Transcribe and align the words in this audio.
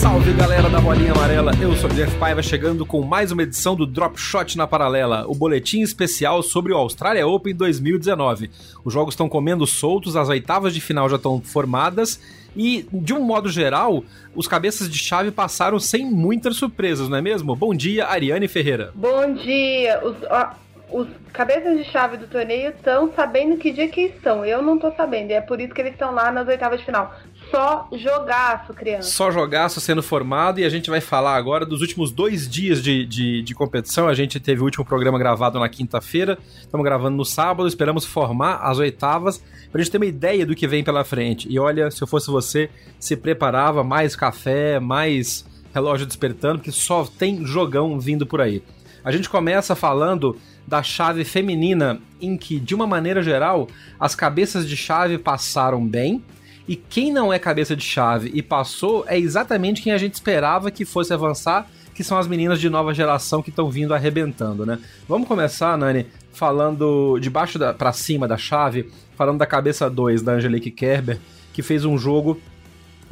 Salve 0.00 0.32
galera 0.32 0.68
da 0.68 0.80
Bolinha 0.80 1.12
Amarela, 1.12 1.52
eu 1.60 1.74
sou 1.76 1.88
o 1.88 1.94
Jeff 1.94 2.16
Paiva 2.18 2.42
chegando 2.42 2.84
com 2.84 3.02
mais 3.02 3.30
uma 3.30 3.42
edição 3.42 3.74
do 3.74 3.86
Drop 3.86 4.18
Shot 4.18 4.56
na 4.56 4.66
Paralela, 4.66 5.24
o 5.28 5.34
boletim 5.34 5.80
especial 5.80 6.42
sobre 6.42 6.72
o 6.72 6.76
Australia 6.76 7.26
Open 7.26 7.54
2019. 7.54 8.50
Os 8.84 8.92
jogos 8.92 9.14
estão 9.14 9.28
comendo 9.28 9.66
soltos, 9.66 10.16
as 10.16 10.28
oitavas 10.28 10.74
de 10.74 10.80
final 10.80 11.08
já 11.08 11.16
estão 11.16 11.40
formadas 11.40 12.20
e, 12.56 12.86
de 12.92 13.14
um 13.14 13.22
modo 13.22 13.48
geral, 13.48 14.04
os 14.34 14.46
cabeças 14.46 14.90
de 14.90 14.98
chave 14.98 15.30
passaram 15.30 15.78
sem 15.78 16.04
muitas 16.04 16.56
surpresas, 16.56 17.08
não 17.08 17.16
é 17.16 17.22
mesmo? 17.22 17.54
Bom 17.56 17.74
dia, 17.74 18.06
Ariane 18.06 18.48
Ferreira. 18.48 18.90
Bom 18.94 19.32
dia. 19.34 20.00
Os, 20.04 20.16
ó, 20.28 20.50
os 20.90 21.08
cabeças 21.32 21.76
de 21.76 21.84
chave 21.84 22.16
do 22.16 22.28
torneio 22.28 22.70
estão 22.70 23.12
sabendo 23.16 23.56
que 23.56 23.72
dia 23.72 23.88
que 23.88 24.02
estão. 24.02 24.44
Eu 24.44 24.62
não 24.62 24.78
tô 24.78 24.92
sabendo. 24.92 25.30
E 25.30 25.34
é 25.34 25.40
por 25.40 25.60
isso 25.60 25.74
que 25.74 25.80
eles 25.80 25.92
estão 25.92 26.12
lá 26.12 26.30
nas 26.30 26.46
oitavas 26.46 26.78
de 26.78 26.86
final 26.86 27.12
só 27.54 27.88
jogaço, 27.92 28.74
criança. 28.74 29.08
Só 29.10 29.30
jogaço 29.30 29.80
sendo 29.80 30.02
formado 30.02 30.58
e 30.58 30.64
a 30.64 30.68
gente 30.68 30.90
vai 30.90 31.00
falar 31.00 31.36
agora 31.36 31.64
dos 31.64 31.80
últimos 31.80 32.10
dois 32.10 32.48
dias 32.48 32.82
de, 32.82 33.06
de, 33.06 33.42
de 33.42 33.54
competição. 33.54 34.08
A 34.08 34.14
gente 34.14 34.40
teve 34.40 34.60
o 34.60 34.64
último 34.64 34.84
programa 34.84 35.16
gravado 35.20 35.60
na 35.60 35.68
quinta-feira, 35.68 36.36
estamos 36.60 36.84
gravando 36.84 37.16
no 37.16 37.24
sábado, 37.24 37.68
esperamos 37.68 38.04
formar 38.04 38.56
as 38.56 38.78
oitavas 38.78 39.40
pra 39.70 39.80
gente 39.80 39.92
ter 39.92 39.98
uma 39.98 40.06
ideia 40.06 40.44
do 40.44 40.56
que 40.56 40.66
vem 40.66 40.82
pela 40.82 41.04
frente. 41.04 41.46
E 41.48 41.56
olha, 41.56 41.92
se 41.92 42.02
eu 42.02 42.08
fosse 42.08 42.28
você, 42.28 42.68
se 42.98 43.16
preparava 43.16 43.84
mais 43.84 44.16
café, 44.16 44.80
mais 44.80 45.44
relógio 45.72 46.06
despertando, 46.06 46.58
porque 46.58 46.72
só 46.72 47.04
tem 47.04 47.46
jogão 47.46 48.00
vindo 48.00 48.26
por 48.26 48.40
aí. 48.40 48.64
A 49.04 49.12
gente 49.12 49.28
começa 49.28 49.76
falando 49.76 50.36
da 50.66 50.82
chave 50.82 51.24
feminina, 51.24 52.00
em 52.20 52.36
que, 52.36 52.58
de 52.58 52.74
uma 52.74 52.86
maneira 52.86 53.22
geral, 53.22 53.68
as 54.00 54.16
cabeças 54.16 54.68
de 54.68 54.76
chave 54.76 55.18
passaram 55.18 55.86
bem 55.86 56.24
e 56.66 56.76
quem 56.76 57.12
não 57.12 57.32
é 57.32 57.38
cabeça 57.38 57.76
de 57.76 57.84
chave 57.84 58.30
e 58.32 58.42
passou 58.42 59.04
é 59.06 59.18
exatamente 59.18 59.82
quem 59.82 59.92
a 59.92 59.98
gente 59.98 60.14
esperava 60.14 60.70
que 60.70 60.84
fosse 60.84 61.12
avançar, 61.12 61.68
que 61.94 62.02
são 62.02 62.18
as 62.18 62.26
meninas 62.26 62.60
de 62.60 62.70
nova 62.70 62.94
geração 62.94 63.42
que 63.42 63.50
estão 63.50 63.70
vindo 63.70 63.94
arrebentando, 63.94 64.64
né? 64.64 64.78
Vamos 65.08 65.28
começar, 65.28 65.76
Nani, 65.76 66.06
falando 66.32 67.18
de 67.20 67.28
baixo 67.28 67.58
para 67.74 67.92
cima 67.92 68.26
da 68.26 68.36
chave, 68.36 68.90
falando 69.16 69.38
da 69.38 69.46
cabeça 69.46 69.88
2 69.88 70.22
da 70.22 70.32
Angelique 70.32 70.70
Kerber, 70.70 71.18
que 71.52 71.62
fez 71.62 71.84
um 71.84 71.98
jogo 71.98 72.40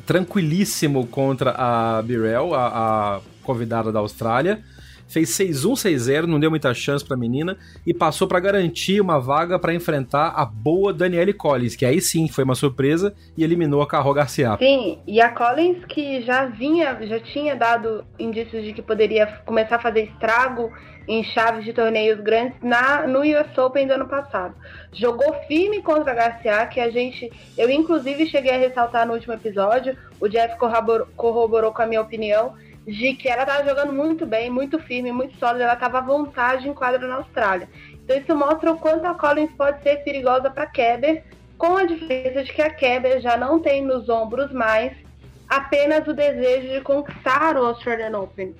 tranquilíssimo 0.06 1.06
contra 1.06 1.52
a 1.52 2.02
Birel, 2.02 2.54
a, 2.54 3.16
a 3.16 3.20
convidada 3.42 3.92
da 3.92 4.00
Austrália 4.00 4.64
fez 5.08 5.30
6-1, 5.30 5.72
6-0, 5.72 6.26
não 6.26 6.40
deu 6.40 6.50
muita 6.50 6.72
chance 6.74 7.04
pra 7.04 7.16
menina 7.16 7.56
e 7.86 7.92
passou 7.92 8.26
para 8.26 8.40
garantir 8.40 9.00
uma 9.00 9.20
vaga 9.20 9.58
para 9.58 9.74
enfrentar 9.74 10.28
a 10.28 10.44
boa 10.44 10.92
Danielle 10.92 11.32
Collins, 11.32 11.76
que 11.76 11.84
aí 11.84 12.00
sim 12.00 12.28
foi 12.28 12.44
uma 12.44 12.54
surpresa 12.54 13.14
e 13.36 13.44
eliminou 13.44 13.82
a 13.82 13.86
Carro 13.86 14.12
Garcia. 14.12 14.56
Sim, 14.58 14.98
e 15.06 15.20
a 15.20 15.30
Collins 15.30 15.84
que 15.86 16.22
já 16.22 16.46
vinha, 16.46 16.98
já 17.02 17.20
tinha 17.20 17.54
dado 17.54 18.04
indícios 18.18 18.64
de 18.64 18.72
que 18.72 18.82
poderia 18.82 19.26
começar 19.44 19.76
a 19.76 19.80
fazer 19.80 20.04
estrago 20.04 20.70
em 21.06 21.24
chaves 21.24 21.64
de 21.64 21.72
torneios 21.72 22.20
grandes 22.20 22.56
na, 22.62 23.06
no 23.06 23.20
US 23.20 23.58
Open 23.58 23.86
do 23.86 23.94
ano 23.94 24.08
passado. 24.08 24.54
Jogou 24.92 25.34
firme 25.48 25.82
contra 25.82 26.12
a 26.12 26.14
Garcia, 26.14 26.66
que 26.66 26.80
a 26.80 26.90
gente, 26.90 27.30
eu 27.56 27.68
inclusive 27.70 28.26
cheguei 28.26 28.54
a 28.54 28.58
ressaltar 28.58 29.06
no 29.06 29.14
último 29.14 29.34
episódio, 29.34 29.96
o 30.20 30.28
Jeff 30.28 30.56
corroborou, 30.58 31.08
corroborou 31.16 31.72
com 31.72 31.82
a 31.82 31.86
minha 31.86 32.00
opinião, 32.00 32.54
de 32.86 33.14
que 33.14 33.28
ela 33.28 33.42
estava 33.42 33.64
jogando 33.68 33.92
muito 33.92 34.26
bem, 34.26 34.50
muito 34.50 34.78
firme, 34.78 35.12
muito 35.12 35.36
sólida, 35.36 35.64
ela 35.64 35.74
estava 35.74 35.98
à 35.98 36.00
vontade 36.00 36.68
em 36.68 36.74
quadra 36.74 37.06
na 37.06 37.16
Austrália. 37.16 37.68
Então 37.92 38.16
isso 38.16 38.34
mostra 38.34 38.72
o 38.72 38.78
quanto 38.78 39.06
a 39.06 39.14
Collins 39.14 39.52
pode 39.52 39.82
ser 39.82 39.98
perigosa 39.98 40.50
para 40.50 40.66
Keber, 40.66 41.24
com 41.56 41.76
a 41.76 41.84
diferença 41.84 42.42
de 42.42 42.52
que 42.52 42.62
a 42.62 42.70
Keber 42.70 43.20
já 43.20 43.36
não 43.36 43.60
tem 43.60 43.82
nos 43.82 44.08
ombros 44.08 44.50
mais 44.52 44.92
apenas 45.48 46.06
o 46.08 46.14
desejo 46.14 46.72
de 46.72 46.80
conquistar 46.80 47.56
o 47.56 47.66
Australian 47.66 48.18
Open. 48.18 48.54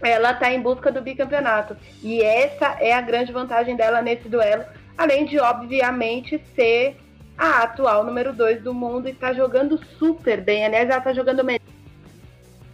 Ela 0.00 0.32
está 0.32 0.52
em 0.52 0.60
busca 0.60 0.90
do 0.90 1.02
bicampeonato. 1.02 1.76
E 2.02 2.22
essa 2.22 2.76
é 2.80 2.92
a 2.92 3.00
grande 3.00 3.32
vantagem 3.32 3.76
dela 3.76 4.00
nesse 4.00 4.28
duelo, 4.28 4.64
além 4.96 5.26
de, 5.26 5.38
obviamente, 5.38 6.40
ser 6.54 6.96
a 7.36 7.64
atual 7.64 8.04
número 8.04 8.32
2 8.32 8.62
do 8.62 8.72
mundo 8.72 9.08
e 9.08 9.12
está 9.12 9.32
jogando 9.32 9.78
super 9.98 10.40
bem. 10.40 10.64
Aliás, 10.64 10.88
ela 10.88 10.98
está 10.98 11.12
jogando 11.12 11.44
melhor 11.44 11.60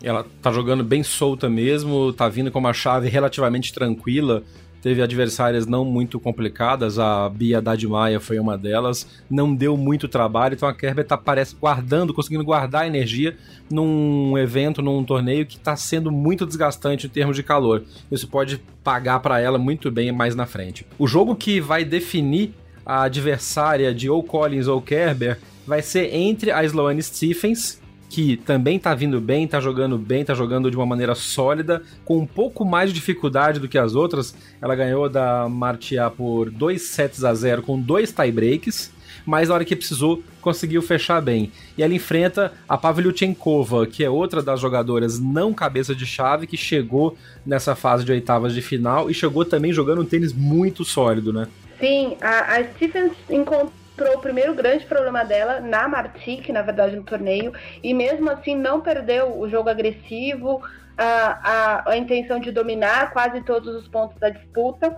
ela 0.02 0.24
tá 0.40 0.50
jogando 0.50 0.82
bem 0.82 1.02
solta 1.02 1.48
mesmo, 1.48 2.12
tá 2.12 2.28
vindo 2.28 2.50
com 2.50 2.58
uma 2.58 2.72
chave 2.72 3.08
relativamente 3.08 3.72
tranquila. 3.72 4.42
Teve 4.82 5.02
adversárias 5.02 5.66
não 5.66 5.84
muito 5.84 6.18
complicadas, 6.18 6.98
a 6.98 7.28
Bia 7.28 7.60
Dadmaia 7.60 8.18
foi 8.18 8.38
uma 8.38 8.56
delas, 8.56 9.06
não 9.30 9.54
deu 9.54 9.76
muito 9.76 10.08
trabalho, 10.08 10.54
então 10.54 10.66
a 10.66 10.72
Kerber 10.72 11.06
tá 11.06 11.18
parece 11.18 11.54
guardando, 11.54 12.14
conseguindo 12.14 12.42
guardar 12.42 12.86
energia 12.86 13.36
num 13.70 14.38
evento, 14.38 14.80
num 14.80 15.04
torneio 15.04 15.44
que 15.44 15.58
está 15.58 15.76
sendo 15.76 16.10
muito 16.10 16.46
desgastante 16.46 17.06
em 17.06 17.10
termos 17.10 17.36
de 17.36 17.42
calor. 17.42 17.82
Isso 18.10 18.26
pode 18.26 18.58
pagar 18.82 19.20
para 19.20 19.38
ela 19.38 19.58
muito 19.58 19.90
bem 19.90 20.10
mais 20.12 20.34
na 20.34 20.46
frente. 20.46 20.86
O 20.98 21.06
jogo 21.06 21.36
que 21.36 21.60
vai 21.60 21.84
definir 21.84 22.54
a 22.84 23.02
adversária 23.02 23.94
de 23.94 24.08
ou 24.08 24.22
Collins 24.22 24.66
ou 24.66 24.80
Kerber 24.80 25.38
vai 25.66 25.82
ser 25.82 26.14
entre 26.14 26.50
a 26.50 26.64
Sloane 26.64 27.02
Stephens, 27.02 27.79
que 28.10 28.36
também 28.36 28.76
tá 28.76 28.92
vindo 28.92 29.20
bem, 29.20 29.46
tá 29.46 29.60
jogando 29.60 29.96
bem, 29.96 30.24
tá 30.24 30.34
jogando 30.34 30.68
de 30.68 30.76
uma 30.76 30.84
maneira 30.84 31.14
sólida, 31.14 31.80
com 32.04 32.18
um 32.18 32.26
pouco 32.26 32.64
mais 32.64 32.90
de 32.90 32.94
dificuldade 32.96 33.60
do 33.60 33.68
que 33.68 33.78
as 33.78 33.94
outras. 33.94 34.34
Ela 34.60 34.74
ganhou 34.74 35.08
da 35.08 35.48
Martia 35.48 36.10
por 36.10 36.50
2 36.50 36.82
sets 36.82 37.22
a 37.22 37.32
0 37.32 37.62
com 37.62 37.80
dois 37.80 38.12
tiebreaks, 38.12 38.92
mas 39.24 39.48
na 39.48 39.54
hora 39.54 39.64
que 39.64 39.76
precisou 39.76 40.24
conseguiu 40.40 40.82
fechar 40.82 41.20
bem. 41.20 41.52
E 41.78 41.84
ela 41.84 41.94
enfrenta 41.94 42.52
a 42.68 42.76
Pavlyuchenkova, 42.76 43.86
que 43.86 44.02
é 44.02 44.10
outra 44.10 44.42
das 44.42 44.58
jogadoras 44.58 45.20
não 45.20 45.54
cabeça 45.54 45.94
de 45.94 46.04
chave 46.04 46.48
que 46.48 46.56
chegou 46.56 47.16
nessa 47.46 47.76
fase 47.76 48.04
de 48.04 48.10
oitavas 48.10 48.52
de 48.52 48.60
final 48.60 49.08
e 49.08 49.14
chegou 49.14 49.44
também 49.44 49.72
jogando 49.72 50.02
um 50.02 50.04
tênis 50.04 50.32
muito 50.32 50.84
sólido, 50.84 51.32
né? 51.32 51.46
Sim, 51.78 52.16
a, 52.20 52.56
a 52.56 52.64
Stephens 52.64 53.12
encontrou 53.30 53.79
o 54.08 54.20
primeiro 54.20 54.54
grande 54.54 54.84
problema 54.86 55.24
dela 55.24 55.60
na 55.60 55.88
Martic, 55.88 56.48
na 56.48 56.62
verdade, 56.62 56.96
no 56.96 57.02
torneio, 57.02 57.52
e 57.82 57.92
mesmo 57.92 58.30
assim 58.30 58.54
não 58.54 58.80
perdeu 58.80 59.38
o 59.38 59.48
jogo 59.48 59.68
agressivo, 59.68 60.62
a, 60.96 61.84
a, 61.84 61.90
a 61.92 61.96
intenção 61.96 62.38
de 62.38 62.52
dominar 62.52 63.12
quase 63.12 63.40
todos 63.42 63.74
os 63.74 63.88
pontos 63.88 64.18
da 64.18 64.28
disputa. 64.28 64.96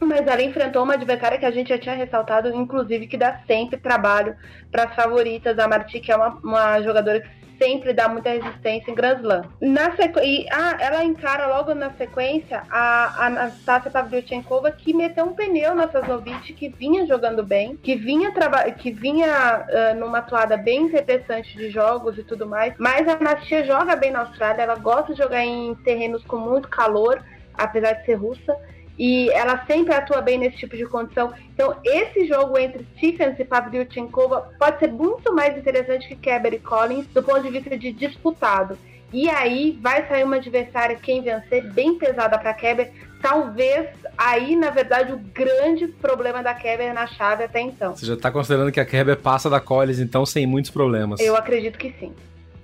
Mas 0.00 0.26
ela 0.26 0.42
enfrentou 0.42 0.82
uma 0.82 0.94
adversária 0.94 1.38
que 1.38 1.46
a 1.46 1.50
gente 1.50 1.68
já 1.68 1.78
tinha 1.78 1.94
ressaltado, 1.94 2.48
inclusive, 2.48 3.06
que 3.06 3.16
dá 3.16 3.40
sempre 3.46 3.78
trabalho 3.78 4.36
para 4.70 4.84
as 4.84 4.94
favoritas. 4.96 5.58
A 5.58 5.68
Martic 5.68 6.08
é 6.08 6.16
uma, 6.16 6.40
uma 6.42 6.82
jogadora 6.82 7.20
que 7.20 7.28
sempre 7.58 7.92
dá 7.92 8.08
muita 8.08 8.30
resistência 8.30 8.90
em 8.90 8.94
Grand 8.94 9.18
Slam. 9.18 9.42
Na 9.60 9.94
sequ... 9.96 10.18
e, 10.20 10.46
ah, 10.50 10.76
ela 10.80 11.04
encara 11.04 11.46
logo 11.46 11.74
na 11.74 11.90
sequência 11.92 12.62
a 12.70 13.26
Anastasia 13.26 13.90
Pavlyuchenkova, 13.90 14.70
que 14.70 14.94
meteu 14.94 15.24
um 15.24 15.34
pneu 15.34 15.74
na 15.74 15.88
Sasnovich, 15.88 16.52
que 16.52 16.68
vinha 16.68 17.06
jogando 17.06 17.42
bem, 17.42 17.76
que 17.76 17.94
vinha, 17.94 18.32
traba... 18.32 18.70
que 18.70 18.90
vinha 18.90 19.66
uh, 19.68 19.98
numa 19.98 20.18
atuada 20.18 20.56
bem 20.56 20.82
interessante 20.82 21.56
de 21.56 21.70
jogos 21.70 22.18
e 22.18 22.22
tudo 22.22 22.46
mais. 22.46 22.74
Mas 22.78 23.06
a 23.08 23.12
Anastasia 23.12 23.64
joga 23.64 23.96
bem 23.96 24.10
na 24.10 24.20
Austrália, 24.20 24.62
ela 24.62 24.76
gosta 24.76 25.12
de 25.12 25.18
jogar 25.18 25.44
em 25.44 25.74
terrenos 25.76 26.24
com 26.24 26.36
muito 26.36 26.68
calor, 26.68 27.22
apesar 27.54 27.92
de 27.92 28.04
ser 28.04 28.14
russa 28.14 28.56
e 29.02 29.28
ela 29.30 29.66
sempre 29.66 29.92
atua 29.92 30.20
bem 30.20 30.38
nesse 30.38 30.58
tipo 30.58 30.76
de 30.76 30.86
condição. 30.86 31.32
Então, 31.52 31.74
esse 31.84 32.24
jogo 32.24 32.56
entre 32.56 32.86
Stephens 32.96 33.36
e 33.36 33.44
Pavlyuchenkova 33.44 34.52
pode 34.56 34.78
ser 34.78 34.92
muito 34.92 35.34
mais 35.34 35.58
interessante 35.58 36.06
que 36.06 36.14
Kerber 36.14 36.54
e 36.54 36.60
Collins 36.60 37.08
do 37.08 37.20
ponto 37.20 37.42
de 37.42 37.50
vista 37.50 37.76
de 37.76 37.92
disputado. 37.92 38.78
E 39.12 39.28
aí 39.28 39.76
vai 39.82 40.06
sair 40.06 40.22
uma 40.22 40.36
adversária, 40.36 40.94
quem 40.94 41.20
vencer, 41.20 41.68
bem 41.72 41.98
pesada 41.98 42.38
para 42.38 42.54
Kerber, 42.54 42.92
talvez 43.20 43.88
aí, 44.16 44.54
na 44.54 44.70
verdade, 44.70 45.12
o 45.12 45.18
grande 45.18 45.88
problema 45.88 46.40
da 46.40 46.54
Kerber 46.54 46.94
na 46.94 47.08
chave 47.08 47.42
até 47.42 47.60
então. 47.60 47.96
Você 47.96 48.06
já 48.06 48.14
está 48.14 48.30
considerando 48.30 48.70
que 48.70 48.78
a 48.78 48.84
Kerber 48.84 49.16
passa 49.16 49.50
da 49.50 49.58
Collis, 49.58 49.98
então, 49.98 50.24
sem 50.24 50.46
muitos 50.46 50.70
problemas? 50.70 51.18
Eu 51.18 51.34
acredito 51.34 51.76
que 51.76 51.92
sim. 51.98 52.12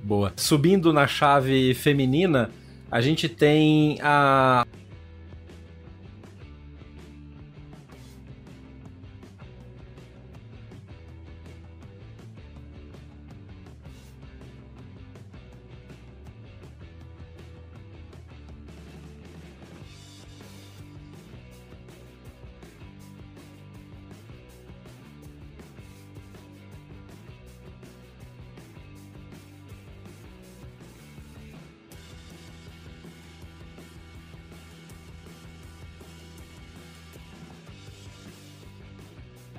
Boa. 0.00 0.32
Subindo 0.36 0.92
na 0.92 1.08
chave 1.08 1.74
feminina, 1.74 2.48
a 2.92 3.00
gente 3.00 3.28
tem 3.28 3.98
a 4.00 4.64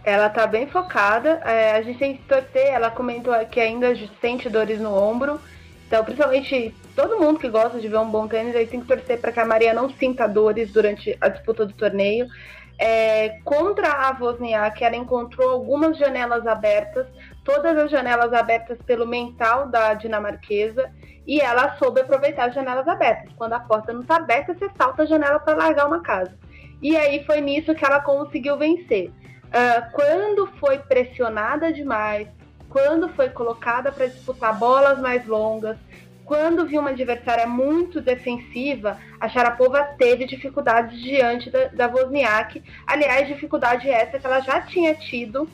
Ela 0.10 0.30
tá 0.30 0.48
bem 0.48 0.68
focada. 0.68 1.42
É, 1.46 1.72
a 1.74 1.82
gente 1.82 2.00
tem 2.00 2.18
que 2.18 2.24
torcer. 2.24 2.68
Ela 2.68 2.90
comentou 2.90 3.34
que 3.46 3.60
ainda 3.60 3.94
sente 4.20 4.50
dores 4.50 4.80
no 4.80 4.94
ombro. 4.94 5.40
Então, 5.88 6.04
principalmente 6.04 6.76
todo 6.96 7.20
mundo 7.20 7.40
que 7.40 7.50
gosta 7.50 7.80
de 7.80 7.88
ver 7.88 7.98
um 7.98 8.10
bom 8.10 8.28
tênis, 8.28 8.56
aí 8.56 8.68
tem 8.68 8.82
que 8.82 8.88
torcer 8.88 9.20
para 9.20 9.32
que 9.32 9.40
a 9.40 9.46
Maria 9.46 9.74
não 9.74 9.90
sinta 9.90 10.28
dores 10.28 10.72
durante 10.72 11.18
a 11.20 11.30
disputa 11.30 11.66
do 11.66 11.74
torneio. 11.74 12.28
É, 12.78 13.40
contra 13.44 13.92
a 13.92 14.18
Wozniak, 14.18 14.84
ela 14.84 14.96
encontrou 14.96 15.50
algumas 15.50 15.98
janelas 15.98 16.48
abertas, 16.48 17.08
todas 17.44 17.78
as 17.78 17.92
janelas 17.92 18.32
abertas 18.34 18.78
pelo 18.86 19.06
mental 19.06 19.68
da 19.68 19.94
dinamarquesa, 19.94 20.90
e 21.28 21.42
ela 21.42 21.76
soube 21.78 22.02
aproveitar 22.02 22.48
as 22.48 22.56
janelas 22.56 22.88
abertas. 22.88 23.34
Quando 23.36 23.54
a 23.54 23.60
porta 23.60 23.92
não 23.92 24.02
está 24.02 24.16
aberta, 24.16 24.54
você 24.54 24.70
salta 24.78 25.04
a 25.04 25.06
janela 25.06 25.40
para 25.40 25.58
largar 25.58 25.88
uma 25.88 26.02
casa. 26.02 26.38
E 26.82 26.96
aí 26.96 27.24
foi 27.26 27.42
nisso 27.42 27.76
que 27.76 27.84
ela 27.84 28.00
conseguiu 28.00 28.58
vencer. 28.58 29.12
Uh, 29.50 29.92
quando 29.92 30.48
foi 30.60 30.78
pressionada 30.78 31.74
demais, 31.74 32.28
quando 32.70 33.10
foi 33.10 33.30
colocada 33.30 33.92
para 33.92 34.06
disputar 34.06 34.58
bolas 34.58 35.00
mais 35.00 35.26
longas, 35.26 35.76
quando 36.24 36.68
viu 36.68 36.80
uma 36.82 36.92
adversária 36.92 37.48
muito 37.48 38.00
defensiva, 38.00 39.00
a 39.20 39.28
Sharapova 39.28 39.84
teve 39.98 40.26
dificuldades 40.26 41.02
diante 41.02 41.50
da, 41.50 41.66
da 41.70 41.88
Wozniak. 41.88 42.64
Aliás, 42.86 43.28
dificuldade 43.28 43.90
essa 43.90 44.20
que 44.20 44.26
ela 44.28 44.40
já 44.40 44.62
tinha 44.62 44.94
tido 44.94 45.50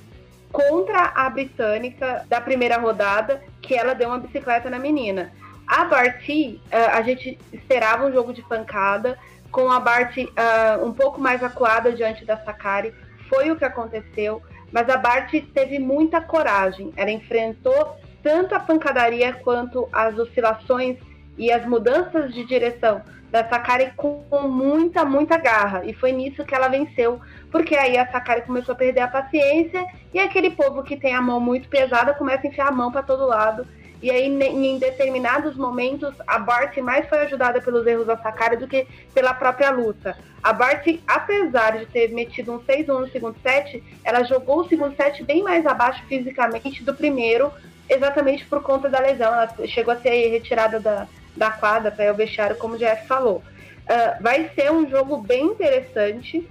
contra 0.51 1.13
a 1.15 1.29
britânica 1.29 2.25
da 2.27 2.41
primeira 2.41 2.77
rodada, 2.77 3.41
que 3.61 3.73
ela 3.73 3.95
deu 3.95 4.09
uma 4.09 4.19
bicicleta 4.19 4.69
na 4.69 4.77
menina. 4.77 5.31
A 5.65 5.85
Barty, 5.85 6.61
uh, 6.65 6.91
a 6.91 7.01
gente 7.01 7.39
esperava 7.53 8.05
um 8.05 8.11
jogo 8.11 8.33
de 8.33 8.41
pancada, 8.41 9.17
com 9.49 9.71
a 9.71 9.79
Barty 9.79 10.25
uh, 10.25 10.85
um 10.85 10.91
pouco 10.91 11.21
mais 11.21 11.41
acuada 11.41 11.93
diante 11.93 12.25
da 12.25 12.35
Sakari 12.35 12.93
foi 13.29 13.51
o 13.51 13.55
que 13.55 13.65
aconteceu, 13.65 14.41
mas 14.71 14.89
a 14.89 14.97
Bart 14.97 15.31
teve 15.53 15.79
muita 15.79 16.21
coragem. 16.21 16.91
Ela 16.95 17.11
enfrentou 17.11 17.95
tanto 18.21 18.55
a 18.55 18.59
pancadaria 18.59 19.33
quanto 19.33 19.87
as 19.91 20.17
oscilações 20.17 20.97
e 21.37 21.51
as 21.51 21.65
mudanças 21.65 22.33
de 22.33 22.43
direção 22.45 23.01
da 23.31 23.47
Sakari 23.47 23.91
com 23.95 24.23
muita, 24.47 25.03
muita 25.03 25.37
garra. 25.37 25.83
E 25.85 25.93
foi 25.93 26.11
nisso 26.11 26.45
que 26.45 26.55
ela 26.55 26.67
venceu, 26.67 27.19
porque 27.51 27.75
aí 27.75 27.97
a 27.97 28.09
Sakari 28.09 28.41
começou 28.43 28.73
a 28.73 28.77
perder 28.77 29.01
a 29.01 29.07
paciência 29.07 29.85
e 30.13 30.19
aquele 30.19 30.51
povo 30.51 30.83
que 30.83 30.95
tem 30.95 31.13
a 31.13 31.21
mão 31.21 31.39
muito 31.39 31.67
pesada 31.67 32.13
começa 32.13 32.47
a 32.47 32.49
enfiar 32.49 32.69
a 32.69 32.71
mão 32.71 32.91
para 32.91 33.03
todo 33.03 33.27
lado 33.27 33.67
e 34.05 34.11
aí, 34.11 34.27
em 34.27 34.77
determinados 34.77 35.55
momentos, 35.55 36.13
a 36.27 36.37
Bart 36.37 36.77
mais 36.77 37.07
foi 37.07 37.19
ajudada 37.21 37.59
pelos 37.61 37.87
erros 37.87 38.05
da 38.05 38.15
Sakara 38.15 38.55
do 38.55 38.67
que 38.67 38.87
pela 39.15 39.33
própria 39.33 39.71
luta. 39.71 40.15
A 40.45 40.53
Bart, 40.53 40.85
apesar 41.07 41.79
de 41.79 41.87
ter 41.87 42.09
metido 42.09 42.53
um 42.53 42.59
6-1 42.59 42.87
no 42.87 43.09
segundo 43.09 43.35
set, 43.41 43.83
ela 44.03 44.23
jogou 44.23 44.59
o 44.59 44.69
segundo 44.69 44.95
set 44.95 45.23
bem 45.23 45.41
mais 45.41 45.65
abaixo 45.65 46.03
fisicamente 46.07 46.83
do 46.83 46.93
primeiro, 46.93 47.51
exatamente 47.89 48.45
por 48.45 48.61
conta 48.61 48.87
da 48.87 48.99
lesão. 48.99 49.33
Ela 49.33 49.51
chegou 49.65 49.91
a 49.91 49.97
ser 49.97 50.29
retirada 50.29 50.79
da, 50.79 51.07
da 51.35 51.49
quadra 51.49 51.89
para 51.89 52.13
o 52.13 52.15
vestiário, 52.15 52.55
como 52.57 52.75
o 52.75 52.77
Jeff 52.77 53.07
falou. 53.07 53.37
Uh, 53.37 54.21
vai 54.21 54.51
ser 54.53 54.71
um 54.71 54.87
jogo 54.87 55.17
bem 55.17 55.45
interessante 55.47 56.47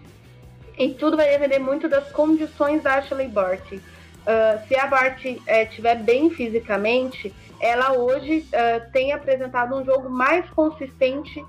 e 0.76 0.88
tudo 0.94 1.16
vai 1.16 1.30
depender 1.30 1.60
muito 1.60 1.88
das 1.88 2.10
condições 2.10 2.82
da 2.82 2.96
Ashley 2.96 3.28
Bart. 3.28 3.74
Uh, 3.74 4.66
se 4.66 4.74
a 4.74 4.88
Bart 4.88 5.24
estiver 5.24 5.98
eh, 5.98 6.02
bem 6.02 6.30
fisicamente, 6.30 7.32
ela 7.60 7.92
hoje 7.92 8.44
uh, 8.48 8.90
tem 8.90 9.12
apresentado 9.12 9.76
um 9.76 9.84
jogo 9.84 10.10
mais 10.10 10.50
consistente 10.50 11.44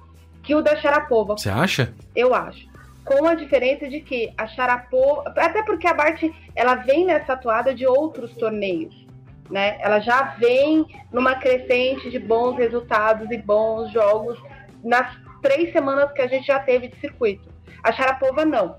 que 0.45 0.55
o 0.55 0.61
da 0.61 0.75
Sharapova. 0.75 1.37
Você 1.37 1.49
acha? 1.49 1.93
Eu 2.15 2.33
acho. 2.33 2.67
Com 3.03 3.27
a 3.27 3.35
diferença 3.35 3.87
de 3.87 3.99
que 3.99 4.31
a 4.37 4.47
Sharapova, 4.47 5.33
até 5.35 5.63
porque 5.63 5.87
a 5.87 5.93
Bart 5.93 6.23
ela 6.55 6.75
vem 6.75 7.05
nessa 7.05 7.33
atuada 7.33 7.73
de 7.73 7.85
outros 7.85 8.33
torneios, 8.35 8.95
né? 9.49 9.77
Ela 9.81 9.99
já 9.99 10.35
vem 10.39 10.85
numa 11.11 11.35
crescente 11.35 12.09
de 12.09 12.19
bons 12.19 12.57
resultados 12.57 13.29
e 13.31 13.37
bons 13.37 13.91
jogos 13.91 14.39
nas 14.83 15.07
três 15.41 15.71
semanas 15.71 16.11
que 16.13 16.21
a 16.21 16.27
gente 16.27 16.47
já 16.47 16.59
teve 16.59 16.87
de 16.87 16.99
circuito. 16.99 17.47
A 17.83 17.91
Sharapova 17.91 18.45
não. 18.45 18.77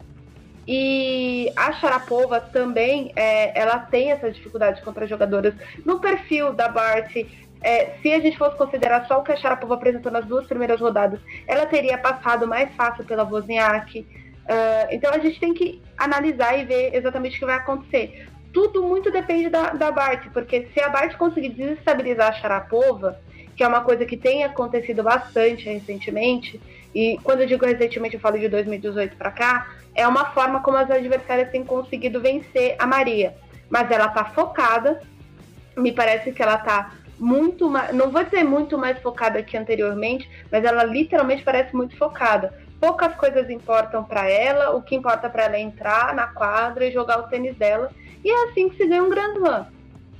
E 0.67 1.53
a 1.55 1.73
Sharapova 1.75 2.41
também, 2.41 3.13
é, 3.15 3.57
ela 3.57 3.79
tem 3.79 4.11
essa 4.11 4.31
dificuldade 4.31 4.83
contra 4.83 5.07
jogadoras 5.07 5.55
no 5.85 6.01
perfil 6.01 6.53
da 6.53 6.69
Bart. 6.69 7.15
É, 7.67 7.97
se 8.01 8.13
a 8.13 8.21
gente 8.21 8.39
fosse 8.39 8.57
considerar 8.57 9.09
só 9.09 9.19
o 9.19 9.25
que 9.25 9.33
a 9.33 9.37
Sharapova 9.37 9.75
apresentou 9.75 10.13
nas 10.13 10.25
duas 10.25 10.47
primeiras 10.47 10.81
rodadas, 10.81 11.19
ela 11.49 11.67
teria 11.67 11.99
passado 11.99 12.47
mais 12.47 12.73
fácil 12.77 13.05
pela 13.05 13.25
Wozniak. 13.25 13.99
Uh, 13.99 14.07
então 14.93 15.13
a 15.13 15.19
gente 15.19 15.41
tem 15.41 15.53
que 15.53 15.83
analisar 15.99 16.57
e 16.57 16.65
ver 16.65 16.95
exatamente 16.95 17.35
o 17.35 17.39
que 17.41 17.45
vai 17.45 17.57
acontecer. 17.57 18.29
Tudo 18.53 18.85
muito 18.85 19.11
depende 19.11 19.51
da, 19.51 19.71
da 19.71 19.91
Bart, 19.91 20.29
porque 20.33 20.69
se 20.73 20.81
a 20.81 20.89
Bart 20.89 21.17
conseguir 21.17 21.49
desestabilizar 21.49 22.29
a 22.29 22.33
Sharapova, 22.35 23.19
que 23.57 23.65
é 23.65 23.67
uma 23.67 23.81
coisa 23.81 24.07
que 24.07 24.17
tem 24.17 24.45
acontecido 24.45 25.03
bastante 25.03 25.65
recentemente, 25.65 26.61
e 26.95 27.19
quando 27.25 27.41
eu 27.41 27.49
digo 27.49 27.67
recentemente 27.67 28.15
eu 28.15 28.21
falo 28.21 28.39
de 28.39 28.49
2018 28.49 29.17
para 29.17 29.33
cá, 29.33 29.73
é 29.93 30.07
uma 30.07 30.27
forma 30.27 30.61
como 30.61 30.77
as 30.77 30.89
adversárias 30.89 31.51
têm 31.51 31.65
conseguido 31.65 32.21
vencer 32.21 32.77
a 32.79 32.87
Maria. 32.87 33.35
Mas 33.69 33.91
ela 33.91 34.07
tá 34.07 34.25
focada, 34.27 35.01
me 35.77 35.91
parece 35.91 36.31
que 36.31 36.41
ela 36.41 36.59
tá 36.59 36.93
muito 37.19 37.69
mais, 37.69 37.95
não 37.95 38.11
vou 38.11 38.23
dizer 38.25 38.45
muito 38.45 38.77
mais 38.77 38.99
focada 39.01 39.43
que 39.43 39.57
anteriormente, 39.57 40.29
mas 40.51 40.65
ela 40.65 40.85
literalmente 40.85 41.43
parece 41.43 41.75
muito 41.75 41.97
focada. 41.97 42.53
Poucas 42.81 43.15
coisas 43.15 43.49
importam 43.49 44.05
para 44.05 44.29
ela, 44.29 44.77
o 44.77 44.83
que 44.83 44.95
importa 44.95 45.29
para 45.29 45.45
ela 45.45 45.57
é 45.57 45.61
entrar 45.61 46.15
na 46.15 46.27
quadra 46.27 46.87
e 46.87 46.93
jogar 46.93 47.21
o 47.21 47.29
tênis 47.29 47.57
dela. 47.57 47.91
E 48.25 48.31
é 48.31 48.45
assim 48.45 48.69
que 48.69 48.77
se 48.77 48.87
ganha 48.87 49.03
um 49.03 49.09
Grand 49.09 49.35
Slam. 49.35 49.67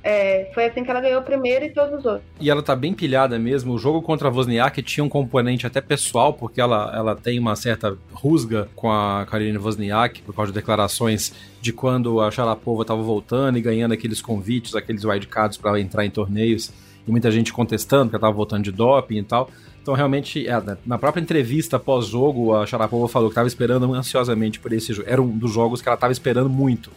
É, 0.09 0.49
foi 0.53 0.65
assim 0.65 0.85
que 0.85 0.89
ela 0.89 1.01
ganhou 1.01 1.19
o 1.19 1.23
primeiro 1.23 1.65
e 1.65 1.69
todos 1.69 1.99
os 1.99 2.05
outros. 2.05 2.23
E 2.39 2.49
ela 2.49 2.63
tá 2.63 2.73
bem 2.75 2.93
pilhada 2.93 3.37
mesmo. 3.37 3.73
O 3.73 3.77
jogo 3.77 4.01
contra 4.01 4.29
a 4.29 4.31
Wozniak 4.31 4.81
tinha 4.81 5.03
um 5.03 5.09
componente 5.09 5.67
até 5.67 5.81
pessoal, 5.81 6.33
porque 6.33 6.61
ela, 6.61 6.91
ela 6.95 7.15
tem 7.15 7.37
uma 7.37 7.57
certa 7.57 7.97
rusga 8.13 8.69
com 8.73 8.89
a 8.89 9.25
Karine 9.29 9.57
Wozniak 9.57 10.21
por 10.21 10.33
causa 10.33 10.51
de 10.51 10.57
declarações 10.57 11.33
de 11.59 11.73
quando 11.73 12.21
a 12.21 12.31
Sharapova 12.31 12.83
estava 12.83 13.01
voltando 13.01 13.57
e 13.57 13.61
ganhando 13.61 13.91
aqueles 13.91 14.21
convites, 14.21 14.75
aqueles 14.75 15.03
wildcards 15.03 15.57
para 15.57 15.77
entrar 15.79 16.05
em 16.05 16.09
torneios. 16.09 16.71
E 17.07 17.11
muita 17.11 17.31
gente 17.31 17.53
contestando 17.53 18.09
que 18.09 18.15
ela 18.15 18.19
estava 18.19 18.33
voltando 18.33 18.63
de 18.63 18.71
doping 18.71 19.17
e 19.17 19.23
tal. 19.23 19.49
Então, 19.81 19.93
realmente, 19.93 20.45
é, 20.45 20.61
né, 20.61 20.77
na 20.85 20.97
própria 20.97 21.21
entrevista 21.21 21.79
pós-jogo, 21.79 22.53
a 22.53 22.65
Sharapova 22.65 23.07
falou 23.07 23.29
que 23.29 23.33
estava 23.33 23.47
esperando 23.47 23.93
ansiosamente 23.93 24.59
por 24.59 24.73
esse 24.73 24.93
jogo. 24.93 25.07
Era 25.09 25.21
um 25.21 25.29
dos 25.29 25.51
jogos 25.53 25.81
que 25.81 25.87
ela 25.87 25.95
estava 25.95 26.11
esperando 26.11 26.49
muito 26.49 26.91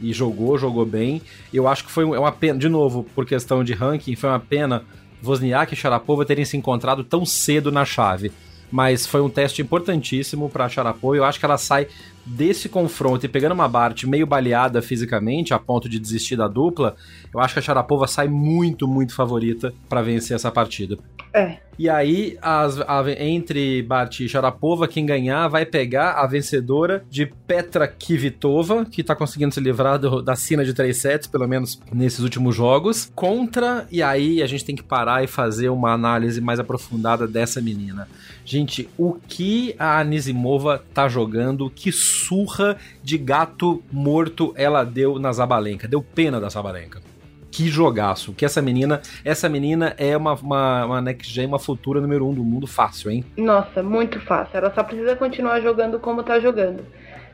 e 0.00 0.12
jogou, 0.12 0.56
jogou 0.56 0.86
bem. 0.86 1.20
Eu 1.52 1.68
acho 1.68 1.84
que 1.84 1.90
foi 1.90 2.04
é 2.04 2.18
uma 2.18 2.32
pena, 2.32 2.58
de 2.58 2.68
novo, 2.68 3.04
por 3.14 3.26
questão 3.26 3.62
de 3.62 3.72
ranking, 3.72 4.16
foi 4.16 4.30
uma 4.30 4.40
pena 4.40 4.84
Wozniak 5.22 5.74
e 5.74 5.76
Sharapova 5.76 6.24
terem 6.24 6.44
se 6.44 6.56
encontrado 6.56 7.04
tão 7.04 7.26
cedo 7.26 7.70
na 7.70 7.84
chave. 7.84 8.32
Mas 8.70 9.06
foi 9.06 9.20
um 9.20 9.28
teste 9.28 9.62
importantíssimo 9.62 10.48
para 10.48 10.64
a 10.64 10.68
Sharapova. 10.68 11.16
Eu 11.16 11.24
acho 11.24 11.38
que 11.38 11.44
ela 11.44 11.58
sai 11.58 11.88
desse 12.24 12.68
confronto 12.68 13.24
e 13.24 13.28
pegando 13.28 13.52
uma 13.52 13.68
Bart 13.68 14.04
meio 14.04 14.26
baleada 14.26 14.80
fisicamente, 14.82 15.52
a 15.54 15.58
ponto 15.58 15.88
de 15.88 15.98
desistir 15.98 16.36
da 16.36 16.46
dupla, 16.46 16.94
eu 17.32 17.40
acho 17.40 17.54
que 17.54 17.60
a 17.60 17.62
Sharapova 17.62 18.06
sai 18.06 18.28
muito, 18.28 18.86
muito 18.86 19.14
favorita 19.14 19.72
para 19.88 20.02
vencer 20.02 20.36
essa 20.36 20.50
partida. 20.50 20.98
É. 21.32 21.58
E 21.78 21.88
aí, 21.88 22.36
as, 22.42 22.78
a, 22.80 23.02
entre 23.18 23.82
Bart 23.82 24.20
e 24.20 24.28
Sharapova, 24.28 24.86
quem 24.86 25.06
ganhar 25.06 25.48
vai 25.48 25.64
pegar 25.64 26.12
a 26.12 26.26
vencedora 26.26 27.02
de 27.08 27.24
Petra 27.24 27.88
Kvitova, 27.88 28.84
que 28.84 29.02
tá 29.02 29.16
conseguindo 29.16 29.54
se 29.54 29.60
livrar 29.60 29.98
do, 29.98 30.20
da 30.20 30.36
cena 30.36 30.62
de 30.62 30.74
três 30.74 30.98
sets, 30.98 31.26
pelo 31.26 31.48
menos 31.48 31.80
nesses 31.90 32.20
últimos 32.20 32.54
jogos, 32.54 33.10
contra, 33.14 33.86
e 33.90 34.02
aí 34.02 34.42
a 34.42 34.46
gente 34.46 34.64
tem 34.64 34.76
que 34.76 34.82
parar 34.82 35.24
e 35.24 35.26
fazer 35.26 35.70
uma 35.70 35.92
análise 35.92 36.40
mais 36.40 36.60
aprofundada 36.60 37.26
dessa 37.26 37.62
menina. 37.62 38.06
Gente, 38.50 38.88
o 38.98 39.14
que 39.28 39.76
a 39.78 40.00
Anisimova 40.00 40.82
tá 40.92 41.08
jogando, 41.08 41.70
que 41.70 41.92
surra 41.92 42.76
de 43.00 43.16
gato 43.16 43.80
morto 43.92 44.52
ela 44.56 44.82
deu 44.82 45.20
na 45.20 45.30
Zabalenka. 45.30 45.86
Deu 45.86 46.02
pena 46.02 46.40
da 46.40 46.48
Zabalenka 46.48 47.00
que 47.48 47.68
jogaço. 47.68 48.32
Que 48.32 48.44
essa 48.44 48.60
menina, 48.60 49.00
essa 49.24 49.48
menina 49.48 49.94
é 49.96 50.16
uma, 50.16 50.34
uma, 50.34 50.84
uma 50.84 51.00
next 51.00 51.32
gen, 51.32 51.46
uma 51.46 51.60
futura 51.60 52.00
número 52.00 52.26
um 52.26 52.34
do 52.34 52.42
mundo 52.42 52.66
fácil, 52.66 53.12
hein? 53.12 53.24
Nossa, 53.36 53.84
muito 53.84 54.18
fácil. 54.18 54.56
Ela 54.56 54.74
só 54.74 54.82
precisa 54.82 55.14
continuar 55.14 55.60
jogando 55.60 56.00
como 56.00 56.24
tá 56.24 56.40
jogando. 56.40 56.84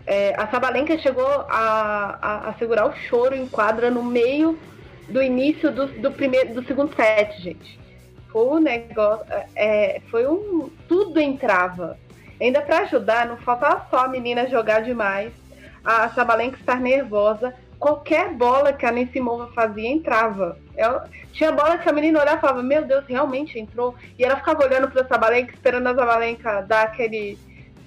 É, 0.07 0.35
a 0.39 0.47
Sabalenka 0.49 0.99
chegou 0.99 1.27
a, 1.27 2.19
a, 2.21 2.49
a, 2.51 2.55
segurar 2.59 2.91
o 2.91 2.93
choro 3.09 3.35
em 3.35 3.47
quadra 3.47 3.91
no 3.91 4.03
meio 4.03 4.59
do 5.09 5.23
início 5.23 5.73
do, 5.73 5.87
do 5.87 6.11
primeiro, 6.11 6.53
do 6.53 6.63
segundo 6.67 6.95
set, 6.95 7.41
gente. 7.41 7.86
Um 8.45 8.61
negócio, 8.61 9.25
é, 9.55 10.00
foi 10.11 10.26
um, 10.26 10.71
tudo 10.88 11.21
entrava. 11.21 11.99
Ainda 12.40 12.61
para 12.61 12.81
ajudar, 12.81 13.26
não 13.26 13.37
faltava 13.38 13.87
só 13.90 14.05
a 14.05 14.09
menina 14.09 14.49
jogar 14.49 14.83
demais, 14.83 15.33
a 15.85 16.09
Sabalenka 16.11 16.59
estar 16.59 16.81
nervosa 16.81 17.55
qualquer 17.78 18.31
bola 18.31 18.73
que 18.73 18.87
a 18.87 18.93
Nissimova 18.93 19.49
fazia 19.52 19.88
entrava. 19.88 20.59
Ela, 20.76 21.09
tinha 21.33 21.52
bola 21.52 21.78
que 21.78 21.88
a 21.88 21.93
menina 21.93 22.21
olhava 22.21 22.38
e 22.38 22.40
falava, 22.40 22.62
meu 22.62 22.85
Deus, 22.85 23.05
realmente 23.07 23.59
entrou. 23.59 23.95
E 24.19 24.25
ela 24.25 24.37
ficava 24.37 24.64
olhando 24.64 24.90
para 24.90 25.02
a 25.02 25.07
Sabalenka, 25.07 25.55
esperando 25.55 25.87
a 25.88 25.95
Sabalenka 25.95 26.62
dar 26.62 26.83
aquele. 26.83 27.38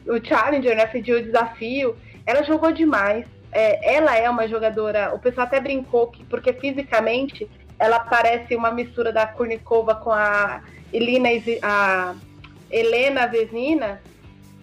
o 0.08 0.24
challenger, 0.24 0.76
né? 0.76 0.86
Pedir 0.86 1.14
o 1.14 1.24
desafio. 1.24 1.96
Ela 2.26 2.44
jogou 2.44 2.72
demais. 2.72 3.26
É, 3.52 3.96
ela 3.96 4.16
é 4.16 4.30
uma 4.30 4.48
jogadora. 4.48 5.14
O 5.14 5.20
pessoal 5.20 5.48
até 5.48 5.60
brincou 5.60 6.08
que, 6.08 6.24
porque 6.26 6.54
fisicamente 6.54 7.50
ela 7.80 8.00
parece 8.00 8.56
uma 8.56 8.72
mistura 8.72 9.12
da 9.12 9.26
Kurnikova 9.26 9.96
com 9.96 10.12
a 10.12 10.62
Elina, 10.92 11.30
a 11.64 12.14
Helena 12.70 13.26
Vesina. 13.26 14.02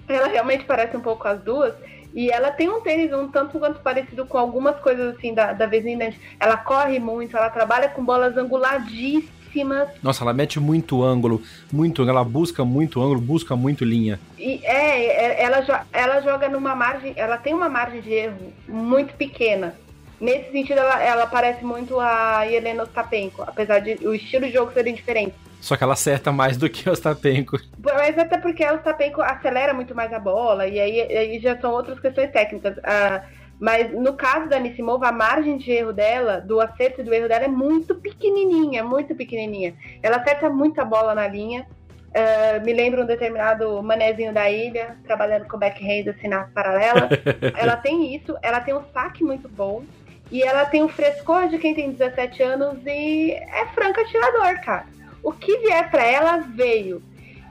Ela 0.06 0.28
realmente 0.28 0.64
parece 0.64 0.96
um 0.96 1.00
pouco 1.00 1.26
as 1.26 1.40
duas. 1.40 1.74
E 2.14 2.30
ela 2.30 2.50
tem 2.50 2.68
um 2.68 2.80
tênis 2.80 3.12
um 3.12 3.28
tanto 3.28 3.58
quanto 3.58 3.80
parecido 3.80 4.24
com 4.26 4.38
algumas 4.38 4.76
coisas 4.80 5.16
assim 5.16 5.34
da, 5.34 5.52
da 5.52 5.66
Vesina. 5.66 6.12
Ela 6.38 6.56
corre 6.56 6.98
muito, 6.98 7.36
ela 7.36 7.50
trabalha 7.50 7.88
com 7.88 8.04
bolas 8.04 8.36
anguladíssimas. 8.36 9.88
Nossa, 10.02 10.22
ela 10.22 10.32
mete 10.32 10.60
muito 10.60 11.02
ângulo, 11.02 11.42
muito 11.72 12.06
ela 12.08 12.22
busca 12.22 12.64
muito 12.64 13.02
ângulo, 13.02 13.20
busca 13.20 13.56
muito 13.56 13.84
linha. 13.84 14.20
E 14.38 14.60
é, 14.64 15.06
é 15.06 15.42
ela, 15.42 15.86
ela 15.92 16.20
joga 16.20 16.48
numa 16.48 16.74
margem, 16.74 17.14
ela 17.16 17.38
tem 17.38 17.54
uma 17.54 17.68
margem 17.68 18.00
de 18.00 18.12
erro 18.12 18.52
muito 18.68 19.14
pequena. 19.14 19.74
Nesse 20.20 20.50
sentido, 20.50 20.78
ela, 20.78 21.02
ela 21.02 21.26
parece 21.26 21.64
muito 21.64 22.00
a 22.00 22.46
Helena 22.50 22.84
Ostapenko, 22.84 23.42
apesar 23.42 23.80
de 23.80 24.06
o 24.06 24.14
estilo 24.14 24.46
de 24.46 24.52
jogo 24.52 24.72
serem 24.72 24.94
diferentes. 24.94 25.38
Só 25.60 25.76
que 25.76 25.84
ela 25.84 25.94
acerta 25.94 26.32
mais 26.32 26.56
do 26.56 26.70
que 26.70 26.88
o 26.88 26.92
Ostapenko. 26.92 27.58
Mas 27.78 28.18
até 28.18 28.38
porque 28.38 28.64
o 28.64 28.74
Ostapenko 28.74 29.20
acelera 29.20 29.74
muito 29.74 29.94
mais 29.94 30.12
a 30.12 30.18
bola, 30.18 30.66
e 30.66 30.80
aí, 30.80 31.00
aí 31.00 31.38
já 31.40 31.58
são 31.60 31.72
outras 31.72 32.00
questões 32.00 32.30
técnicas. 32.30 32.78
Ah, 32.82 33.22
mas 33.58 33.90
no 33.92 34.14
caso 34.14 34.48
da 34.48 34.58
Nissimova, 34.58 35.08
a 35.08 35.12
margem 35.12 35.56
de 35.56 35.70
erro 35.70 35.92
dela, 35.92 36.40
do 36.40 36.60
acerto 36.60 37.00
e 37.00 37.04
do 37.04 37.12
erro 37.12 37.28
dela, 37.28 37.44
é 37.44 37.48
muito 37.48 37.94
pequenininha, 37.94 38.84
muito 38.84 39.14
pequenininha. 39.14 39.74
Ela 40.02 40.16
acerta 40.16 40.50
muita 40.50 40.84
bola 40.84 41.14
na 41.14 41.26
linha. 41.26 41.66
Uh, 42.08 42.64
me 42.64 42.72
lembro 42.72 43.02
um 43.02 43.06
determinado 43.06 43.82
manezinho 43.82 44.32
da 44.32 44.50
ilha, 44.50 44.96
trabalhando 45.04 45.46
com 45.46 45.58
backhand 45.58 46.10
assim 46.10 46.28
na 46.28 46.44
paralela. 46.44 47.08
ela 47.56 47.76
tem 47.76 48.14
isso, 48.14 48.36
ela 48.42 48.60
tem 48.60 48.74
um 48.74 48.82
saque 48.92 49.24
muito 49.24 49.48
bom. 49.48 49.84
E 50.30 50.42
ela 50.42 50.64
tem 50.64 50.82
o 50.82 50.88
frescor 50.88 51.48
de 51.48 51.58
quem 51.58 51.74
tem 51.74 51.92
17 51.92 52.42
anos 52.42 52.78
e 52.84 53.32
é 53.32 53.66
franca 53.74 54.00
atirador, 54.00 54.60
cara 54.62 54.96
o 55.26 55.32
que 55.32 55.58
vier 55.58 55.90
para 55.90 56.04
ela 56.04 56.36
veio. 56.36 57.02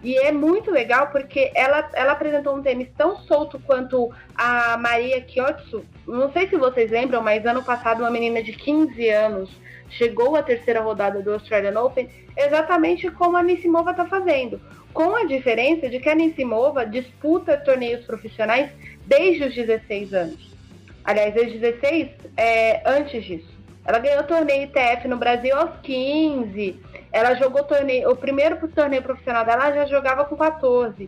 E 0.01 0.17
é 0.17 0.31
muito 0.31 0.71
legal 0.71 1.07
porque 1.07 1.51
ela, 1.53 1.89
ela 1.93 2.13
apresentou 2.13 2.55
um 2.55 2.61
tênis 2.61 2.87
tão 2.95 3.17
solto 3.17 3.59
quanto 3.59 4.09
a 4.33 4.77
Maria 4.77 5.19
Kyotsu. 5.19 5.83
Não 6.07 6.31
sei 6.31 6.47
se 6.47 6.55
vocês 6.55 6.89
lembram, 6.89 7.21
mas 7.21 7.45
ano 7.45 7.61
passado 7.61 7.99
uma 7.99 8.09
menina 8.09 8.41
de 8.41 8.53
15 8.53 9.09
anos 9.09 9.49
chegou 9.89 10.37
à 10.37 10.43
terceira 10.43 10.79
rodada 10.79 11.21
do 11.21 11.33
Australian 11.33 11.77
Open 11.81 12.09
exatamente 12.37 13.11
como 13.11 13.35
a 13.35 13.43
Nissimova 13.43 13.91
está 13.91 14.05
fazendo. 14.05 14.61
Com 14.93 15.13
a 15.13 15.25
diferença 15.25 15.89
de 15.89 15.99
que 15.99 16.07
a 16.07 16.15
Nissimova 16.15 16.85
disputa 16.85 17.57
torneios 17.57 18.05
profissionais 18.05 18.71
desde 19.05 19.43
os 19.43 19.53
16 19.53 20.13
anos. 20.13 20.54
Aliás, 21.05 21.33
desde 21.33 21.59
16, 21.59 22.09
é, 22.35 22.81
antes 22.85 23.23
disso. 23.23 23.55
Ela 23.85 23.99
ganhou 23.99 24.23
torneio 24.23 24.63
ITF 24.63 25.07
no 25.07 25.17
Brasil 25.17 25.55
aos 25.55 25.79
15. 25.81 26.79
Ela 27.11 27.35
jogou 27.35 27.63
torneio, 27.63 28.09
o 28.09 28.15
primeiro 28.15 28.67
torneio 28.69 29.03
profissional 29.03 29.45
dela 29.45 29.67
ela 29.67 29.75
já 29.75 29.85
jogava 29.85 30.25
com 30.25 30.35
14. 30.35 31.07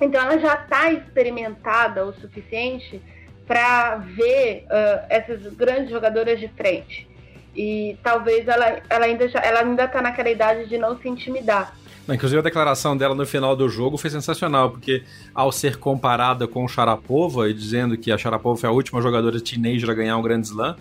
Então 0.00 0.22
ela 0.22 0.38
já 0.38 0.54
está 0.54 0.92
experimentada 0.92 2.06
o 2.06 2.14
suficiente 2.14 3.02
para 3.46 3.96
ver 3.96 4.64
uh, 4.66 5.06
essas 5.08 5.52
grandes 5.54 5.90
jogadoras 5.90 6.38
de 6.38 6.46
frente. 6.48 7.08
E 7.54 7.98
talvez 8.04 8.46
ela, 8.46 8.80
ela 8.88 9.06
ainda 9.06 9.24
ela 9.42 9.60
ainda 9.60 9.84
está 9.84 10.00
naquela 10.00 10.30
idade 10.30 10.68
de 10.68 10.78
não 10.78 10.96
se 11.00 11.08
intimidar. 11.08 11.74
Inclusive 12.08 12.40
a 12.40 12.42
declaração 12.42 12.96
dela 12.96 13.14
no 13.14 13.24
final 13.24 13.54
do 13.54 13.68
jogo 13.68 13.96
foi 13.96 14.10
sensacional, 14.10 14.70
porque 14.70 15.04
ao 15.34 15.52
ser 15.52 15.76
comparada 15.76 16.46
com 16.46 16.66
Sharapova 16.66 17.48
e 17.48 17.54
dizendo 17.54 17.96
que 17.96 18.10
a 18.10 18.18
Sharapova 18.18 18.58
foi 18.58 18.68
a 18.68 18.72
última 18.72 19.00
jogadora 19.00 19.40
teenager 19.40 19.88
a 19.90 19.94
ganhar 19.94 20.16
um 20.16 20.22
Grand 20.22 20.40
Slam, 20.40 20.76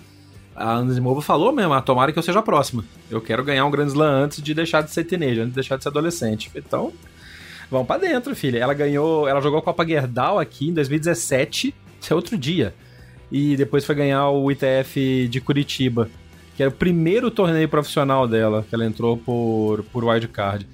a 0.55 0.75
Anisimova 0.75 1.21
falou 1.21 1.51
mesmo, 1.51 1.73
ah, 1.73 1.81
tomara 1.81 2.11
que 2.11 2.19
eu 2.19 2.23
seja 2.23 2.39
a 2.39 2.43
próxima. 2.43 2.83
Eu 3.09 3.21
quero 3.21 3.43
ganhar 3.43 3.65
um 3.65 3.71
Grand 3.71 3.88
Slam 3.88 4.23
antes 4.23 4.41
de 4.41 4.53
deixar 4.53 4.81
de 4.81 4.91
ser 4.91 5.03
teenager, 5.03 5.39
antes 5.39 5.51
de 5.51 5.55
deixar 5.55 5.77
de 5.77 5.83
ser 5.83 5.89
adolescente. 5.89 6.51
Então, 6.55 6.91
vamos 7.69 7.88
para 7.88 8.01
dentro, 8.01 8.35
filha. 8.35 8.57
Ela 8.57 8.73
ganhou, 8.73 9.27
ela 9.27 9.39
jogou 9.39 9.59
a 9.59 9.61
Copa 9.61 9.85
Gerdau 9.85 10.39
aqui 10.39 10.69
em 10.69 10.73
2017, 10.73 11.73
isso 12.01 12.13
é 12.13 12.15
outro 12.15 12.38
dia. 12.38 12.73
E 13.31 13.55
depois 13.55 13.85
foi 13.85 13.95
ganhar 13.95 14.29
o 14.29 14.51
ITF 14.51 15.27
de 15.29 15.39
Curitiba, 15.39 16.09
que 16.57 16.63
era 16.63 16.69
o 16.69 16.73
primeiro 16.73 17.29
torneio 17.29 17.69
profissional 17.69 18.27
dela, 18.27 18.65
que 18.67 18.73
ela 18.73 18.85
entrou 18.85 19.15
por, 19.15 19.83
por 19.93 20.03
wildcard 20.03 20.67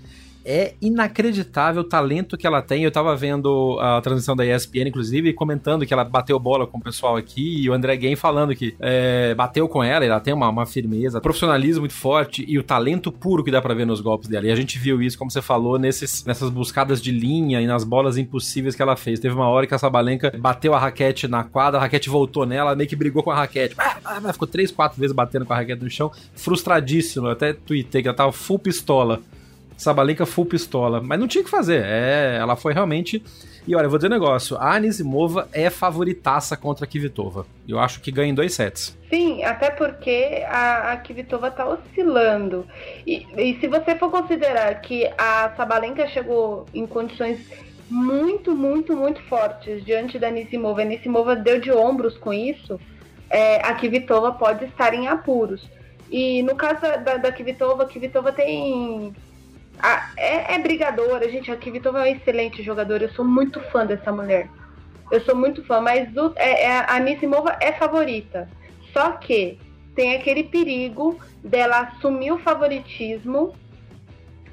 é 0.46 0.76
inacreditável 0.80 1.82
o 1.82 1.84
talento 1.84 2.38
que 2.38 2.46
ela 2.46 2.62
tem. 2.62 2.84
Eu 2.84 2.92
tava 2.92 3.16
vendo 3.16 3.80
a 3.82 4.00
transmissão 4.00 4.36
da 4.36 4.46
ESPN, 4.46 4.88
inclusive, 4.88 5.34
comentando 5.34 5.86
que 5.86 5.94
ela 5.94 6.04
bateu 6.04 6.40
bola 6.40 6.68
com 6.68 6.78
o 6.78 6.82
pessoal 6.82 7.18
aqui, 7.18 7.64
e 7.64 7.70
o 7.70 7.74
André 7.74 7.98
Game 7.98 8.16
falando 8.16 8.56
que 8.56 8.76
é, 8.80 9.34
bateu 9.34 9.68
com 9.68 9.84
ela, 9.84 10.06
ela 10.06 10.20
tem 10.20 10.34
uma, 10.34 10.48
uma, 10.48 10.66
firmeza, 10.66 11.20
profissionalismo 11.20 11.82
muito 11.82 11.94
forte 11.94 12.46
e 12.48 12.60
o 12.60 12.64
talento 12.64 13.12
puro 13.12 13.44
que 13.44 13.50
dá 13.50 13.62
para 13.62 13.74
ver 13.74 13.86
nos 13.86 14.00
golpes 14.02 14.30
dela. 14.30 14.46
E 14.46 14.52
a 14.52 14.56
gente 14.56 14.78
viu 14.78 15.02
isso, 15.02 15.18
como 15.18 15.32
você 15.32 15.42
falou, 15.42 15.80
nesses, 15.80 16.24
nessas 16.26 16.50
buscadas 16.50 17.02
de 17.02 17.12
linha 17.12 17.60
e 17.62 17.66
nas 17.66 17.84
bolas 17.84 18.18
impossíveis 18.18 18.76
que 18.76 18.82
ela 18.82 18.96
fez. 18.96 19.20
Teve 19.20 19.34
uma 19.34 19.48
hora 19.48 19.66
que 19.66 19.74
a 19.74 19.80
Sabalenka 19.80 20.32
bateu 20.38 20.76
a 20.76 20.80
raquete 20.80 21.28
na 21.28 21.44
quadra, 21.44 21.80
a 21.80 21.82
raquete 21.82 22.10
voltou 22.10 22.46
nela, 22.46 22.76
meio 22.76 22.88
que 22.88 22.96
brigou 22.96 23.24
com 23.24 23.32
a 23.32 23.36
raquete. 23.36 23.74
Ah, 23.78 23.98
ah, 24.04 24.34
ficou 24.34 24.48
três, 24.48 24.72
quatro 24.72 25.00
vezes 25.00 25.16
batendo 25.16 25.46
com 25.46 25.54
a 25.54 25.56
raquete 25.56 25.84
no 25.84 25.90
chão, 25.90 26.12
frustradíssimo. 26.36 27.28
Eu 27.28 27.32
até 27.32 27.54
tuitei 27.54 28.02
que 28.02 28.08
ela 28.08 28.16
tava 28.16 28.32
full 28.32 28.60
pistola. 28.60 29.22
Sabalenka 29.78 30.26
full 30.26 30.46
pistola. 30.46 31.02
Mas 31.02 31.20
não 31.20 31.28
tinha 31.28 31.44
que 31.44 31.50
fazer. 31.50 31.84
É, 31.84 32.38
ela 32.40 32.56
foi 32.56 32.74
realmente. 32.74 33.24
E 33.68 33.76
olha, 33.76 33.86
eu 33.86 33.90
vou 33.90 33.98
dizer 33.98 34.08
um 34.08 34.12
negócio: 34.12 34.58
a 34.58 34.76
Anisimova 34.76 35.50
é 35.52 35.70
favoritaça 35.70 36.56
contra 36.56 36.86
a 36.86 36.88
Kvitova. 36.88 37.46
Eu 37.68 37.80
acho 37.80 38.00
que 38.00 38.12
ganha 38.12 38.32
em 38.32 38.36
dois 38.36 38.54
sets. 38.54 38.98
Sim, 39.10 39.44
até 39.44 39.72
porque 39.72 40.44
a, 40.48 40.92
a 40.94 40.98
Kvitova 40.98 41.50
tá 41.50 41.68
oscilando. 41.68 42.66
E, 43.06 43.26
e 43.38 43.60
se 43.60 43.68
você 43.68 43.96
for 43.96 44.12
considerar 44.12 44.82
que 44.82 45.10
a 45.18 45.52
Sabalenka 45.58 46.08
chegou 46.08 46.66
em 46.74 46.86
condições 46.86 47.40
muito, 47.90 48.56
muito, 48.56 48.96
muito 48.96 49.22
fortes 49.24 49.84
diante 49.84 50.18
da 50.18 50.28
Anisimova, 50.28 50.82
a 50.82 50.84
Anisimova 50.84 51.36
deu 51.36 51.60
de 51.60 51.72
ombros 51.72 52.18
com 52.18 52.34
isso, 52.34 52.80
é, 53.30 53.58
a 53.58 53.74
Kvitova 53.76 54.32
pode 54.32 54.66
estar 54.66 54.94
em 54.94 55.08
apuros. 55.08 55.68
E 56.10 56.44
no 56.44 56.56
caso 56.56 56.82
da, 56.82 57.18
da 57.18 57.32
Kvitova, 57.32 57.84
a 57.84 57.88
Kvitova 57.88 58.32
tem 58.32 59.14
a, 59.80 60.12
é, 60.18 60.56
é 60.56 60.60
brigadora, 60.60 61.30
gente. 61.30 61.52
A 61.52 61.58
Kvitova 61.58 62.00
é 62.00 62.02
uma 62.02 62.18
excelente 62.18 62.64
jogadora. 62.64 63.04
Eu 63.04 63.12
sou 63.12 63.26
muito 63.26 63.60
fã 63.72 63.86
dessa 63.86 64.12
mulher. 64.12 64.50
Eu 65.12 65.22
sou 65.22 65.36
muito 65.36 65.64
fã, 65.66 65.80
mas 65.82 66.16
o, 66.16 66.34
é, 66.36 66.64
é, 66.64 66.78
a 66.80 66.96
Anisimova 66.96 67.58
é 67.60 67.72
favorita. 67.74 68.50
Só 68.92 69.12
que 69.12 69.60
tem 69.96 70.16
aquele 70.16 70.44
perigo 70.44 71.20
dela 71.44 71.82
assumir 71.82 72.32
o 72.32 72.40
favoritismo 72.40 73.56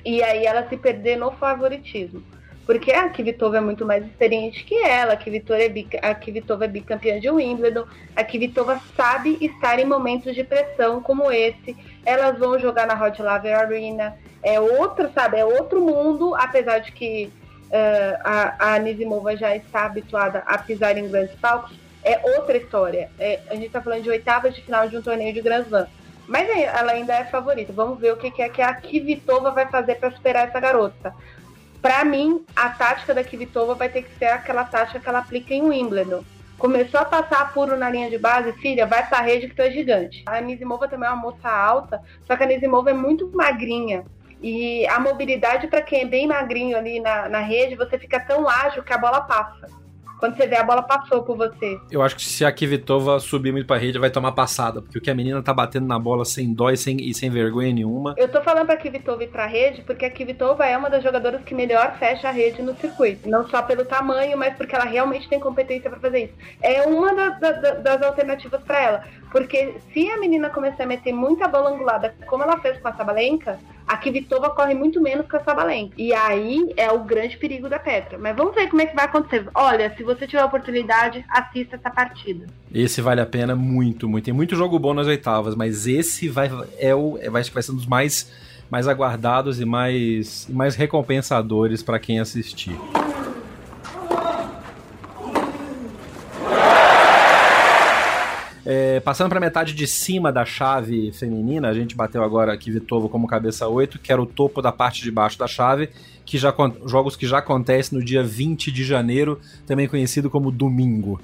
e 0.05 0.23
aí 0.23 0.45
ela 0.45 0.69
se 0.69 0.77
perder 0.77 1.17
no 1.17 1.31
favoritismo. 1.33 2.23
Porque 2.65 2.93
a 2.93 3.09
Kvitova 3.09 3.57
é 3.57 3.61
muito 3.61 3.85
mais 3.85 4.07
experiente 4.07 4.65
que 4.65 4.77
ela, 4.77 5.15
a 5.15 5.17
Kvitova 5.17 5.61
é, 5.61 5.73
a 6.03 6.15
Kvitova 6.15 6.65
é 6.65 6.69
bicampeã 6.69 7.19
de 7.19 7.29
Wimbledon, 7.29 7.85
a 8.15 8.23
Kvitova 8.23 8.81
sabe 8.97 9.37
estar 9.41 9.81
em 9.81 9.85
momentos 9.85 10.35
de 10.35 10.45
pressão 10.45 11.03
como 11.03 11.31
esse. 11.33 11.77
Elas 12.05 12.39
vão 12.39 12.59
jogar 12.59 12.87
na 12.87 13.01
Hot 13.01 13.21
Lava 13.23 13.49
Arena, 13.49 14.17
É 14.43 14.59
outro, 14.59 15.11
sabe? 15.15 15.39
É 15.39 15.45
outro 15.45 15.81
mundo, 15.81 16.35
apesar 16.35 16.81
de 16.81 16.93
que 16.93 17.33
uh, 17.69 18.21
a, 18.25 18.75
a 18.75 19.37
já 19.37 19.55
está 19.57 19.85
habituada 19.87 20.43
a 20.47 20.59
pisar 20.59 20.97
em 20.99 21.09
grandes 21.09 21.35
palcos. 21.37 21.77
É 22.05 22.21
outra 22.37 22.57
história. 22.57 23.11
É, 23.19 23.41
a 23.49 23.55
gente 23.55 23.67
está 23.67 23.81
falando 23.81 24.03
de 24.03 24.11
oitavas 24.11 24.55
de 24.55 24.63
final 24.63 24.89
de 24.89 24.97
um 24.97 25.03
torneio 25.03 25.33
de 25.33 25.41
Grand 25.41 25.63
Slam. 25.63 25.87
Mas 26.27 26.49
ela 26.49 26.93
ainda 26.93 27.15
é 27.15 27.25
favorita. 27.25 27.73
Vamos 27.73 27.99
ver 28.01 28.13
o 28.13 28.17
que, 28.17 28.31
que 28.31 28.43
é 28.43 28.49
que 28.49 28.63
a 28.63 28.75
Kvitova 28.75 29.51
vai 29.51 29.67
fazer 29.69 29.97
para 29.97 30.11
superar 30.11 30.49
essa 30.49 30.59
garota. 30.59 31.15
Para 31.81 32.05
mim, 32.05 32.45
a 32.55 32.71
tática 32.71 33.13
da 33.13 33.25
Kvitova 33.25 33.75
vai 33.75 33.89
ter 33.89 34.03
que 34.03 34.19
ser 34.19 34.27
aquela 34.27 34.65
tática 34.65 35.01
que 35.01 35.09
ela 35.09 35.19
aplica 35.19 35.53
em 35.53 35.63
Wimbledon. 35.63 36.25
Começou 36.63 37.01
a 37.01 37.05
passar 37.05 37.41
apuro 37.41 37.77
na 37.77 37.91
linha 37.91 38.09
de 38.09 38.17
base, 38.17 38.53
filha, 38.53 38.87
vai 38.87 39.05
pra 39.05 39.21
rede 39.21 39.49
que 39.49 39.55
tu 39.57 39.63
é 39.63 39.71
gigante. 39.73 40.23
A 40.25 40.41
Nisimova 40.41 40.87
também 40.87 41.09
é 41.09 41.13
uma 41.13 41.21
moça 41.21 41.51
alta, 41.51 42.01
só 42.25 42.37
que 42.37 42.45
a 42.45 42.47
Nisimova 42.47 42.91
é 42.91 42.93
muito 42.93 43.29
magrinha. 43.35 44.05
E 44.41 44.87
a 44.87 45.01
mobilidade, 45.01 45.67
para 45.67 45.83
quem 45.83 46.03
é 46.03 46.07
bem 46.07 46.29
magrinho 46.29 46.79
ali 46.79 47.01
na, 47.01 47.29
na 47.29 47.41
rede, 47.41 47.75
você 47.75 47.99
fica 47.99 48.21
tão 48.21 48.49
ágil 48.49 48.85
que 48.85 48.93
a 48.93 48.99
bola 48.99 49.23
passa. 49.23 49.67
Quando 50.23 50.37
você 50.37 50.47
vê, 50.47 50.55
a 50.55 50.63
bola 50.63 50.85
passou 50.85 51.25
por 51.25 51.37
você. 51.37 51.81
Eu 51.91 52.01
acho 52.01 52.15
que 52.15 52.23
se 52.23 52.45
a 52.45 52.53
Kvitova 52.53 53.19
subir 53.19 53.51
muito 53.51 53.67
pra 53.67 53.77
rede, 53.77 53.99
vai 53.99 54.09
tomar 54.09 54.31
passada. 54.31 54.81
Porque 54.81 54.97
o 54.97 55.01
que 55.01 55.11
a 55.11 55.15
menina 55.17 55.43
tá 55.43 55.53
batendo 55.53 55.89
na 55.89 55.99
bola 55.99 56.25
sem 56.25 56.55
dó 56.55 56.71
e 56.71 56.77
sem, 56.77 56.97
e 56.99 57.13
sem 57.13 57.29
vergonha 57.29 57.73
nenhuma. 57.73 58.15
Eu 58.17 58.29
tô 58.29 58.41
falando 58.41 58.67
pra 58.67 58.77
Kvitova 58.77 59.25
ir 59.25 59.31
pra 59.31 59.47
rede, 59.47 59.83
porque 59.83 60.05
a 60.05 60.11
Kvitova 60.13 60.65
é 60.65 60.79
uma 60.79 60.89
das 60.89 61.03
jogadoras 61.03 61.43
que 61.43 61.53
melhor 61.53 61.97
fecha 61.99 62.29
a 62.29 62.31
rede 62.31 62.63
no 62.63 62.73
circuito. 62.77 63.29
Não 63.29 63.49
só 63.49 63.63
pelo 63.63 63.85
tamanho, 63.85 64.39
mas 64.39 64.55
porque 64.55 64.77
ela 64.77 64.85
realmente 64.85 65.29
tem 65.29 65.41
competência 65.41 65.91
para 65.91 65.99
fazer 65.99 66.27
isso. 66.27 66.35
É 66.63 66.83
uma 66.83 67.13
da, 67.13 67.31
da, 67.31 67.71
das 67.75 68.03
alternativas 68.03 68.63
para 68.63 68.81
ela. 68.81 69.05
Porque 69.33 69.77
se 69.93 70.11
a 70.11 70.21
menina 70.21 70.51
começar 70.51 70.85
a 70.85 70.87
meter 70.87 71.11
muita 71.11 71.49
bola 71.49 71.71
angulada, 71.71 72.15
como 72.27 72.43
ela 72.43 72.61
fez 72.61 72.79
com 72.79 72.89
a 72.89 72.93
Sabalenka, 72.93 73.59
a 73.89 73.97
Kvitova 73.97 74.51
corre 74.51 74.75
muito 74.75 75.01
menos 75.01 75.27
que 75.27 75.35
a 75.35 75.43
Sabalenka. 75.43 75.95
E 75.97 76.13
aí 76.13 76.73
é 76.77 76.93
o 76.93 77.03
grande 77.03 77.39
perigo 77.39 77.67
da 77.67 77.79
Petra. 77.79 78.19
Mas 78.19 78.37
vamos 78.37 78.55
ver 78.55 78.69
como 78.69 78.83
é 78.83 78.87
que 78.87 78.95
vai 78.95 79.07
acontecer. 79.07 79.49
Olha, 79.55 79.93
se 79.97 80.03
você 80.03 80.27
tiver 80.27 80.45
oportunidade, 80.45 81.25
assista 81.31 81.77
essa 81.77 81.91
partida. 81.91 82.47
Esse 82.75 83.01
vale 83.01 83.23
a 83.23 83.27
pena 83.27 83.57
muito, 83.57 84.07
muito. 84.07 84.27
Tem 84.27 84.35
muito 84.35 84.55
jogo 84.55 84.79
bom 84.79 84.93
nas 84.93 85.07
oitavas, 85.07 85.55
mas 85.55 85.87
esse 85.87 86.29
vai 86.29 86.51
é 86.79 86.95
o 86.95 87.17
é, 87.19 87.31
vai, 87.31 87.43
vai 87.43 87.63
ser 87.63 87.73
um 87.73 87.77
dos 87.77 87.87
mais 87.87 88.31
mais 88.71 88.87
aguardados 88.87 89.61
e 89.61 89.65
mais 89.65 90.47
mais 90.51 90.75
recompensadores 90.75 91.83
para 91.83 91.99
quem 91.99 92.21
assistir. 92.21 92.79
É, 98.65 99.01
passando 99.01 99.29
para 99.29 99.41
metade 99.41 99.75
de 99.75 99.87
cima 99.89 100.33
da 100.33 100.45
chave 100.45 101.11
feminina, 101.13 101.69
a 101.69 101.75
gente 101.75 101.97
bateu 101.97 102.23
agora 102.23 102.53
aqui 102.53 102.71
Vitovo 102.71 103.09
como 103.09 103.27
cabeça 103.27 103.67
8, 103.67 103.99
que 103.99 104.13
era 104.13 104.23
o 104.23 104.27
topo 104.27 104.63
da 104.63 104.71
parte 104.71 105.03
de 105.03 105.11
baixo 105.11 105.37
da 105.39 105.49
chave, 105.49 105.91
que 106.25 106.39
já 106.39 106.55
jogos 106.87 107.17
que 107.17 107.27
já 107.27 107.39
acontecem 107.39 107.99
no 107.99 108.05
dia 108.05 108.23
20 108.23 108.71
de 108.71 108.85
janeiro, 108.85 109.41
também 109.67 109.89
conhecido 109.89 110.31
como 110.31 110.53
domingo. 110.53 111.21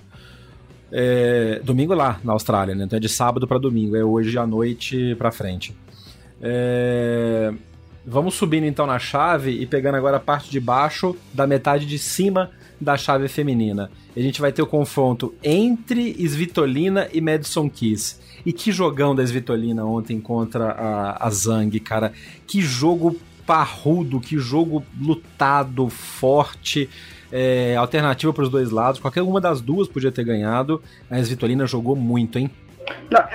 É, 0.90 1.60
domingo 1.62 1.94
lá 1.94 2.18
na 2.24 2.32
Austrália, 2.32 2.74
né? 2.74 2.84
Então 2.84 2.96
é 2.96 3.00
de 3.00 3.08
sábado 3.08 3.46
para 3.46 3.58
domingo, 3.58 3.94
é 3.94 4.02
hoje 4.02 4.36
à 4.36 4.46
noite 4.46 5.14
para 5.16 5.30
frente. 5.30 5.76
É, 6.40 7.52
vamos 8.04 8.34
subindo 8.34 8.64
então 8.64 8.86
na 8.86 8.98
chave 8.98 9.50
e 9.50 9.66
pegando 9.66 9.96
agora 9.96 10.16
a 10.16 10.20
parte 10.20 10.50
de 10.50 10.58
baixo 10.58 11.14
da 11.32 11.46
metade 11.46 11.86
de 11.86 11.98
cima 11.98 12.50
da 12.80 12.96
chave 12.96 13.28
feminina. 13.28 13.90
A 14.16 14.20
gente 14.20 14.40
vai 14.40 14.52
ter 14.52 14.62
o 14.62 14.66
confronto 14.66 15.34
entre 15.42 16.14
Svitolina 16.26 17.08
e 17.12 17.20
Madison 17.20 17.68
Keys. 17.68 18.20
E 18.46 18.52
que 18.52 18.70
jogão 18.70 19.14
da 19.14 19.22
Svitolina 19.22 19.84
ontem 19.84 20.20
contra 20.20 20.70
a, 20.70 21.26
a 21.26 21.30
Zhang, 21.30 21.78
cara. 21.80 22.12
Que 22.46 22.60
jogo 22.60 23.16
parrudo, 23.46 24.20
que 24.20 24.38
jogo 24.38 24.82
lutado, 25.00 25.88
forte. 25.88 26.88
É, 27.30 27.76
alternativa 27.76 28.32
para 28.32 28.44
os 28.44 28.48
dois 28.48 28.70
lados. 28.70 29.00
Qualquer 29.00 29.22
uma 29.22 29.40
das 29.40 29.60
duas 29.60 29.86
podia 29.86 30.10
ter 30.10 30.24
ganhado. 30.24 30.80
A 31.10 31.18
Svitolina 31.18 31.66
jogou 31.66 31.94
muito, 31.94 32.38
hein? 32.38 32.50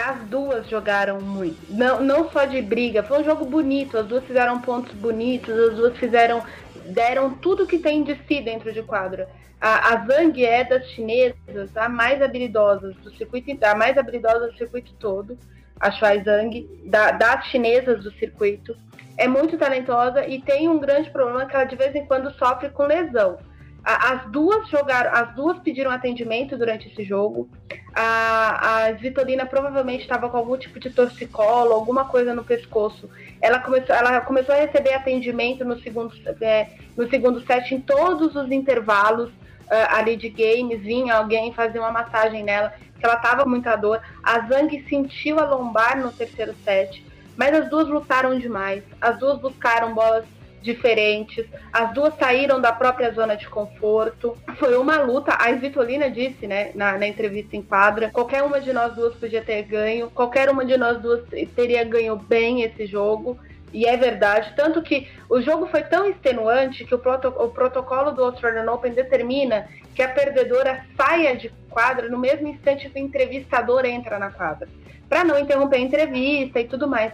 As 0.06 0.20
duas 0.28 0.68
jogaram 0.68 1.22
muito. 1.22 1.58
Não, 1.70 2.02
não 2.02 2.30
só 2.32 2.46
de 2.46 2.62
briga, 2.62 3.04
foi 3.04 3.22
um 3.22 3.24
jogo 3.24 3.46
bonito. 3.46 3.98
As 3.98 4.06
duas 4.06 4.24
fizeram 4.26 4.60
pontos 4.62 4.94
bonitos, 4.94 5.54
as 5.58 5.76
duas 5.76 5.98
fizeram 5.98 6.44
deram 6.86 7.34
tudo 7.36 7.68
que 7.68 7.78
tem 7.78 8.04
de 8.04 8.16
si 8.28 8.42
dentro 8.42 8.72
de 8.72 8.84
quadra. 8.84 9.30
A, 9.60 9.94
a 9.94 10.06
Zhang 10.06 10.46
é 10.46 10.64
das 10.64 10.86
chinesas 10.90 11.76
a 11.76 11.88
mais 11.88 12.22
habilidosa 12.22 12.92
do 13.02 13.12
circuito, 13.16 13.66
a 13.66 13.76
mais 13.76 13.98
habilidosa 13.98 14.48
do 14.48 14.58
circuito 14.58 14.94
todo, 14.96 15.38
a 15.80 15.90
Shuai 15.92 16.22
Zhang, 16.24 16.70
da, 16.86 17.12
das 17.12 17.46
chinesas 17.48 18.04
do 18.04 18.12
circuito. 18.12 18.76
É 19.18 19.28
muito 19.28 19.58
talentosa 19.58 20.28
e 20.28 20.42
tem 20.42 20.68
um 20.68 20.80
grande 20.80 21.10
problema 21.12 21.46
que 21.46 21.56
ela 21.56 21.66
de 21.66 21.76
vez 21.76 21.96
em 21.96 22.06
quando 22.06 22.34
sofre 22.34 22.70
com 22.70 22.84
lesão. 22.84 23.38
As 23.84 24.26
duas 24.32 24.70
jogaram, 24.70 25.12
as 25.14 25.36
duas 25.36 25.60
pediram 25.60 25.92
atendimento 25.92 26.58
durante 26.58 26.88
esse 26.88 27.04
jogo. 27.04 27.50
A, 27.94 28.88
a 28.88 29.46
provavelmente 29.46 30.04
estava 30.04 30.30
com 30.30 30.38
algum 30.38 30.58
tipo 30.58 30.80
de 30.80 30.90
torcicolo, 30.90 31.74
alguma 31.74 32.06
coisa 32.06 32.34
no 32.34 32.46
pescoço. 32.46 33.10
Ela 33.42 33.60
começou, 33.60 33.94
ela 33.94 34.22
começou 34.22 34.56
a 34.56 34.60
receber 34.60 34.94
atendimento 34.94 35.66
no 35.66 35.78
segundo, 35.82 36.14
é, 36.42 36.70
no 36.96 37.10
segundo 37.10 37.42
set 37.46 37.76
em 37.76 37.82
todos 37.82 38.36
os 38.38 38.50
intervalos 38.52 39.30
uh, 39.30 39.90
ali 39.90 40.16
de 40.16 40.30
games. 40.30 40.82
Vinha 40.82 41.16
alguém 41.16 41.54
fazer 41.54 41.80
uma 41.80 41.92
massagem 41.92 42.42
nela, 42.42 42.74
que 42.98 43.06
ela 43.06 43.16
estava 43.16 43.44
com 43.44 43.50
muita 43.50 43.76
dor. 43.76 44.02
A 44.24 44.48
Zhang 44.48 44.86
sentiu 44.88 45.40
a 45.40 45.46
lombar 45.46 46.00
no 46.00 46.10
terceiro 46.10 46.56
set, 46.64 47.06
mas 47.36 47.54
as 47.54 47.70
duas 47.70 47.90
lutaram 47.90 48.40
demais. 48.40 48.82
As 49.02 49.20
duas 49.20 49.40
buscaram 49.40 49.94
bolas 49.94 50.24
diferentes. 50.64 51.46
As 51.72 51.94
duas 51.94 52.16
saíram 52.18 52.60
da 52.60 52.72
própria 52.72 53.12
zona 53.12 53.36
de 53.36 53.48
conforto. 53.48 54.36
Foi 54.56 54.76
uma 54.78 55.02
luta. 55.02 55.36
A 55.40 55.52
Svitolina 55.52 56.10
disse, 56.10 56.48
né, 56.48 56.72
na, 56.74 56.98
na, 56.98 57.08
entrevista 57.08 57.56
em 57.56 57.62
quadra, 57.62 58.10
qualquer 58.10 58.42
uma 58.42 58.60
de 58.60 58.72
nós 58.74 58.96
duas 58.96 59.14
podia 59.16 59.44
ter 59.44 59.62
ganho, 59.64 60.10
qualquer 60.10 60.50
uma 60.50 60.66
de 60.66 60.78
nós 60.78 61.00
duas 61.02 61.22
teria 61.56 61.84
ganho 61.84 62.16
bem 62.16 62.64
esse 62.64 62.86
jogo. 62.86 63.38
E 63.74 63.88
é 63.88 63.98
verdade, 63.98 64.54
tanto 64.56 64.84
que 64.84 65.08
o 65.28 65.42
jogo 65.42 65.66
foi 65.66 65.82
tão 65.82 66.06
extenuante 66.08 66.86
que 66.86 66.94
o, 66.94 67.00
proto 67.00 67.30
o 67.30 67.50
protocolo 67.50 68.12
do 68.12 68.24
Australian 68.24 68.72
Open 68.72 68.94
determina 68.94 69.68
que 69.96 70.04
a 70.04 70.10
perdedora 70.10 70.86
saia 70.96 71.36
de 71.36 71.50
quadra 71.72 72.08
no 72.08 72.20
mesmo 72.20 72.48
instante 72.48 72.88
que 72.88 73.00
o 73.00 73.04
entrevistador 73.04 73.84
entra 73.84 74.20
na 74.20 74.30
quadra, 74.30 74.70
para 75.10 75.24
não 75.24 75.40
interromper 75.40 75.78
a 75.78 75.80
entrevista 75.80 76.60
e 76.60 76.68
tudo 76.68 76.88
mais. 76.88 77.14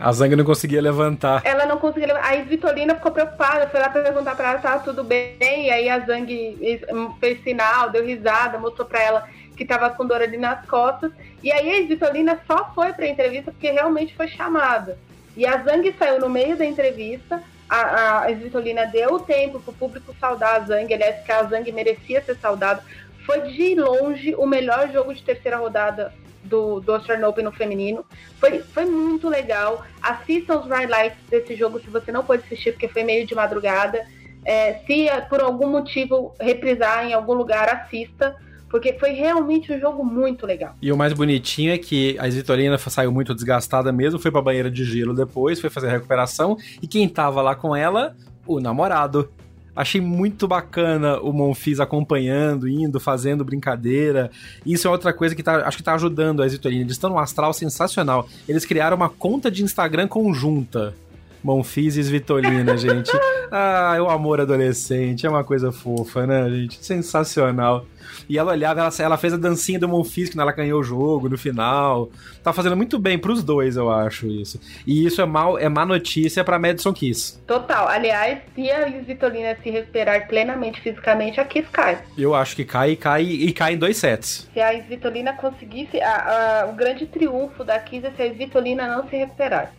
A 0.00 0.12
Zang 0.12 0.34
não 0.34 0.44
conseguia 0.44 0.80
levantar. 0.80 1.42
Ela 1.44 1.66
não 1.66 1.76
conseguia 1.76 2.06
levantar. 2.06 2.28
Aí 2.28 2.42
Vitolina 2.42 2.94
ficou 2.94 3.12
preocupada, 3.12 3.68
foi 3.68 3.78
lá 3.78 3.90
perguntar 3.90 4.34
pra 4.34 4.48
ela 4.48 4.56
se 4.56 4.62
tava 4.62 4.82
tudo 4.82 5.04
bem. 5.04 5.36
E 5.40 5.70
aí 5.70 5.90
a 5.90 5.98
Zang 6.00 6.80
fez 7.20 7.42
sinal, 7.42 7.90
deu 7.90 8.04
risada, 8.04 8.58
mostrou 8.58 8.88
pra 8.88 9.02
ela 9.02 9.28
que 9.54 9.64
tava 9.64 9.90
com 9.90 10.06
dor 10.06 10.22
ali 10.22 10.38
nas 10.38 10.64
costas. 10.66 11.12
E 11.42 11.52
aí 11.52 11.84
a 11.84 11.86
Vitolina 11.86 12.40
só 12.46 12.72
foi 12.74 12.94
pra 12.94 13.06
entrevista 13.06 13.52
porque 13.52 13.70
realmente 13.70 14.16
foi 14.16 14.26
chamada. 14.26 14.98
E 15.36 15.44
a 15.46 15.58
Zang 15.58 15.94
saiu 15.98 16.18
no 16.18 16.30
meio 16.30 16.56
da 16.56 16.64
entrevista. 16.64 17.42
A, 17.68 18.24
a 18.24 18.30
Svitolina 18.30 18.86
deu 18.86 19.14
o 19.14 19.20
tempo 19.20 19.60
pro 19.60 19.72
público 19.72 20.16
saudar 20.18 20.56
a 20.56 20.60
Zang. 20.60 20.92
Aliás, 20.92 21.24
que 21.24 21.30
a 21.30 21.44
Zang 21.44 21.70
merecia 21.72 22.22
ser 22.22 22.36
saudada. 22.36 22.82
Foi 23.26 23.42
de 23.42 23.74
longe 23.74 24.34
o 24.34 24.46
melhor 24.46 24.90
jogo 24.90 25.14
de 25.14 25.22
terceira 25.22 25.58
rodada 25.58 26.12
do, 26.42 26.80
do 26.80 26.92
Australian 26.92 27.28
Open 27.28 27.44
no 27.44 27.52
feminino. 27.52 28.04
Foi, 28.38 28.60
foi 28.60 28.84
muito 28.84 29.28
legal. 29.28 29.84
Assistam 30.00 30.60
os 30.60 30.68
highlights 30.68 31.18
desse 31.28 31.54
jogo 31.54 31.80
se 31.80 31.88
você 31.90 32.10
não 32.10 32.24
pode 32.24 32.42
assistir, 32.44 32.72
porque 32.72 32.88
foi 32.88 33.04
meio 33.04 33.26
de 33.26 33.34
madrugada. 33.34 34.06
É, 34.44 34.74
se 34.86 35.06
por 35.28 35.40
algum 35.40 35.68
motivo 35.68 36.34
reprisar 36.40 37.06
em 37.06 37.12
algum 37.12 37.34
lugar, 37.34 37.68
assista. 37.68 38.34
Porque 38.68 38.92
foi 38.92 39.10
realmente 39.10 39.72
um 39.72 39.80
jogo 39.80 40.04
muito 40.04 40.46
legal. 40.46 40.76
E 40.80 40.92
o 40.92 40.96
mais 40.96 41.12
bonitinho 41.12 41.72
é 41.72 41.78
que 41.78 42.16
a 42.20 42.28
Vitorina 42.28 42.78
saiu 42.78 43.10
muito 43.10 43.34
desgastada 43.34 43.90
mesmo, 43.90 44.20
foi 44.20 44.30
pra 44.30 44.40
banheira 44.40 44.70
de 44.70 44.84
gelo 44.84 45.12
depois, 45.12 45.60
foi 45.60 45.68
fazer 45.68 45.88
a 45.88 45.90
recuperação. 45.90 46.56
E 46.80 46.86
quem 46.86 47.08
tava 47.08 47.42
lá 47.42 47.56
com 47.56 47.74
ela? 47.74 48.16
O 48.46 48.60
namorado. 48.60 49.28
Achei 49.74 50.00
muito 50.00 50.48
bacana 50.48 51.20
o 51.20 51.32
Monfils 51.32 51.80
acompanhando, 51.80 52.68
indo, 52.68 52.98
fazendo 52.98 53.44
brincadeira. 53.44 54.30
Isso 54.64 54.88
é 54.88 54.90
outra 54.90 55.12
coisa 55.12 55.34
que 55.34 55.42
tá, 55.42 55.66
acho 55.66 55.76
que 55.76 55.82
tá 55.82 55.94
ajudando 55.94 56.42
a 56.42 56.46
Exitoria. 56.46 56.80
Eles 56.80 56.92
estão 56.92 57.10
num 57.10 57.18
astral 57.18 57.52
sensacional. 57.52 58.28
Eles 58.48 58.64
criaram 58.64 58.96
uma 58.96 59.08
conta 59.08 59.50
de 59.50 59.62
Instagram 59.62 60.08
conjunta. 60.08 60.94
Monfils 61.42 61.96
e 61.96 62.02
Svitolina, 62.02 62.76
gente. 62.76 63.10
Ah, 63.52 63.94
é 63.96 64.00
o 64.00 64.08
amor 64.08 64.40
adolescente, 64.40 65.26
é 65.26 65.28
uma 65.28 65.42
coisa 65.42 65.72
fofa, 65.72 66.24
né, 66.24 66.48
gente? 66.48 66.84
Sensacional. 66.86 67.84
E 68.28 68.38
ela 68.38 68.52
olhava, 68.52 68.80
ela, 68.80 68.90
ela 69.00 69.18
fez 69.18 69.32
a 69.32 69.36
dancinha 69.36 69.78
do 69.78 69.88
Monfils 69.88 70.30
quando 70.30 70.42
ela 70.42 70.52
ganhou 70.52 70.80
o 70.80 70.84
jogo 70.84 71.28
no 71.28 71.36
final. 71.36 72.08
Tá 72.44 72.52
fazendo 72.52 72.76
muito 72.76 72.98
bem 72.98 73.18
pros 73.18 73.42
dois, 73.42 73.76
eu 73.76 73.90
acho 73.90 74.28
isso. 74.28 74.60
E 74.86 75.04
isso 75.04 75.20
é 75.20 75.26
mal, 75.26 75.58
é 75.58 75.68
má 75.68 75.84
notícia 75.84 76.44
pra 76.44 76.58
Madison 76.58 76.92
Kiss. 76.92 77.40
Total. 77.46 77.88
Aliás, 77.88 78.38
se 78.54 78.70
a 78.70 78.88
Svitolina 78.88 79.56
se 79.62 79.70
recuperar 79.70 80.28
plenamente 80.28 80.80
fisicamente, 80.80 81.40
a 81.40 81.44
Kiss 81.44 81.68
cai. 81.70 82.02
Eu 82.16 82.34
acho 82.34 82.54
que 82.54 82.64
cai 82.64 82.92
e 82.92 82.96
cai 82.96 83.22
e 83.24 83.52
cai 83.52 83.74
em 83.74 83.78
dois 83.78 83.96
sets. 83.96 84.48
Se 84.52 84.60
a 84.60 84.72
Svitolina 84.74 85.32
conseguisse. 85.32 86.00
A, 86.00 86.62
a, 86.62 86.66
o 86.66 86.74
grande 86.74 87.06
triunfo 87.06 87.64
da 87.64 87.78
Kiss 87.78 88.06
é 88.06 88.10
se 88.12 88.22
a 88.22 88.26
Svitolina 88.26 88.86
não 88.86 89.08
se 89.08 89.16
recuperar. 89.16 89.72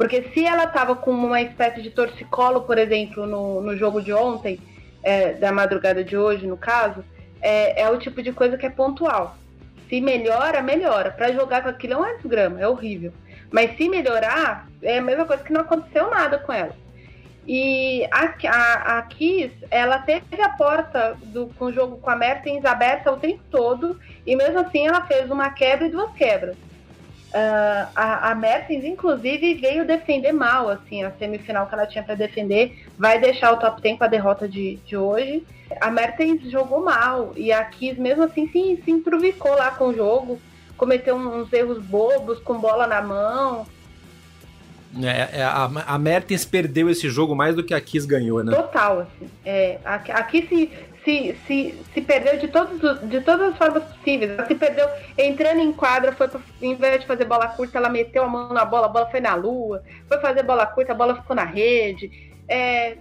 Porque 0.00 0.22
se 0.32 0.46
ela 0.46 0.66
tava 0.66 0.96
com 0.96 1.10
uma 1.10 1.42
espécie 1.42 1.82
de 1.82 1.90
torcicolo, 1.90 2.62
por 2.62 2.78
exemplo, 2.78 3.26
no, 3.26 3.60
no 3.60 3.76
jogo 3.76 4.00
de 4.00 4.14
ontem, 4.14 4.58
é, 5.02 5.34
da 5.34 5.52
madrugada 5.52 6.02
de 6.02 6.16
hoje, 6.16 6.46
no 6.46 6.56
caso, 6.56 7.04
é, 7.42 7.82
é 7.82 7.90
o 7.90 7.98
tipo 7.98 8.22
de 8.22 8.32
coisa 8.32 8.56
que 8.56 8.64
é 8.64 8.70
pontual. 8.70 9.36
Se 9.90 10.00
melhora, 10.00 10.62
melhora. 10.62 11.10
Para 11.10 11.34
jogar 11.34 11.62
com 11.62 11.68
aquilo 11.68 11.92
é 11.92 11.98
um 11.98 12.16
desgrama, 12.16 12.58
é 12.58 12.66
horrível. 12.66 13.12
Mas 13.50 13.76
se 13.76 13.90
melhorar, 13.90 14.66
é 14.82 14.96
a 14.96 15.02
mesma 15.02 15.26
coisa 15.26 15.44
que 15.44 15.52
não 15.52 15.60
aconteceu 15.60 16.08
nada 16.08 16.38
com 16.38 16.50
ela. 16.50 16.74
E 17.46 18.08
a, 18.10 18.34
a, 18.48 18.98
a 18.98 19.02
Kiss, 19.02 19.52
ela 19.70 19.98
teve 19.98 20.40
a 20.40 20.48
porta 20.48 21.14
do, 21.24 21.48
com 21.58 21.66
o 21.66 21.72
jogo 21.74 21.98
com 21.98 22.08
a 22.08 22.16
Mertens 22.16 22.64
aberta 22.64 23.12
o 23.12 23.18
tempo 23.18 23.42
todo, 23.50 24.00
e 24.26 24.34
mesmo 24.34 24.60
assim 24.60 24.86
ela 24.86 25.04
fez 25.04 25.30
uma 25.30 25.50
quebra 25.50 25.88
e 25.88 25.90
duas 25.90 26.10
quebras. 26.12 26.56
Uh, 27.30 27.86
a, 27.94 28.30
a 28.30 28.34
Mertens, 28.34 28.84
inclusive, 28.84 29.54
veio 29.54 29.86
defender 29.86 30.32
mal, 30.32 30.68
assim, 30.68 31.04
a 31.04 31.12
semifinal 31.12 31.66
que 31.66 31.74
ela 31.74 31.86
tinha 31.86 32.02
para 32.02 32.16
defender, 32.16 32.84
vai 32.98 33.20
deixar 33.20 33.52
o 33.52 33.56
top 33.56 33.80
10 33.80 33.98
com 33.98 34.04
a 34.04 34.08
derrota 34.08 34.48
de, 34.48 34.76
de 34.84 34.96
hoje. 34.96 35.46
A 35.80 35.90
Mertens 35.92 36.42
jogou 36.50 36.84
mal, 36.84 37.32
e 37.36 37.52
a 37.52 37.64
Kiss, 37.64 38.00
mesmo 38.00 38.24
assim, 38.24 38.48
se, 38.48 38.82
se 38.84 38.90
improvicou 38.90 39.54
lá 39.54 39.70
com 39.70 39.88
o 39.88 39.94
jogo, 39.94 40.40
cometeu 40.76 41.14
uns 41.14 41.52
erros 41.52 41.78
bobos, 41.78 42.40
com 42.40 42.58
bola 42.58 42.86
na 42.88 43.00
mão. 43.00 43.64
É, 45.00 45.38
é, 45.38 45.44
a, 45.44 45.70
a 45.86 45.98
Mertens 45.98 46.44
perdeu 46.44 46.90
esse 46.90 47.08
jogo 47.08 47.36
mais 47.36 47.54
do 47.54 47.62
que 47.62 47.72
a 47.72 47.80
Kiss 47.80 48.04
ganhou, 48.04 48.42
né? 48.42 48.52
Total, 48.52 49.00
assim. 49.00 49.30
É, 49.44 49.78
a, 49.84 49.94
a 49.94 50.22
Kiss 50.24 50.48
se, 50.48 50.72
se, 51.04 51.36
se, 51.46 51.78
se 51.92 52.00
perdeu 52.00 52.38
de, 52.38 52.48
todos, 52.48 53.00
de 53.08 53.20
todas 53.20 53.52
as 53.52 53.58
formas 53.58 53.84
possíveis. 53.84 54.30
Ela 54.32 54.46
se 54.46 54.54
perdeu 54.54 54.88
entrando 55.16 55.60
em 55.60 55.72
quadra, 55.72 56.12
foi 56.12 56.28
pra, 56.28 56.40
em 56.60 56.74
vez 56.74 57.00
de 57.00 57.06
fazer 57.06 57.24
bola 57.24 57.48
curta, 57.48 57.78
ela 57.78 57.88
meteu 57.88 58.24
a 58.24 58.28
mão 58.28 58.52
na 58.52 58.64
bola, 58.64 58.86
a 58.86 58.88
bola 58.88 59.10
foi 59.10 59.20
na 59.20 59.34
lua. 59.34 59.82
Foi 60.08 60.18
fazer 60.18 60.42
bola 60.42 60.66
curta, 60.66 60.92
a 60.92 60.96
bola 60.96 61.16
ficou 61.16 61.34
na 61.34 61.44
rede. 61.44 62.10
É, 62.48 62.96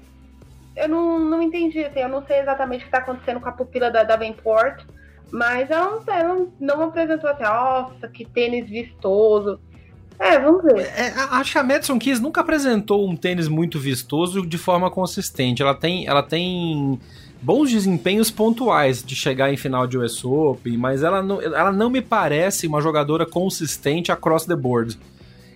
eu 0.75 0.87
não, 0.87 1.19
não 1.19 1.41
entendi, 1.41 1.83
assim, 1.83 1.99
eu 1.99 2.09
não 2.09 2.25
sei 2.25 2.39
exatamente 2.39 2.81
o 2.81 2.83
que 2.83 2.87
está 2.87 2.99
acontecendo 2.99 3.39
com 3.39 3.49
a 3.49 3.53
pupila 3.53 3.91
da 3.91 4.03
Davenport, 4.03 4.85
mas 5.31 5.69
ela 5.69 5.91
não, 5.91 6.13
ela 6.13 6.47
não 6.59 6.81
apresentou 6.83 7.29
assim, 7.29 7.43
nossa, 7.43 8.07
que 8.07 8.25
tênis 8.25 8.69
vistoso. 8.69 9.59
É, 10.19 10.37
vamos 10.37 10.61
ver. 10.63 10.81
É, 10.81 11.13
acho 11.31 11.53
que 11.53 11.57
a 11.57 11.63
Madison 11.63 11.97
Keys 11.97 12.19
nunca 12.19 12.41
apresentou 12.41 13.09
um 13.09 13.15
tênis 13.15 13.47
muito 13.47 13.79
vistoso 13.79 14.45
de 14.45 14.57
forma 14.57 14.91
consistente. 14.91 15.61
Ela 15.61 15.73
tem, 15.73 16.05
ela 16.05 16.21
tem 16.21 16.99
bons 17.41 17.71
desempenhos 17.71 18.29
pontuais 18.29 19.01
de 19.01 19.15
chegar 19.15 19.51
em 19.51 19.55
final 19.55 19.87
de 19.87 19.97
US 19.97 20.25
Open, 20.25 20.77
mas 20.77 21.03
ela 21.03 21.23
não, 21.23 21.41
ela 21.41 21.71
não 21.71 21.89
me 21.89 22.01
parece 22.01 22.67
uma 22.67 22.81
jogadora 22.81 23.25
consistente 23.25 24.11
across 24.11 24.45
the 24.45 24.57
board. 24.57 24.99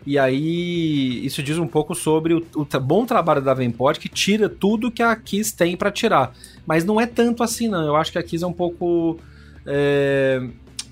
E 0.06 0.18
aí, 0.18 1.26
isso 1.26 1.44
diz 1.44 1.58
um 1.58 1.68
pouco 1.68 1.94
sobre 1.94 2.34
o, 2.34 2.46
o 2.56 2.80
bom 2.80 3.06
trabalho 3.06 3.42
da 3.42 3.54
Davenport, 3.54 4.00
que 4.00 4.10
tira 4.10 4.48
tudo 4.48 4.92
que 4.92 5.04
a 5.04 5.14
Kiss 5.16 5.56
tem 5.56 5.76
para 5.76 5.92
tirar. 5.92 6.34
Mas 6.66 6.86
não 6.86 7.00
é 7.00 7.06
tanto 7.06 7.44
assim, 7.44 7.68
não. 7.68 7.86
Eu 7.86 7.96
acho 7.98 8.12
que 8.14 8.18
a 8.18 8.24
Kiss 8.24 8.44
é 8.44 8.48
um 8.48 8.54
pouco. 8.54 9.20
É 9.66 10.42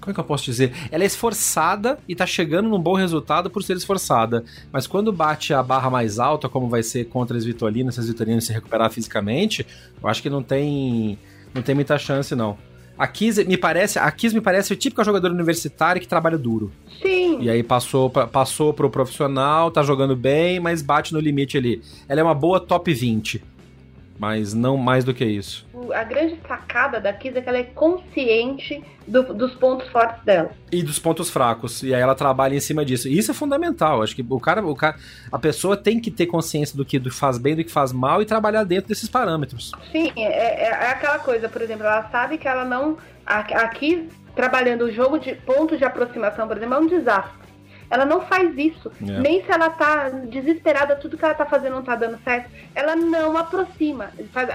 como 0.01 0.11
é 0.11 0.13
que 0.13 0.19
eu 0.19 0.23
posso 0.23 0.45
dizer? 0.45 0.73
Ela 0.91 1.03
é 1.03 1.07
esforçada 1.07 1.99
e 2.07 2.15
tá 2.15 2.25
chegando 2.25 2.67
num 2.67 2.79
bom 2.79 2.95
resultado 2.95 3.49
por 3.49 3.63
ser 3.63 3.77
esforçada. 3.77 4.43
Mas 4.71 4.87
quando 4.87 5.13
bate 5.13 5.53
a 5.53 5.61
barra 5.61 5.89
mais 5.89 6.17
alta, 6.17 6.49
como 6.49 6.67
vai 6.67 6.81
ser 6.81 7.05
contra 7.05 7.37
as 7.37 7.45
Vitorinas, 7.45 7.95
se 7.95 8.01
as 8.01 8.07
Vitorinas 8.07 8.43
se 8.45 8.51
recuperar 8.51 8.89
fisicamente, 8.91 9.65
eu 10.01 10.09
acho 10.09 10.21
que 10.21 10.29
não 10.29 10.41
tem, 10.41 11.19
não 11.53 11.61
tem 11.61 11.75
muita 11.75 11.97
chance, 11.99 12.35
não. 12.35 12.57
A 12.97 13.07
Kiz 13.07 13.37
me 13.45 13.57
parece, 13.57 13.97
a 13.97 14.11
Kiz 14.11 14.33
me 14.33 14.41
parece 14.41 14.73
o 14.73 14.75
típico 14.75 15.03
jogador 15.03 15.31
universitário 15.31 16.01
que 16.01 16.07
trabalha 16.07 16.37
duro. 16.37 16.71
Sim. 17.01 17.39
E 17.41 17.49
aí 17.49 17.63
passou, 17.63 18.09
pra, 18.09 18.27
passou 18.27 18.73
pro 18.73 18.89
profissional, 18.89 19.71
tá 19.71 19.81
jogando 19.81 20.15
bem, 20.15 20.59
mas 20.59 20.81
bate 20.81 21.13
no 21.13 21.19
limite 21.19 21.57
ali. 21.57 21.81
Ela 22.07 22.21
é 22.21 22.23
uma 22.23 22.35
boa 22.35 22.59
top 22.59 22.93
20 22.93 23.43
mas 24.21 24.53
não 24.53 24.77
mais 24.77 25.03
do 25.03 25.15
que 25.15 25.25
isso. 25.25 25.65
A 25.95 26.03
grande 26.03 26.37
sacada 26.47 27.01
da 27.01 27.11
Kiss 27.11 27.35
é 27.35 27.41
que 27.41 27.49
ela 27.49 27.57
é 27.57 27.63
consciente 27.63 28.83
do, 29.07 29.33
dos 29.33 29.55
pontos 29.55 29.87
fortes 29.87 30.23
dela. 30.23 30.51
E 30.71 30.83
dos 30.83 30.99
pontos 30.99 31.31
fracos. 31.31 31.81
E 31.81 31.91
aí 31.91 31.99
ela 31.99 32.13
trabalha 32.13 32.53
em 32.53 32.59
cima 32.59 32.85
disso. 32.85 33.07
E 33.07 33.17
isso 33.17 33.31
é 33.31 33.33
fundamental. 33.33 34.03
Acho 34.03 34.15
que 34.15 34.23
o 34.29 34.39
cara, 34.39 34.63
o 34.63 34.75
cara, 34.75 34.95
a 35.31 35.39
pessoa 35.39 35.75
tem 35.75 35.99
que 35.99 36.11
ter 36.11 36.27
consciência 36.27 36.77
do 36.77 36.85
que 36.85 36.99
faz 37.09 37.39
bem, 37.39 37.55
do 37.55 37.63
que 37.63 37.71
faz 37.71 37.91
mal 37.91 38.21
e 38.21 38.25
trabalhar 38.25 38.63
dentro 38.63 38.89
desses 38.89 39.09
parâmetros. 39.09 39.71
Sim, 39.91 40.13
é, 40.15 40.21
é, 40.21 40.69
é 40.69 40.91
aquela 40.91 41.17
coisa, 41.17 41.49
por 41.49 41.59
exemplo, 41.59 41.83
ela 41.83 42.07
sabe 42.11 42.37
que 42.37 42.47
ela 42.47 42.63
não. 42.63 42.99
Aqui, 43.25 44.07
trabalhando 44.35 44.83
o 44.83 44.91
jogo 44.91 45.17
de 45.17 45.33
pontos 45.33 45.79
de 45.79 45.83
aproximação, 45.83 46.47
por 46.47 46.57
exemplo, 46.57 46.75
é 46.75 46.79
um 46.79 46.87
desastre. 46.87 47.40
Ela 47.91 48.05
não 48.05 48.21
faz 48.21 48.57
isso. 48.57 48.89
É. 49.01 49.19
Nem 49.19 49.43
se 49.43 49.51
ela 49.51 49.69
tá 49.69 50.09
desesperada, 50.09 50.95
tudo 50.95 51.17
que 51.17 51.25
ela 51.25 51.33
tá 51.33 51.45
fazendo 51.45 51.73
não 51.73 51.83
tá 51.83 51.95
dando 51.95 52.17
certo, 52.23 52.49
ela 52.73 52.95
não 52.95 53.37
aproxima. 53.37 54.11
Faz, 54.31 54.49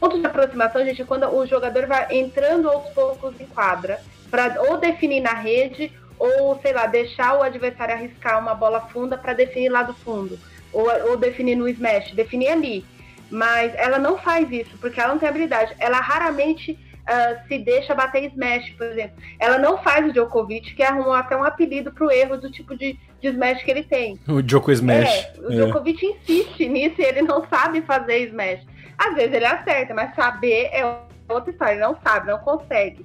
ponto 0.00 0.18
de 0.18 0.26
aproximação, 0.26 0.84
gente, 0.84 1.00
é 1.00 1.04
quando 1.04 1.28
o 1.28 1.46
jogador 1.46 1.86
vai 1.86 2.08
entrando 2.10 2.68
aos 2.68 2.88
poucos 2.90 3.40
em 3.40 3.46
quadra, 3.46 4.00
para 4.28 4.60
ou 4.62 4.76
definir 4.78 5.20
na 5.20 5.32
rede, 5.32 5.92
ou, 6.18 6.58
sei 6.60 6.72
lá, 6.72 6.86
deixar 6.86 7.38
o 7.38 7.42
adversário 7.42 7.94
arriscar 7.94 8.40
uma 8.40 8.54
bola 8.54 8.80
funda 8.80 9.16
para 9.16 9.32
definir 9.32 9.68
lá 9.68 9.84
do 9.84 9.94
fundo. 9.94 10.36
Ou, 10.72 10.88
ou 11.10 11.16
definir 11.16 11.54
no 11.54 11.68
smash, 11.68 12.12
definir 12.12 12.48
ali. 12.48 12.84
Mas 13.30 13.72
ela 13.76 13.98
não 13.98 14.18
faz 14.18 14.50
isso, 14.50 14.76
porque 14.80 15.00
ela 15.00 15.12
não 15.12 15.18
tem 15.20 15.28
habilidade. 15.28 15.74
Ela 15.78 16.00
raramente 16.00 16.76
uh, 17.02 17.46
se 17.46 17.58
deixa 17.58 17.94
bater 17.94 18.24
smash, 18.24 18.70
por 18.70 18.86
exemplo. 18.86 19.16
Ela 19.38 19.58
não 19.58 19.78
faz 19.78 20.08
o 20.08 20.12
Djokovic, 20.12 20.74
que 20.74 20.82
arrumou 20.82 21.12
até 21.12 21.36
um 21.36 21.44
apelido 21.44 21.92
pro 21.92 22.10
erro 22.10 22.36
do 22.36 22.50
tipo 22.50 22.76
de, 22.76 22.98
de 23.20 23.28
smash 23.28 23.62
que 23.62 23.70
ele 23.70 23.82
tem. 23.82 24.18
O 24.28 24.42
Djoko 24.42 24.72
Smash. 24.72 25.08
É, 25.08 25.40
o 25.40 25.52
é. 25.52 25.56
Djokovic 25.56 26.04
insiste 26.04 26.68
nisso 26.68 27.00
e 27.00 27.04
ele 27.04 27.22
não 27.22 27.46
sabe 27.48 27.82
fazer 27.82 28.26
smash. 28.28 28.60
Às 28.98 29.14
vezes 29.14 29.32
ele 29.32 29.46
acerta, 29.46 29.94
mas 29.94 30.14
saber 30.14 30.70
é 30.72 30.84
outra 31.28 31.50
história. 31.50 31.72
Ele 31.72 31.80
não 31.80 31.96
sabe, 32.04 32.28
não 32.28 32.38
consegue. 32.38 33.04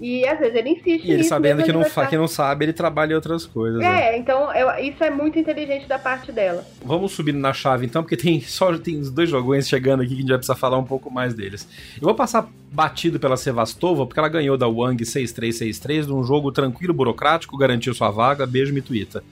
E 0.00 0.26
às 0.26 0.38
vezes 0.38 0.54
ele 0.54 0.70
insiste 0.70 1.04
E 1.04 1.10
ele 1.10 1.24
sabendo 1.24 1.62
que 1.62 1.72
não, 1.72 1.82
que 1.82 2.16
não 2.16 2.28
sabe, 2.28 2.64
ele 2.64 2.72
trabalha 2.72 3.12
em 3.12 3.14
outras 3.14 3.44
coisas. 3.44 3.80
É, 3.80 3.84
né? 3.84 4.18
então 4.18 4.52
eu, 4.54 4.70
isso 4.84 5.02
é 5.02 5.10
muito 5.10 5.38
inteligente 5.38 5.88
da 5.88 5.98
parte 5.98 6.30
dela. 6.30 6.64
Vamos 6.84 7.12
subindo 7.12 7.38
na 7.38 7.52
chave 7.52 7.86
então, 7.86 8.02
porque 8.02 8.16
tem 8.16 8.40
só 8.40 8.76
tem 8.78 8.98
os 8.98 9.10
dois 9.10 9.28
jogões 9.28 9.68
chegando 9.68 10.02
aqui 10.02 10.10
que 10.10 10.16
a 10.16 10.20
gente 10.20 10.28
vai 10.28 10.38
precisar 10.38 10.54
falar 10.54 10.78
um 10.78 10.84
pouco 10.84 11.10
mais 11.10 11.34
deles. 11.34 11.68
Eu 11.96 12.06
vou 12.06 12.14
passar 12.14 12.48
batido 12.70 13.18
pela 13.18 13.36
Sevastova, 13.36 14.06
porque 14.06 14.20
ela 14.20 14.28
ganhou 14.28 14.56
da 14.56 14.68
Wang 14.68 15.02
6-3-6-3 15.02 16.06
num 16.06 16.22
jogo 16.22 16.52
tranquilo, 16.52 16.94
burocrático, 16.94 17.56
garantiu 17.56 17.92
sua 17.94 18.10
vaga. 18.10 18.46
Beijo, 18.46 18.72
me 18.72 18.82
twitta. 18.82 19.22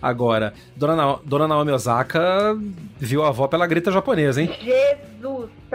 Agora, 0.00 0.52
Dona, 0.76 0.96
Na 0.96 1.18
Dona 1.24 1.48
Naomi 1.48 1.72
Osaka 1.72 2.56
viu 2.98 3.22
a 3.22 3.28
avó 3.28 3.48
pela 3.48 3.66
grita 3.66 3.90
japonesa, 3.90 4.42
hein? 4.42 4.50
Jesus! 4.60 5.05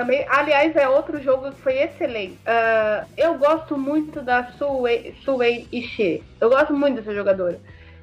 Também, 0.02 0.26
aliás, 0.28 0.76
é 0.76 0.90
outro 0.90 1.22
jogo 1.22 1.52
que 1.52 1.62
foi 1.62 1.78
excelente. 1.78 2.34
Uh, 2.38 3.08
eu 3.16 3.38
gosto 3.38 3.78
muito 3.78 4.20
da 4.20 4.52
Suei, 4.54 5.68
Ishii. 5.72 6.24
Eu 6.40 6.50
gosto 6.50 6.74
muito 6.74 6.96
dessa 6.96 7.14
jogadora. 7.14 7.60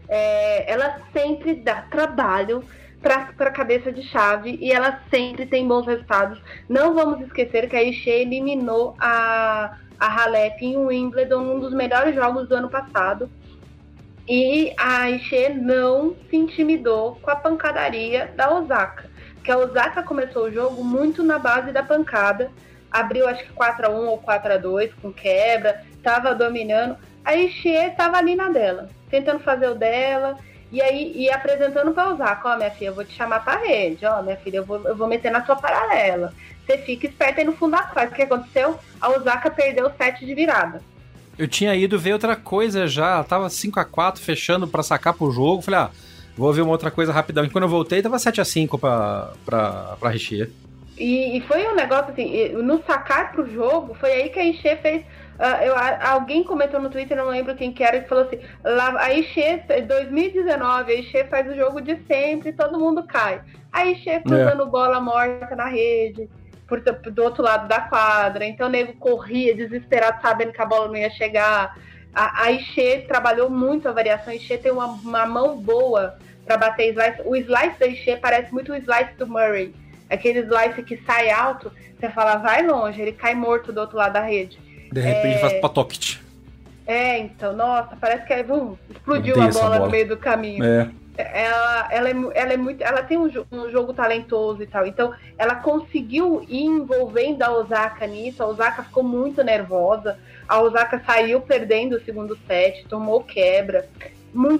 É, 0.08 0.72
ela 0.72 1.00
sempre 1.12 1.56
dá 1.56 1.82
trabalho 1.90 2.64
para 3.02 3.32
a 3.36 3.50
cabeça 3.50 3.90
de 3.90 4.04
chave 4.04 4.56
e 4.60 4.70
ela 4.70 5.00
sempre 5.10 5.44
tem 5.44 5.66
bons 5.66 5.86
resultados. 5.86 6.40
Não 6.68 6.94
vamos 6.94 7.20
esquecer 7.22 7.68
que 7.68 7.74
a 7.74 7.82
Ishii 7.82 8.12
eliminou 8.12 8.94
a, 9.00 9.76
a 9.98 10.06
Halep 10.06 10.64
em 10.64 10.76
Wimbledon, 10.76 11.40
um 11.40 11.58
dos 11.58 11.74
melhores 11.74 12.14
jogos 12.14 12.48
do 12.48 12.54
ano 12.54 12.70
passado. 12.70 13.28
E 14.28 14.72
a 14.78 15.10
Ishii 15.10 15.48
não 15.54 16.14
se 16.30 16.36
intimidou 16.36 17.16
com 17.16 17.28
a 17.32 17.34
pancadaria 17.34 18.32
da 18.36 18.54
Osaka. 18.54 19.17
Que 19.48 19.52
a 19.52 19.56
Osaka 19.56 20.02
começou 20.02 20.44
o 20.44 20.52
jogo 20.52 20.84
muito 20.84 21.22
na 21.22 21.38
base 21.38 21.72
da 21.72 21.82
pancada. 21.82 22.50
Abriu 22.90 23.26
acho 23.26 23.44
que 23.44 23.52
4 23.54 23.86
a 23.86 23.88
1 23.88 24.06
ou 24.06 24.18
4 24.18 24.52
a 24.52 24.56
2 24.58 24.92
com 25.00 25.10
quebra, 25.10 25.82
estava 25.96 26.34
dominando. 26.34 26.98
A 27.24 27.34
Ishii 27.34 27.72
estava 27.72 28.18
ali 28.18 28.36
na 28.36 28.50
dela, 28.50 28.90
tentando 29.08 29.40
fazer 29.40 29.70
o 29.70 29.74
dela. 29.74 30.36
E 30.70 30.82
aí, 30.82 31.14
e 31.16 31.30
apresentando 31.30 31.94
para 31.94 32.10
Osaka, 32.10 32.46
ó, 32.46 32.56
minha 32.58 32.70
filha, 32.70 32.88
eu 32.90 32.94
vou 32.94 33.06
te 33.06 33.14
chamar 33.14 33.42
pra 33.42 33.56
rede, 33.56 34.04
ó, 34.04 34.22
minha 34.22 34.36
filha, 34.36 34.58
eu 34.58 34.66
vou, 34.66 34.86
eu 34.86 34.94
vou 34.94 35.08
meter 35.08 35.32
na 35.32 35.42
sua 35.46 35.56
paralela. 35.56 36.34
Você 36.66 36.76
fica 36.76 37.06
esperta 37.06 37.40
aí 37.40 37.46
no 37.46 37.54
fundo 37.54 37.70
da 37.70 37.84
quadra. 37.84 38.10
O 38.10 38.14
que 38.14 38.20
aconteceu? 38.24 38.78
A 39.00 39.08
Osaka 39.08 39.50
perdeu 39.50 39.86
o 39.86 39.92
set 39.96 40.26
de 40.26 40.34
virada. 40.34 40.82
Eu 41.38 41.48
tinha 41.48 41.74
ido 41.74 41.98
ver 41.98 42.12
outra 42.12 42.36
coisa 42.36 42.86
já, 42.86 43.24
tava 43.24 43.48
5 43.48 43.80
a 43.80 43.84
4 43.86 44.20
fechando 44.20 44.68
para 44.68 44.82
sacar 44.82 45.14
pro 45.14 45.30
jogo. 45.30 45.62
Falei, 45.62 45.80
ah, 45.80 45.90
vou 46.38 46.52
ver 46.52 46.62
uma 46.62 46.70
outra 46.70 46.90
coisa 46.90 47.12
rapidão. 47.12 47.44
E 47.44 47.50
quando 47.50 47.64
eu 47.64 47.68
voltei, 47.68 48.00
tava 48.00 48.18
7 48.18 48.40
a 48.40 48.44
5 48.44 48.78
pra, 48.78 49.32
pra, 49.44 49.96
pra 49.98 50.10
Richie. 50.10 50.50
E, 50.98 51.36
e, 51.36 51.40
foi 51.42 51.66
um 51.68 51.76
negócio 51.76 52.10
assim, 52.10 52.48
no 52.54 52.82
sacar 52.82 53.30
pro 53.30 53.48
jogo, 53.48 53.94
foi 53.94 54.10
aí 54.10 54.28
que 54.30 54.38
a 54.38 54.44
Ixê 54.44 54.76
fez. 54.76 55.02
Uh, 55.38 55.62
eu, 55.64 55.74
alguém 56.10 56.42
comentou 56.42 56.80
no 56.80 56.90
Twitter, 56.90 57.16
não 57.16 57.28
lembro 57.28 57.54
quem 57.54 57.72
que 57.72 57.84
era, 57.84 57.98
e 57.98 58.08
falou 58.08 58.24
assim: 58.24 58.40
lá, 58.64 59.00
a 59.00 59.14
Ixê, 59.14 59.62
2019, 59.86 60.92
a 60.92 60.96
Ixê 60.96 61.24
faz 61.26 61.48
o 61.48 61.54
jogo 61.54 61.80
de 61.80 61.96
sempre, 62.08 62.52
todo 62.52 62.80
mundo 62.80 63.04
cai. 63.04 63.40
A 63.72 63.86
Ixê 63.86 64.18
cruzando 64.20 64.64
é. 64.64 64.66
bola 64.66 65.00
morta 65.00 65.54
na 65.54 65.66
rede, 65.66 66.28
por, 66.66 66.80
do 66.80 67.22
outro 67.22 67.44
lado 67.44 67.68
da 67.68 67.82
quadra. 67.82 68.44
Então 68.44 68.66
o 68.66 68.70
nego 68.70 68.94
corria 68.94 69.54
desesperado, 69.54 70.20
sabendo 70.20 70.52
que 70.52 70.60
a 70.60 70.66
bola 70.66 70.88
não 70.88 70.96
ia 70.96 71.10
chegar. 71.10 71.78
A, 72.12 72.42
a 72.42 72.50
Ixê 72.50 73.04
trabalhou 73.06 73.48
muito 73.48 73.88
a 73.88 73.92
variação. 73.92 74.32
A 74.32 74.36
Ixê 74.36 74.58
tem 74.58 74.72
uma, 74.72 74.86
uma 74.86 75.24
mão 75.26 75.56
boa 75.56 76.18
para 76.48 76.56
bater 76.56 76.88
slice. 76.92 77.22
O 77.26 77.36
slice 77.36 77.78
da 77.78 77.86
Ixê 77.86 78.16
parece 78.16 78.52
muito 78.52 78.72
o 78.72 78.76
slice 78.76 79.12
do 79.18 79.26
Murray. 79.26 79.74
Aquele 80.08 80.40
slice 80.40 80.82
que 80.82 80.96
sai 81.04 81.30
alto, 81.30 81.70
você 82.00 82.08
fala, 82.08 82.36
vai 82.36 82.66
longe, 82.66 83.00
ele 83.00 83.12
cai 83.12 83.34
morto 83.34 83.70
do 83.70 83.80
outro 83.80 83.98
lado 83.98 84.14
da 84.14 84.22
rede. 84.22 84.58
De 84.90 85.00
repente 85.00 85.36
é... 85.36 85.38
faz 85.38 85.52
patocket. 85.60 86.18
É, 86.86 87.18
então, 87.18 87.52
nossa, 87.54 87.94
parece 87.96 88.24
que 88.24 88.50
um, 88.50 88.74
explodiu 88.88 89.34
a 89.34 89.48
bola, 89.48 89.52
bola, 89.52 89.78
no 89.80 89.90
meio 89.90 90.08
do 90.08 90.16
caminho. 90.16 90.64
É. 90.64 90.90
Ela, 91.18 91.88
ela, 91.90 92.08
é, 92.08 92.12
ela 92.34 92.52
é 92.54 92.56
muito. 92.56 92.82
Ela 92.82 93.02
tem 93.02 93.18
um, 93.18 93.30
um, 93.52 93.70
jogo 93.70 93.92
talentoso 93.92 94.62
e 94.62 94.66
tal. 94.66 94.86
Então, 94.86 95.12
ela 95.36 95.56
conseguiu 95.56 96.46
ir 96.48 96.62
envolvendo 96.62 97.42
a 97.42 97.52
Osaka 97.52 98.06
nisso. 98.06 98.42
A 98.42 98.46
Osaka 98.46 98.84
ficou 98.84 99.02
muito 99.02 99.44
nervosa. 99.44 100.16
A 100.48 100.62
Osaka 100.62 101.02
saiu 101.04 101.42
perdendo 101.42 101.96
o 101.96 102.00
segundo 102.00 102.38
set, 102.46 102.86
tomou 102.88 103.22
quebra. 103.22 103.86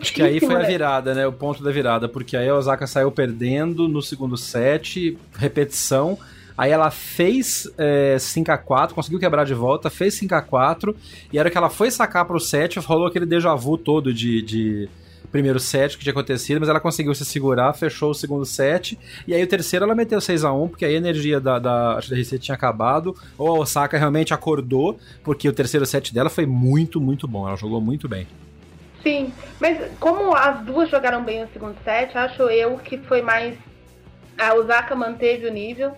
Acho 0.00 0.14
que 0.14 0.22
aí 0.22 0.40
foi 0.40 0.54
a 0.54 0.66
virada, 0.66 1.14
né? 1.14 1.26
O 1.26 1.32
ponto 1.32 1.62
da 1.62 1.70
virada, 1.70 2.08
porque 2.08 2.36
aí 2.36 2.48
a 2.48 2.54
Osaka 2.54 2.86
saiu 2.86 3.10
perdendo 3.10 3.86
no 3.88 4.02
segundo 4.02 4.36
set, 4.36 5.16
repetição. 5.36 6.18
Aí 6.56 6.72
ela 6.72 6.90
fez 6.90 7.70
é, 7.78 8.16
5x4, 8.16 8.92
conseguiu 8.92 9.20
quebrar 9.20 9.44
de 9.44 9.54
volta, 9.54 9.88
fez 9.88 10.18
5x4, 10.20 10.92
e 11.32 11.38
era 11.38 11.48
que 11.50 11.56
ela 11.56 11.70
foi 11.70 11.88
sacar 11.88 12.24
pro 12.24 12.40
set, 12.40 12.80
rolou 12.80 13.06
aquele 13.06 13.26
déjà 13.26 13.54
vu 13.54 13.78
todo 13.78 14.12
de, 14.12 14.42
de 14.42 14.88
primeiro 15.30 15.60
set 15.60 15.96
que 15.96 16.02
tinha 16.02 16.10
acontecido, 16.10 16.58
mas 16.58 16.68
ela 16.68 16.80
conseguiu 16.80 17.14
se 17.14 17.24
segurar, 17.24 17.72
fechou 17.74 18.10
o 18.10 18.14
segundo 18.14 18.44
set, 18.44 18.98
e 19.24 19.34
aí 19.34 19.42
o 19.42 19.46
terceiro 19.46 19.84
ela 19.84 19.94
meteu 19.94 20.20
6 20.20 20.44
a 20.44 20.52
1 20.52 20.68
porque 20.68 20.84
aí 20.84 20.94
a 20.94 20.98
energia 20.98 21.38
da, 21.38 21.60
da, 21.60 21.98
RC 22.00 22.40
tinha 22.40 22.56
acabado, 22.56 23.14
ou 23.36 23.48
a 23.48 23.60
Osaka 23.60 23.96
realmente 23.96 24.34
acordou, 24.34 24.98
porque 25.22 25.48
o 25.48 25.52
terceiro 25.52 25.86
set 25.86 26.12
dela 26.12 26.28
foi 26.28 26.44
muito, 26.44 27.00
muito 27.00 27.28
bom, 27.28 27.46
ela 27.46 27.56
jogou 27.56 27.80
muito 27.80 28.08
bem. 28.08 28.26
Sim, 29.08 29.32
mas 29.58 29.78
como 29.98 30.36
as 30.36 30.62
duas 30.66 30.90
jogaram 30.90 31.24
bem 31.24 31.40
no 31.40 31.48
segundo 31.50 31.74
set, 31.82 32.14
acho 32.18 32.42
eu 32.42 32.76
que 32.76 32.98
foi 32.98 33.22
mais. 33.22 33.56
A 34.36 34.54
Osaka 34.54 34.94
manteve 34.94 35.46
o 35.46 35.50
nível 35.50 35.92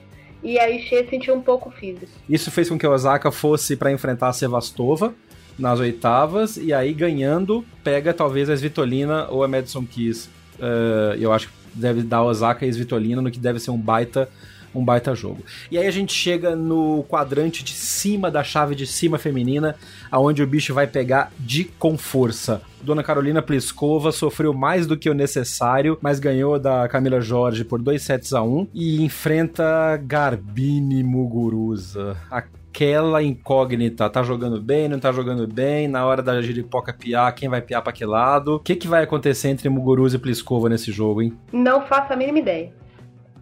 e 0.45 0.61
a 0.61 0.71
Ishii 0.71 1.11
sentiu 1.11 1.35
um 1.35 1.43
pouco 1.43 1.73
físico. 1.73 2.07
Isso 2.29 2.53
fez 2.53 2.69
com 2.69 2.79
que 2.79 2.87
a 2.87 2.91
Osaka 2.91 3.33
fosse 3.33 3.77
para 3.77 3.91
enfrentar 3.91 4.29
a 4.29 4.33
Sevastova 4.33 5.13
nas 5.59 5.81
oitavas 5.81 6.57
e 6.57 6.73
aí 6.73 6.93
ganhando 6.93 7.65
pega 7.83 8.15
talvez 8.15 8.49
a 8.49 8.55
Svitolina 8.55 9.27
ou 9.29 9.43
a 9.43 9.49
Madison 9.49 9.85
Keys. 9.85 10.27
Uh, 10.61 11.17
eu 11.19 11.33
acho 11.33 11.49
que 11.49 11.55
deve 11.75 12.03
dar 12.03 12.19
a 12.19 12.25
Osaka 12.25 12.65
e 12.65 12.69
a 12.69 12.73
Svitolina 12.73 13.21
no 13.21 13.31
que 13.31 13.41
deve 13.41 13.59
ser 13.59 13.73
um 13.73 13.79
baita 13.79 14.29
um 14.75 14.85
baita 14.85 15.15
jogo. 15.15 15.45
E 15.71 15.79
aí 15.79 15.87
a 15.87 15.91
gente 15.91 16.13
chega 16.13 16.55
no 16.55 17.05
quadrante 17.09 17.65
de 17.65 17.73
cima 17.73 18.31
da 18.31 18.43
chave 18.43 18.75
de 18.75 18.87
cima 18.87 19.19
feminina, 19.19 19.77
aonde 20.11 20.43
o 20.43 20.47
bicho 20.47 20.75
vai 20.75 20.87
pegar 20.87 21.33
de 21.39 21.65
com 21.65 21.97
força. 21.97 22.63
Dona 22.83 23.03
Carolina 23.03 23.43
Pliskova 23.43 24.11
sofreu 24.11 24.55
mais 24.55 24.87
do 24.87 24.97
que 24.97 25.11
o 25.11 25.15
necessário, 25.15 25.99
mas 26.01 26.19
ganhou 26.19 26.59
da 26.59 26.89
Camila 26.89 27.21
Jorge 27.21 27.65
por 27.65 27.81
2 27.81 28.01
sets 28.01 28.33
a 28.33 28.43
1 28.43 28.69
e 28.73 29.03
enfrenta 29.05 29.97
Garbine 30.03 31.03
Muguruza. 31.05 32.17
Aquela 32.31 33.23
incógnita, 33.23 34.09
tá 34.09 34.23
jogando 34.23 34.61
bem, 34.61 34.89
não 34.89 34.99
tá 34.99 35.13
jogando 35.13 35.47
bem, 35.47 35.89
na 35.89 36.07
hora 36.07 36.23
da 36.23 36.41
giripoca 36.41 36.93
piar, 36.93 37.35
quem 37.35 37.49
vai 37.49 37.61
piar 37.61 37.83
pra 37.83 37.93
que 37.93 38.05
lado? 38.05 38.55
O 38.55 38.61
que, 38.61 38.77
que 38.77 38.89
vai 38.89 39.03
acontecer 39.03 39.49
entre 39.49 39.69
Muguruza 39.69 40.17
e 40.17 40.21
Pliskova 40.21 40.69
nesse 40.69 40.91
jogo, 40.91 41.21
hein? 41.21 41.37
Não 41.53 41.83
faço 41.87 42.13
a 42.13 42.17
mínima 42.17 42.39
ideia. 42.39 42.73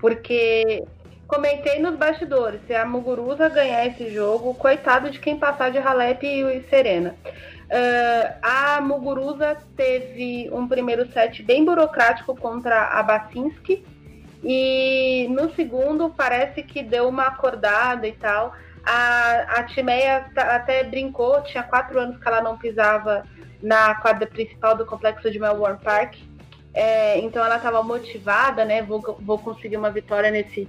Porque 0.01 0.83
comentei 1.29 1.79
nos 1.79 1.95
bastidores, 1.95 2.59
se 2.67 2.75
a 2.75 2.87
Muguruza 2.87 3.51
ganhar 3.51 3.87
esse 3.87 4.11
jogo, 4.11 4.55
coitado 4.55 5.11
de 5.11 5.21
quem 5.21 5.39
passar 5.39 5.71
de 5.71 5.77
Halep 5.79 6.27
e 6.27 6.65
Serena. 6.71 7.15
Uh, 7.25 8.35
a 8.43 8.81
Muguruza 8.81 9.59
teve 9.77 10.49
um 10.51 10.67
primeiro 10.67 11.07
set 11.13 11.43
bem 11.43 11.67
burocrático 11.67 12.35
contra 12.35 12.99
a 12.99 13.03
Basinski 13.03 13.85
e 14.43 15.29
no 15.31 15.55
segundo 15.55 16.09
parece 16.09 16.63
que 16.63 16.83
deu 16.83 17.07
uma 17.07 17.25
acordada 17.25 18.09
e 18.09 18.13
tal. 18.13 18.55
A, 18.83 19.59
a 19.59 19.63
Timeia 19.65 20.31
até 20.35 20.83
brincou, 20.83 21.43
tinha 21.43 21.63
quatro 21.63 22.01
anos 22.01 22.19
que 22.19 22.27
ela 22.27 22.41
não 22.41 22.57
pisava 22.57 23.27
na 23.63 23.97
quadra 23.97 24.27
principal 24.27 24.75
do 24.75 24.87
complexo 24.87 25.31
de 25.31 25.39
Melbourne 25.39 25.79
Park. 25.85 26.15
É, 26.73 27.19
então 27.19 27.45
ela 27.45 27.57
estava 27.57 27.83
motivada, 27.83 28.65
né? 28.65 28.81
Vou, 28.81 29.03
vou 29.21 29.39
conseguir 29.39 29.77
uma 29.77 29.91
vitória 29.91 30.31
nesse, 30.31 30.69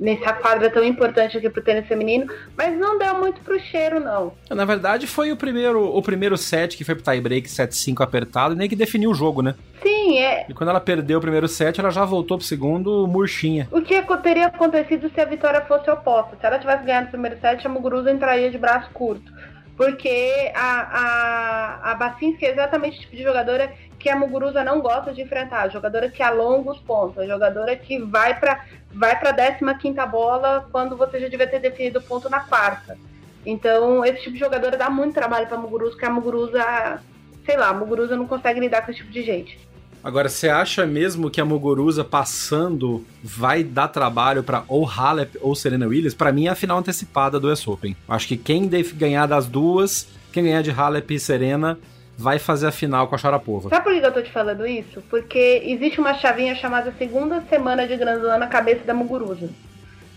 nessa 0.00 0.32
quadra 0.32 0.70
tão 0.70 0.82
importante 0.82 1.36
aqui 1.36 1.50
pro 1.50 1.62
tênis 1.62 1.86
feminino, 1.86 2.26
mas 2.56 2.76
não 2.76 2.98
deu 2.98 3.18
muito 3.18 3.40
pro 3.42 3.60
cheiro, 3.60 4.00
não. 4.00 4.32
Na 4.48 4.64
verdade, 4.64 5.06
foi 5.06 5.30
o 5.30 5.36
primeiro, 5.36 5.94
o 5.94 6.02
primeiro 6.02 6.38
set 6.38 6.76
que 6.76 6.84
foi 6.84 6.94
pro 6.94 7.04
tie-break 7.04 7.46
7-5 7.46 8.02
apertado, 8.02 8.56
nem 8.56 8.68
que 8.68 8.74
definiu 8.74 9.10
o 9.10 9.14
jogo, 9.14 9.42
né? 9.42 9.54
Sim, 9.82 10.18
é. 10.18 10.46
E 10.48 10.54
quando 10.54 10.70
ela 10.70 10.80
perdeu 10.80 11.18
o 11.18 11.20
primeiro 11.20 11.46
set, 11.46 11.78
ela 11.78 11.90
já 11.90 12.04
voltou 12.04 12.38
pro 12.38 12.46
segundo 12.46 13.06
murchinha. 13.06 13.68
O 13.70 13.82
que 13.82 14.00
teria 14.22 14.46
acontecido 14.46 15.10
se 15.14 15.20
a 15.20 15.24
vitória 15.24 15.60
fosse 15.62 15.90
oposta? 15.90 16.36
Se 16.38 16.46
ela 16.46 16.58
tivesse 16.58 16.84
ganhado 16.84 17.08
o 17.08 17.10
primeiro 17.10 17.38
set, 17.40 17.66
a 17.66 17.70
Muguruza 17.70 18.10
entraria 18.10 18.50
de 18.50 18.58
braço 18.58 18.90
curto. 18.92 19.30
Porque 19.76 20.52
a, 20.54 21.80
a, 21.82 21.92
a 21.92 21.94
Bacinski 21.94 22.44
é 22.44 22.52
exatamente 22.52 22.98
o 22.98 23.00
tipo 23.00 23.16
de 23.16 23.22
jogadora 23.22 23.72
que 24.00 24.08
a 24.08 24.16
Muguruza 24.16 24.64
não 24.64 24.80
gosta 24.80 25.12
de 25.12 25.20
enfrentar, 25.20 25.70
jogadora 25.70 26.08
que 26.08 26.22
alonga 26.22 26.72
os 26.72 26.78
pontos, 26.78 27.18
a 27.18 27.26
jogadora 27.26 27.76
que 27.76 27.98
vai 27.98 28.40
para 28.40 28.64
vai 28.92 29.16
para 29.16 29.30
a 29.30 29.74
15 29.74 29.94
bola 30.10 30.66
quando 30.72 30.96
você 30.96 31.20
já 31.20 31.28
devia 31.28 31.46
ter 31.46 31.60
definido 31.60 32.00
o 32.00 32.02
ponto 32.02 32.28
na 32.28 32.40
quarta. 32.40 32.98
Então, 33.44 34.04
esse 34.04 34.22
tipo 34.22 34.32
de 34.32 34.40
jogadora 34.40 34.76
dá 34.76 34.90
muito 34.90 35.14
trabalho 35.14 35.46
para 35.46 35.56
a 35.56 35.60
Muguruza, 35.60 35.92
porque 35.92 36.06
a 36.06 36.10
Muguruza, 36.10 37.00
sei 37.44 37.56
lá, 37.56 37.68
a 37.68 37.74
Muguruza 37.74 38.16
não 38.16 38.26
consegue 38.26 38.58
lidar 38.58 38.84
com 38.84 38.90
esse 38.90 39.00
tipo 39.00 39.12
de 39.12 39.22
gente. 39.22 39.58
Agora, 40.02 40.30
você 40.30 40.48
acha 40.48 40.86
mesmo 40.86 41.30
que 41.30 41.40
a 41.40 41.44
Muguruza 41.44 42.02
passando 42.02 43.04
vai 43.22 43.62
dar 43.62 43.88
trabalho 43.88 44.42
para 44.42 44.64
ou 44.66 44.86
Halep 44.88 45.38
ou 45.42 45.54
Serena 45.54 45.86
Williams? 45.86 46.14
Para 46.14 46.32
mim 46.32 46.46
é 46.46 46.50
a 46.50 46.54
final 46.54 46.78
antecipada 46.78 47.38
do 47.38 47.52
US 47.52 47.66
Open. 47.68 47.94
Acho 48.08 48.26
que 48.26 48.36
quem 48.36 48.66
deve 48.66 48.94
ganhar 48.94 49.26
das 49.26 49.46
duas, 49.46 50.08
quem 50.32 50.44
ganhar 50.44 50.62
de 50.62 50.70
Halep 50.70 51.14
e 51.14 51.20
Serena, 51.20 51.78
vai 52.20 52.38
fazer 52.38 52.66
a 52.66 52.72
final 52.72 53.08
com 53.08 53.14
a 53.14 53.18
Sharapova. 53.18 53.70
Sabe 53.70 53.82
por 53.82 53.94
que 53.94 54.06
eu 54.06 54.12
tô 54.12 54.20
te 54.20 54.30
falando 54.30 54.66
isso? 54.66 55.02
Porque 55.08 55.62
existe 55.64 55.98
uma 55.98 56.14
chavinha 56.14 56.54
chamada 56.54 56.92
segunda 56.98 57.40
semana 57.48 57.86
de 57.86 57.96
Grand 57.96 58.18
Slam 58.18 58.38
na 58.38 58.46
cabeça 58.46 58.84
da 58.84 58.92
Muguruza. 58.92 59.48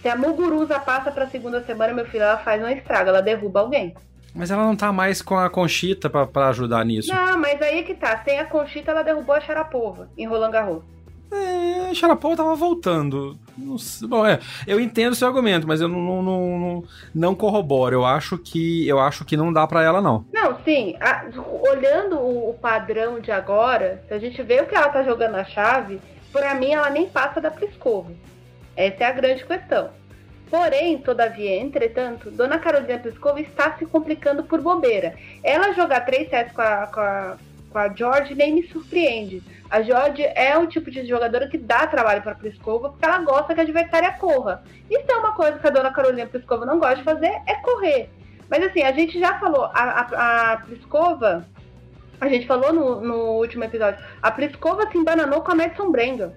Se 0.02 0.10
a 0.10 0.18
Muguruza 0.18 0.78
passa 0.80 1.12
pra 1.12 1.28
segunda 1.28 1.64
semana, 1.64 1.94
meu 1.94 2.06
filho, 2.06 2.24
ela 2.24 2.38
faz 2.38 2.62
um 2.62 2.68
estrago, 2.68 3.08
ela 3.08 3.22
derruba 3.22 3.62
alguém. 3.62 3.96
Mas 4.36 4.52
ela 4.52 4.64
não 4.64 4.76
tá 4.76 4.92
mais 4.92 5.22
com 5.22 5.38
a 5.38 5.50
Conchita 5.50 6.10
para 6.10 6.50
ajudar 6.50 6.84
nisso. 6.84 7.14
Não, 7.14 7.38
mas 7.38 7.62
aí 7.62 7.84
que 7.84 7.94
tá. 7.94 8.22
Sem 8.26 8.38
a 8.38 8.46
Conchita, 8.46 8.92
ela 8.92 9.04
derrubou 9.04 9.34
a 9.34 9.40
Sharapova 9.40 10.10
em 10.18 10.28
Roland 10.28 10.52
Garros. 10.52 10.84
É, 11.34 11.94
Sharapova 11.94 12.38
tava 12.38 12.56
voltando. 12.56 13.38
Bom, 14.08 14.26
é, 14.26 14.40
eu 14.68 14.80
entendo 14.80 15.16
seu 15.16 15.28
argumento, 15.28 15.68
mas 15.68 15.82
eu 15.82 15.88
não, 15.88 16.22
não, 16.22 16.60
não, 16.60 16.84
não 17.14 17.36
corroboro. 17.36 17.96
Eu 17.96 18.06
acho 18.06 18.38
que 18.38 18.88
eu 18.88 19.00
acho 19.00 19.26
que 19.26 19.38
não 19.38 19.52
dá 19.52 19.66
para 19.68 19.84
ela, 19.84 20.02
não. 20.02 20.26
Não, 20.34 20.58
sim. 20.64 20.96
A, 21.00 21.26
olhando 21.70 22.18
o, 22.18 22.50
o, 22.50 22.54
padrão 22.54 23.20
de 23.20 23.32
agora, 23.32 24.04
se 24.08 24.14
a 24.14 24.20
gente 24.20 24.42
vê 24.44 24.62
o 24.62 24.66
que 24.66 24.76
ela 24.76 24.90
tá 24.90 25.04
jogando 25.04 25.34
na 25.34 25.46
chave, 25.46 26.00
para 26.32 26.54
mim 26.56 26.72
ela 26.72 26.90
nem 26.90 27.08
passa 27.08 27.42
da 27.42 27.52
Pliskova. 27.52 28.12
Essa 28.76 29.04
é 29.04 29.08
a 29.08 29.12
grande 29.12 29.46
questão. 29.46 29.90
Porém, 30.50 31.00
todavia, 31.00 31.60
entretanto, 31.60 32.30
Dona 32.30 32.60
Carolina 32.60 33.00
Pliskova 33.00 33.42
está 33.42 33.76
se 33.78 33.86
complicando 33.86 34.44
por 34.44 34.62
bobeira. 34.62 35.16
Ela 35.44 35.74
jogar 35.74 36.02
três 36.02 36.30
sets 36.30 36.54
com 36.54 36.62
a, 36.62 36.88
com 36.88 37.00
a, 37.00 37.38
com 37.72 37.78
a 37.80 37.90
George 37.90 38.36
nem 38.36 38.54
me 38.54 38.68
surpreende 38.68 39.42
a 39.74 39.82
George 39.82 40.22
é 40.22 40.56
um 40.56 40.68
tipo 40.68 40.92
de 40.92 41.04
jogadora 41.04 41.48
que 41.48 41.58
dá 41.58 41.88
trabalho 41.88 42.22
para 42.22 42.34
a 42.34 42.36
Pliskova 42.36 42.90
porque 42.90 43.04
ela 43.04 43.18
gosta 43.24 43.56
que 43.56 43.60
a 43.60 43.64
adversária 43.64 44.12
corra. 44.20 44.64
Isso 44.88 45.12
é 45.12 45.16
uma 45.16 45.32
coisa 45.32 45.58
que 45.58 45.66
a 45.66 45.72
dona 45.72 45.92
Carolina 45.92 46.28
Pliskova 46.28 46.64
não 46.64 46.78
gosta 46.78 46.98
de 46.98 47.04
fazer, 47.04 47.42
é 47.48 47.56
correr. 47.56 48.08
Mas 48.48 48.64
assim, 48.64 48.84
a 48.84 48.92
gente 48.92 49.20
já 49.20 49.40
falou, 49.40 49.64
a, 49.64 49.72
a, 49.74 50.54
a 50.54 51.44
a 52.22 52.30
gente 52.30 52.46
falou 52.46 52.72
no, 52.72 53.02
no, 53.02 53.16
último 53.32 53.64
episódio, 53.64 54.00
a 54.22 54.30
Pliskova 54.30 54.88
se 54.92 54.96
embananou 54.96 55.42
com 55.42 55.54
a 55.54 55.56
Madison 55.56 55.90
Brandon. 55.90 56.34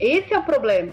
Esse 0.00 0.32
é 0.32 0.38
o 0.38 0.42
problema. 0.42 0.92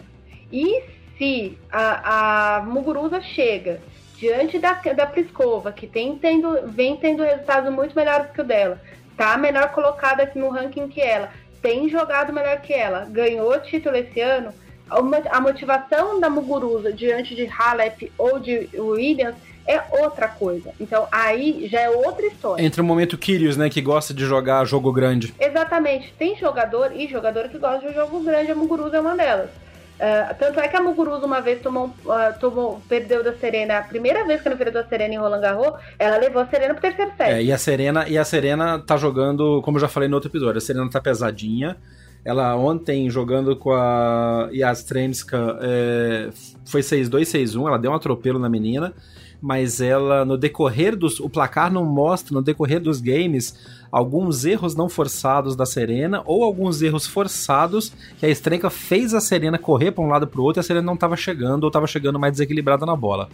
E 0.51 0.83
se 1.17 1.57
a, 1.71 2.57
a 2.57 2.61
Muguruza 2.63 3.21
chega 3.21 3.79
diante 4.17 4.59
da, 4.59 4.73
da 4.73 5.71
que 5.71 5.87
tem 5.87 6.17
tendo, 6.17 6.67
vem 6.67 6.97
tendo 6.97 7.23
resultados 7.23 7.71
muito 7.71 7.95
melhores 7.95 8.31
que 8.31 8.41
o 8.41 8.43
dela, 8.43 8.81
tá 9.15 9.37
melhor 9.37 9.71
colocada 9.71 10.29
no 10.35 10.49
ranking 10.49 10.87
que 10.87 10.99
ela, 10.99 11.29
tem 11.63 11.89
jogado 11.89 12.33
melhor 12.33 12.59
que 12.59 12.73
ela, 12.73 13.05
ganhou 13.05 13.57
título 13.61 13.95
esse 13.95 14.19
ano, 14.19 14.53
a 14.89 15.41
motivação 15.41 16.19
da 16.19 16.29
Muguruza 16.29 16.91
diante 16.91 17.33
de 17.33 17.47
Halep 17.47 18.11
ou 18.17 18.37
de 18.37 18.69
Williams 18.75 19.35
é 19.65 19.81
outra 20.03 20.27
coisa. 20.27 20.71
Então 20.79 21.07
aí 21.09 21.67
já 21.71 21.79
é 21.79 21.89
outra 21.89 22.27
história. 22.27 22.61
Entre 22.61 22.81
o 22.81 22.83
momento 22.83 23.17
Kyrgios, 23.17 23.55
né, 23.55 23.69
que 23.69 23.81
gosta 23.81 24.13
de 24.13 24.25
jogar 24.25 24.65
jogo 24.65 24.91
grande. 24.91 25.33
Exatamente. 25.39 26.13
Tem 26.19 26.35
jogador 26.35 26.91
e 26.93 27.07
jogador 27.07 27.47
que 27.47 27.57
gosta 27.57 27.87
de 27.87 27.95
jogo 27.95 28.19
grande, 28.19 28.51
a 28.51 28.55
Muguruza 28.55 28.97
é 28.97 29.01
uma 29.01 29.15
delas. 29.15 29.49
Uh, 29.93 30.35
tanto 30.37 30.59
é 30.59 30.67
que 30.67 30.75
a 30.75 30.81
Muguruza 30.81 31.25
uma 31.25 31.39
vez 31.39 31.61
tomou, 31.61 31.85
uh, 31.85 32.39
tomou, 32.39 32.81
perdeu 32.89 33.23
da 33.23 33.33
Serena, 33.33 33.77
a 33.77 33.83
primeira 33.83 34.25
vez 34.25 34.41
que 34.41 34.47
ela 34.47 34.57
perdeu 34.57 34.81
da 34.81 34.89
Serena 34.89 35.13
em 35.13 35.17
Roland 35.17 35.39
Garros, 35.39 35.73
ela 35.99 36.17
levou 36.17 36.41
a 36.41 36.47
Serena 36.47 36.73
pro 36.73 36.81
terceiro 36.81 37.11
set. 37.15 37.31
É, 37.31 37.43
e 37.43 37.51
a 37.51 37.57
Serena, 37.57 38.07
e 38.09 38.17
a 38.17 38.25
Serena 38.25 38.79
tá 38.79 38.97
jogando, 38.97 39.61
como 39.61 39.77
eu 39.77 39.81
já 39.81 39.87
falei 39.87 40.09
no 40.09 40.15
outro 40.15 40.29
episódio, 40.29 40.57
a 40.57 40.61
Serena 40.61 40.89
tá 40.89 40.99
pesadinha, 40.99 41.77
Ela 42.25 42.55
ontem, 42.55 43.09
jogando 43.09 43.55
com 43.55 43.71
a 43.71 44.49
Yastrenska, 44.51 45.59
é, 45.61 46.29
foi 46.65 46.81
6-2, 46.81 47.21
6-1. 47.23 47.67
Ela 47.67 47.77
deu 47.77 47.91
um 47.91 47.95
atropelo 47.95 48.39
na 48.39 48.49
menina. 48.49 48.93
Mas 49.41 49.81
ela, 49.81 50.23
no 50.23 50.37
decorrer 50.37 50.95
dos. 50.95 51.19
O 51.19 51.29
placar 51.29 51.69
não 51.69 51.83
mostra, 51.83 52.33
no 52.33 52.41
decorrer 52.41 52.79
dos 52.79 53.01
games, 53.01 53.53
alguns 53.93 54.43
erros 54.43 54.75
não 54.75 54.89
forçados 54.89 55.55
da 55.55 55.67
Serena 55.67 56.23
ou 56.25 56.43
alguns 56.43 56.81
erros 56.81 57.05
forçados 57.05 57.93
que 58.17 58.25
a 58.25 58.29
Estrenca 58.29 58.71
fez 58.71 59.13
a 59.13 59.21
Serena 59.21 59.59
correr 59.59 59.91
para 59.91 60.03
um 60.03 60.07
lado 60.07 60.25
para 60.25 60.41
o 60.41 60.43
outro 60.43 60.59
e 60.59 60.61
a 60.61 60.63
Serena 60.63 60.83
não 60.83 60.95
estava 60.95 61.15
chegando 61.15 61.65
ou 61.65 61.67
estava 61.67 61.85
chegando 61.85 62.17
mais 62.17 62.33
desequilibrada 62.33 62.87
na 62.87 62.95
bola. 62.95 63.29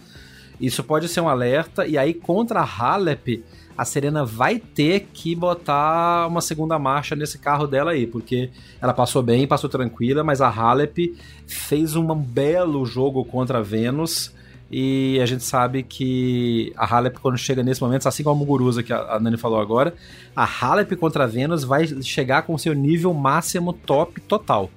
Isso 0.60 0.84
pode 0.84 1.08
ser 1.08 1.22
um 1.22 1.30
alerta, 1.30 1.86
e 1.86 1.96
aí 1.96 2.12
contra 2.12 2.60
a 2.60 2.64
Halep, 2.64 3.42
a 3.74 3.86
Serena 3.86 4.22
vai 4.22 4.58
ter 4.58 5.08
que 5.14 5.34
botar 5.34 6.26
uma 6.26 6.42
segunda 6.42 6.78
marcha 6.78 7.16
nesse 7.16 7.38
carro 7.38 7.66
dela 7.66 7.92
aí, 7.92 8.06
porque 8.06 8.50
ela 8.82 8.92
passou 8.92 9.22
bem, 9.22 9.46
passou 9.46 9.70
tranquila, 9.70 10.22
mas 10.22 10.42
a 10.42 10.50
Halep 10.50 11.16
fez 11.46 11.96
um 11.96 12.14
belo 12.14 12.84
jogo 12.84 13.24
contra 13.24 13.60
a 13.60 13.62
Venus. 13.62 14.34
E 14.70 15.18
a 15.20 15.26
gente 15.26 15.42
sabe 15.42 15.82
que 15.82 16.72
a 16.76 16.86
Halep, 16.86 17.18
quando 17.18 17.36
chega 17.36 17.62
nesse 17.62 17.82
momento, 17.82 18.06
assim 18.06 18.22
como 18.22 18.36
a 18.36 18.38
Muguruza, 18.38 18.82
que 18.82 18.92
a 18.92 19.18
Nani 19.20 19.36
falou 19.36 19.60
agora, 19.60 19.94
a 20.34 20.44
Halep 20.44 20.94
contra 20.96 21.24
a 21.24 21.26
Venus 21.26 21.64
vai 21.64 21.86
chegar 22.02 22.42
com 22.42 22.56
seu 22.56 22.72
nível 22.72 23.12
máximo 23.12 23.72
top 23.72 24.20
total. 24.20 24.70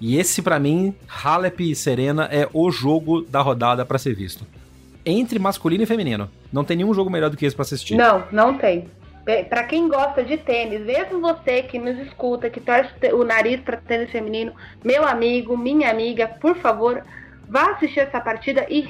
E 0.00 0.16
esse, 0.18 0.42
para 0.42 0.58
mim, 0.60 0.94
Halep 1.08 1.70
e 1.70 1.74
Serena 1.74 2.28
é 2.30 2.48
o 2.52 2.70
jogo 2.70 3.22
da 3.22 3.40
rodada 3.40 3.84
para 3.84 3.98
ser 3.98 4.14
visto 4.14 4.46
entre 5.06 5.38
masculino 5.38 5.84
e 5.84 5.86
feminino. 5.86 6.28
Não 6.52 6.64
tem 6.64 6.76
nenhum 6.76 6.92
jogo 6.92 7.08
melhor 7.08 7.30
do 7.30 7.36
que 7.36 7.46
esse 7.46 7.54
para 7.54 7.62
assistir. 7.62 7.94
Não, 7.94 8.24
não 8.32 8.58
tem. 8.58 8.88
Para 9.48 9.64
quem 9.64 9.88
gosta 9.88 10.22
de 10.22 10.36
tênis, 10.36 10.84
mesmo 10.84 11.20
você 11.20 11.62
que 11.62 11.78
nos 11.78 11.98
escuta, 11.98 12.50
que 12.50 12.60
torce 12.60 12.90
o 13.12 13.24
nariz 13.24 13.60
para 13.60 13.76
tênis 13.76 14.10
feminino, 14.10 14.52
meu 14.84 15.06
amigo, 15.06 15.56
minha 15.56 15.90
amiga, 15.90 16.28
por 16.28 16.56
favor, 16.56 17.02
vá 17.48 17.72
assistir 17.72 18.00
essa 18.00 18.20
partida 18.20 18.66
e 18.68 18.80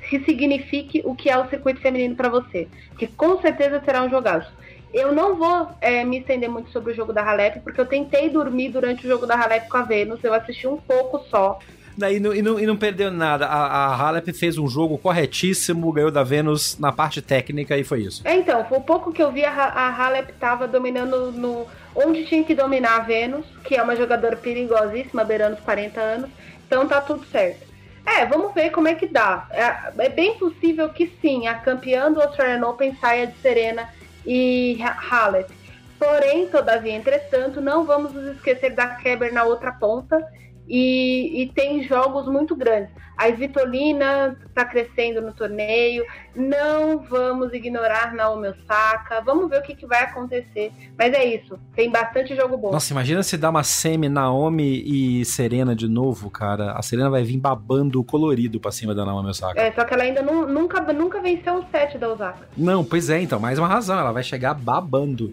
ressignifique 0.00 1.02
o 1.04 1.14
que 1.14 1.30
é 1.30 1.38
o 1.38 1.48
circuito 1.48 1.80
feminino 1.80 2.14
para 2.14 2.28
você, 2.28 2.68
que 2.98 3.06
com 3.06 3.40
certeza 3.40 3.82
será 3.84 4.02
um 4.02 4.10
jogaço. 4.10 4.52
Eu 4.92 5.12
não 5.12 5.34
vou 5.34 5.68
é, 5.80 6.04
me 6.04 6.20
estender 6.20 6.48
muito 6.48 6.70
sobre 6.70 6.92
o 6.92 6.94
jogo 6.94 7.12
da 7.12 7.22
Halep, 7.22 7.60
porque 7.60 7.80
eu 7.80 7.86
tentei 7.86 8.30
dormir 8.30 8.68
durante 8.68 9.04
o 9.04 9.08
jogo 9.10 9.26
da 9.26 9.34
Halep 9.34 9.68
com 9.68 9.76
a 9.76 9.82
Venus, 9.82 10.22
eu 10.22 10.32
assisti 10.32 10.68
um 10.68 10.76
pouco 10.76 11.18
só. 11.28 11.58
Daí, 11.96 12.16
e, 12.16 12.20
não, 12.20 12.58
e 12.58 12.66
não 12.66 12.76
perdeu 12.76 13.10
nada. 13.10 13.46
A, 13.46 13.86
a 13.86 13.96
Halep 13.96 14.32
fez 14.32 14.58
um 14.58 14.68
jogo 14.68 14.98
corretíssimo, 14.98 15.92
ganhou 15.92 16.10
da 16.10 16.22
Venus 16.22 16.78
na 16.78 16.92
parte 16.92 17.22
técnica 17.22 17.76
e 17.76 17.84
foi 17.84 18.02
isso. 18.02 18.22
É, 18.24 18.34
então, 18.36 18.64
foi 18.64 18.78
o 18.78 18.80
pouco 18.80 19.12
que 19.12 19.22
eu 19.22 19.30
vi, 19.30 19.44
a, 19.44 19.50
a 19.50 19.88
Halep 19.96 20.32
tava 20.34 20.66
dominando 20.66 21.32
no. 21.32 21.66
Onde 21.94 22.24
tinha 22.24 22.42
que 22.42 22.56
dominar 22.56 22.96
a 22.96 23.00
Venus, 23.00 23.46
que 23.62 23.76
é 23.76 23.82
uma 23.82 23.94
jogadora 23.94 24.36
perigosíssima, 24.36 25.22
beirando 25.22 25.54
os 25.54 25.60
40 25.60 26.00
anos. 26.00 26.30
Então 26.66 26.88
tá 26.88 27.00
tudo 27.00 27.24
certo. 27.26 27.73
É, 28.06 28.26
vamos 28.26 28.52
ver 28.52 28.70
como 28.70 28.88
é 28.88 28.94
que 28.94 29.06
dá. 29.06 29.46
É, 29.50 30.04
é 30.04 30.08
bem 30.08 30.38
possível 30.38 30.88
que 30.90 31.12
sim, 31.20 31.46
a 31.46 31.54
campeã 31.54 32.12
do 32.12 32.20
Australian 32.20 32.66
Open 32.66 32.94
saia 33.00 33.26
de 33.26 33.36
Serena 33.38 33.88
e 34.26 34.78
Halep. 34.82 35.50
Porém, 35.98 36.46
todavia, 36.48 36.92
entretanto, 36.92 37.60
não 37.60 37.84
vamos 37.84 38.12
nos 38.12 38.36
esquecer 38.36 38.70
da 38.70 38.88
Keber 38.88 39.32
na 39.32 39.44
outra 39.44 39.72
ponta 39.72 40.26
e, 40.66 41.42
e, 41.42 41.48
tem 41.52 41.82
jogos 41.82 42.26
muito 42.26 42.56
grandes. 42.56 42.90
A 43.16 43.28
Svitolina 43.28 44.36
está 44.48 44.64
crescendo 44.64 45.20
no 45.20 45.32
torneio. 45.32 46.04
Não 46.34 46.98
vamos 46.98 47.52
ignorar 47.52 48.14
Naomi 48.14 48.48
Osaka. 48.48 49.20
Vamos 49.24 49.48
ver 49.48 49.60
o 49.60 49.62
que, 49.62 49.74
que, 49.74 49.86
vai 49.86 50.02
acontecer. 50.02 50.72
Mas 50.98 51.12
é 51.12 51.24
isso. 51.24 51.58
Tem 51.76 51.90
bastante 51.90 52.34
jogo 52.34 52.56
bom. 52.56 52.72
Nossa, 52.72 52.92
imagina 52.92 53.22
se 53.22 53.36
dá 53.36 53.50
uma 53.50 53.62
semi 53.62 54.08
Naomi 54.08 54.82
e 54.84 55.24
Serena 55.24 55.76
de 55.76 55.86
novo, 55.86 56.28
cara. 56.30 56.72
A 56.72 56.82
Serena 56.82 57.10
vai 57.10 57.22
vir 57.22 57.38
babando 57.38 58.02
colorido 58.02 58.58
pra 58.58 58.72
cima 58.72 58.94
da 58.94 59.04
Naomi 59.04 59.28
Osaka. 59.28 59.60
É, 59.60 59.70
só 59.70 59.84
que 59.84 59.94
ela 59.94 60.02
ainda 60.02 60.22
não, 60.22 60.48
nunca, 60.48 60.80
nunca 60.92 61.20
venceu 61.20 61.54
um 61.54 61.64
set 61.70 61.98
da 61.98 62.08
Osaka. 62.08 62.48
Não, 62.56 62.82
pois 62.82 63.10
é, 63.10 63.20
então. 63.20 63.38
Mais 63.38 63.58
uma 63.58 63.68
razão. 63.68 63.98
Ela 63.98 64.12
vai 64.12 64.22
chegar 64.22 64.54
babando. 64.54 65.32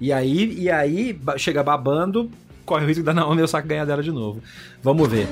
E 0.00 0.12
aí, 0.12 0.52
e 0.58 0.70
aí 0.70 1.18
chega 1.38 1.62
babando, 1.62 2.30
corre 2.66 2.84
o 2.84 2.88
risco 2.88 3.02
da 3.04 3.14
Naomi 3.14 3.40
Osaka 3.42 3.66
ganhar 3.66 3.86
dela 3.86 4.02
de 4.02 4.12
novo. 4.12 4.42
Vamos 4.82 5.08
ver. 5.08 5.26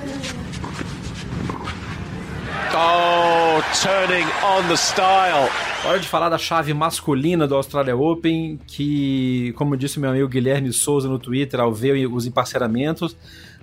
Oh, 2.77 3.61
turning 3.83 4.27
on 4.42 4.66
the 4.68 4.77
style. 4.77 5.51
Hora 5.87 5.99
de 5.99 6.09
falar 6.09 6.31
da 6.31 6.38
chave 6.38 6.73
masculina 6.73 7.47
do 7.47 7.55
Australia 7.55 7.94
Open, 7.94 8.59
que, 8.66 9.53
como 9.57 9.77
disse 9.77 10.01
meu 10.01 10.11
amigo 10.11 10.29
Guilherme 10.29 10.73
Souza 10.73 11.09
no 11.09 11.18
Twitter, 11.18 11.61
ao 11.61 11.73
ver 11.75 12.07
os 12.07 12.27
emparceramentos, 12.27 13.16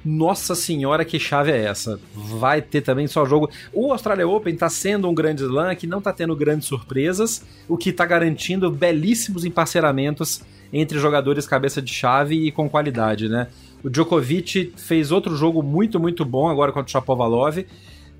nossa 0.05 0.55
senhora, 0.55 1.03
que 1.03 1.19
chave 1.19 1.51
é 1.51 1.65
essa? 1.65 1.99
Vai 2.13 2.61
ter 2.61 2.81
também 2.81 3.07
só 3.07 3.25
jogo. 3.25 3.49
O 3.73 3.91
Australia 3.91 4.27
Open 4.27 4.53
está 4.53 4.69
sendo 4.69 5.09
um 5.09 5.13
grande 5.13 5.43
slam 5.43 5.75
que 5.75 5.87
não 5.87 5.97
está 5.97 6.13
tendo 6.13 6.35
grandes 6.35 6.67
surpresas, 6.67 7.43
o 7.67 7.77
que 7.77 7.89
está 7.89 8.05
garantindo 8.05 8.69
belíssimos 8.71 9.43
emparceramentos 9.43 10.41
entre 10.71 10.99
jogadores 10.99 11.47
cabeça 11.47 11.81
de 11.81 11.93
chave 11.93 12.47
e 12.47 12.51
com 12.51 12.69
qualidade, 12.69 13.27
né? 13.27 13.47
O 13.83 13.89
Djokovic 13.89 14.73
fez 14.77 15.11
outro 15.11 15.35
jogo 15.35 15.63
muito, 15.63 15.99
muito 15.99 16.23
bom 16.23 16.47
agora 16.47 16.71
contra 16.71 16.87
o 16.87 16.91
Chapovalov. 16.91 17.65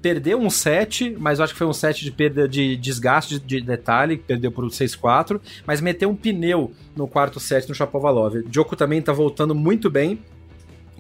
Perdeu 0.02 0.40
um 0.40 0.50
set, 0.50 1.16
mas 1.20 1.40
acho 1.40 1.54
que 1.54 1.60
foi 1.60 1.68
um 1.68 1.74
set 1.74 2.04
de 2.04 2.12
perda 2.12 2.48
de 2.50 2.76
desgaste 2.76 3.40
de 3.40 3.62
detalhe, 3.62 4.18
perdeu 4.18 4.52
por 4.52 4.66
6-4, 4.66 5.40
mas 5.66 5.80
meteu 5.80 6.10
um 6.10 6.16
pneu 6.16 6.72
no 6.96 7.08
quarto 7.08 7.40
set 7.40 7.70
no 7.70 7.76
Chapovalov. 7.76 8.42
Djoko 8.48 8.76
também 8.76 9.00
tá 9.00 9.14
voltando 9.14 9.54
muito 9.54 9.92
bem, 9.92 10.20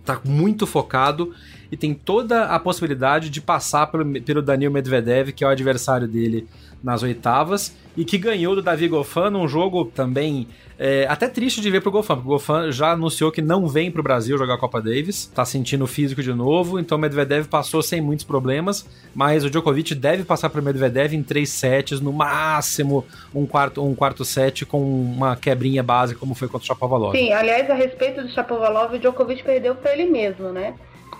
tá 0.05 0.21
muito 0.23 0.67
focado 0.67 1.33
e 1.71 1.77
tem 1.77 1.95
toda 1.95 2.45
a 2.45 2.59
possibilidade 2.59 3.31
de 3.31 3.41
passar 3.41 3.87
pelo, 3.87 4.21
pelo 4.21 4.41
Daniel 4.41 4.71
Medvedev, 4.71 5.31
que 5.31 5.43
é 5.43 5.47
o 5.47 5.49
adversário 5.49 6.07
dele 6.07 6.47
nas 6.83 7.03
oitavas, 7.03 7.75
e 7.95 8.05
que 8.05 8.17
ganhou 8.17 8.55
do 8.55 8.61
Davi 8.61 8.87
Goffin 8.87 9.29
num 9.31 9.47
jogo 9.47 9.85
também 9.85 10.47
é, 10.83 11.05
até 11.07 11.27
triste 11.27 11.61
de 11.61 11.69
ver 11.69 11.79
pro 11.79 11.91
Goffin, 11.91 12.15
porque 12.15 12.27
o 12.27 12.31
Goffin 12.31 12.71
já 12.71 12.93
anunciou 12.93 13.31
que 13.31 13.39
não 13.39 13.67
vem 13.67 13.91
pro 13.91 14.01
Brasil 14.01 14.35
jogar 14.35 14.55
a 14.55 14.57
Copa 14.57 14.81
Davis, 14.81 15.27
tá 15.27 15.45
sentindo 15.45 15.85
físico 15.85 16.23
de 16.23 16.33
novo, 16.33 16.79
então 16.79 16.97
o 16.97 17.01
Medvedev 17.01 17.45
passou 17.47 17.83
sem 17.83 18.01
muitos 18.01 18.25
problemas, 18.25 18.87
mas 19.13 19.43
o 19.43 19.49
Djokovic 19.49 19.93
deve 19.93 20.23
passar 20.23 20.49
pro 20.49 20.63
Medvedev 20.63 21.13
em 21.13 21.21
três 21.21 21.51
sets, 21.51 22.01
no 22.01 22.11
máximo 22.11 23.05
um 23.35 23.45
quarto, 23.45 23.85
um 23.85 23.93
quarto 23.93 24.25
set 24.25 24.65
com 24.65 24.81
uma 24.81 25.35
quebrinha 25.35 25.83
básica, 25.83 26.19
como 26.19 26.33
foi 26.33 26.47
contra 26.47 26.63
o 26.63 26.67
Shapovalov. 26.67 27.15
Sim, 27.15 27.31
aliás, 27.31 27.69
a 27.69 27.75
respeito 27.75 28.23
do 28.23 28.29
Shapovalov, 28.29 28.95
o 28.95 28.97
Djokovic 28.97 29.43
perdeu 29.43 29.75
pra 29.75 29.93
ele 29.93 30.05
mesmo, 30.05 30.49
né? 30.49 30.73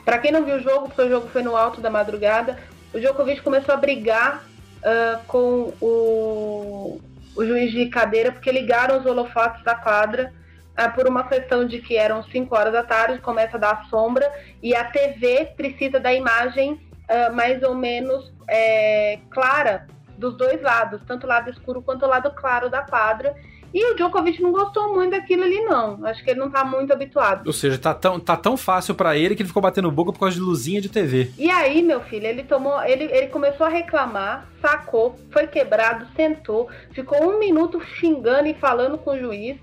Para 0.03 0.17
quem 0.17 0.31
não 0.31 0.43
viu 0.43 0.55
o 0.55 0.59
jogo, 0.59 0.87
porque 0.87 1.03
o 1.03 1.09
jogo 1.09 1.27
foi 1.31 1.43
no 1.43 1.55
alto 1.55 1.79
da 1.79 1.91
madrugada, 1.91 2.57
o 2.91 2.99
Djokovic 2.99 3.43
começou 3.43 3.75
a 3.75 3.77
brigar 3.77 4.43
uh, 4.81 5.23
com 5.27 5.73
o, 5.81 7.01
o 7.35 7.45
juiz 7.45 7.71
de 7.71 7.87
cadeira 7.87 8.31
porque 8.31 8.51
ligaram 8.51 8.99
os 8.99 9.05
holofotes 9.05 9.63
da 9.63 9.75
quadra 9.75 10.33
uh, 10.77 10.93
por 10.93 11.07
uma 11.07 11.27
questão 11.27 11.65
de 11.65 11.79
que 11.79 11.95
eram 11.95 12.23
5 12.23 12.55
horas 12.55 12.73
da 12.73 12.83
tarde, 12.83 13.19
começa 13.19 13.57
a 13.57 13.59
dar 13.59 13.85
sombra 13.89 14.29
e 14.61 14.75
a 14.75 14.83
TV 14.85 15.53
precisa 15.55 15.99
da 15.99 16.13
imagem 16.13 16.73
uh, 16.73 17.33
mais 17.33 17.61
ou 17.63 17.75
menos 17.75 18.31
é, 18.47 19.19
clara 19.29 19.87
dos 20.17 20.37
dois 20.37 20.61
lados, 20.61 21.01
tanto 21.07 21.25
o 21.25 21.27
lado 21.27 21.49
escuro 21.49 21.81
quanto 21.81 22.05
o 22.05 22.09
lado 22.09 22.31
claro 22.31 22.69
da 22.69 22.83
quadra. 22.83 23.33
E 23.73 23.91
o 23.91 23.95
Djokovic 23.95 24.41
não 24.41 24.51
gostou 24.51 24.93
muito 24.93 25.11
daquilo 25.11 25.43
ali, 25.43 25.61
não. 25.61 26.05
Acho 26.05 26.23
que 26.23 26.31
ele 26.31 26.39
não 26.39 26.49
tá 26.49 26.63
muito 26.63 26.91
habituado. 26.91 27.47
Ou 27.47 27.53
seja, 27.53 27.77
tá 27.77 27.93
tão, 27.93 28.19
tá 28.19 28.35
tão 28.35 28.57
fácil 28.57 28.93
para 28.95 29.17
ele 29.17 29.35
que 29.35 29.41
ele 29.41 29.47
ficou 29.47 29.61
batendo 29.61 29.89
boca 29.91 30.11
por 30.11 30.19
causa 30.19 30.35
de 30.35 30.41
luzinha 30.41 30.81
de 30.81 30.89
TV. 30.89 31.31
E 31.37 31.49
aí, 31.49 31.81
meu 31.81 32.01
filho, 32.01 32.27
ele 32.27 32.43
tomou. 32.43 32.81
Ele, 32.83 33.05
ele 33.05 33.27
começou 33.27 33.65
a 33.65 33.69
reclamar, 33.69 34.47
sacou, 34.61 35.17
foi 35.31 35.47
quebrado, 35.47 36.05
sentou, 36.15 36.69
ficou 36.91 37.23
um 37.23 37.39
minuto 37.39 37.81
xingando 37.95 38.47
e 38.47 38.53
falando 38.53 38.97
com 38.97 39.11
o 39.11 39.19
juiz. 39.19 39.57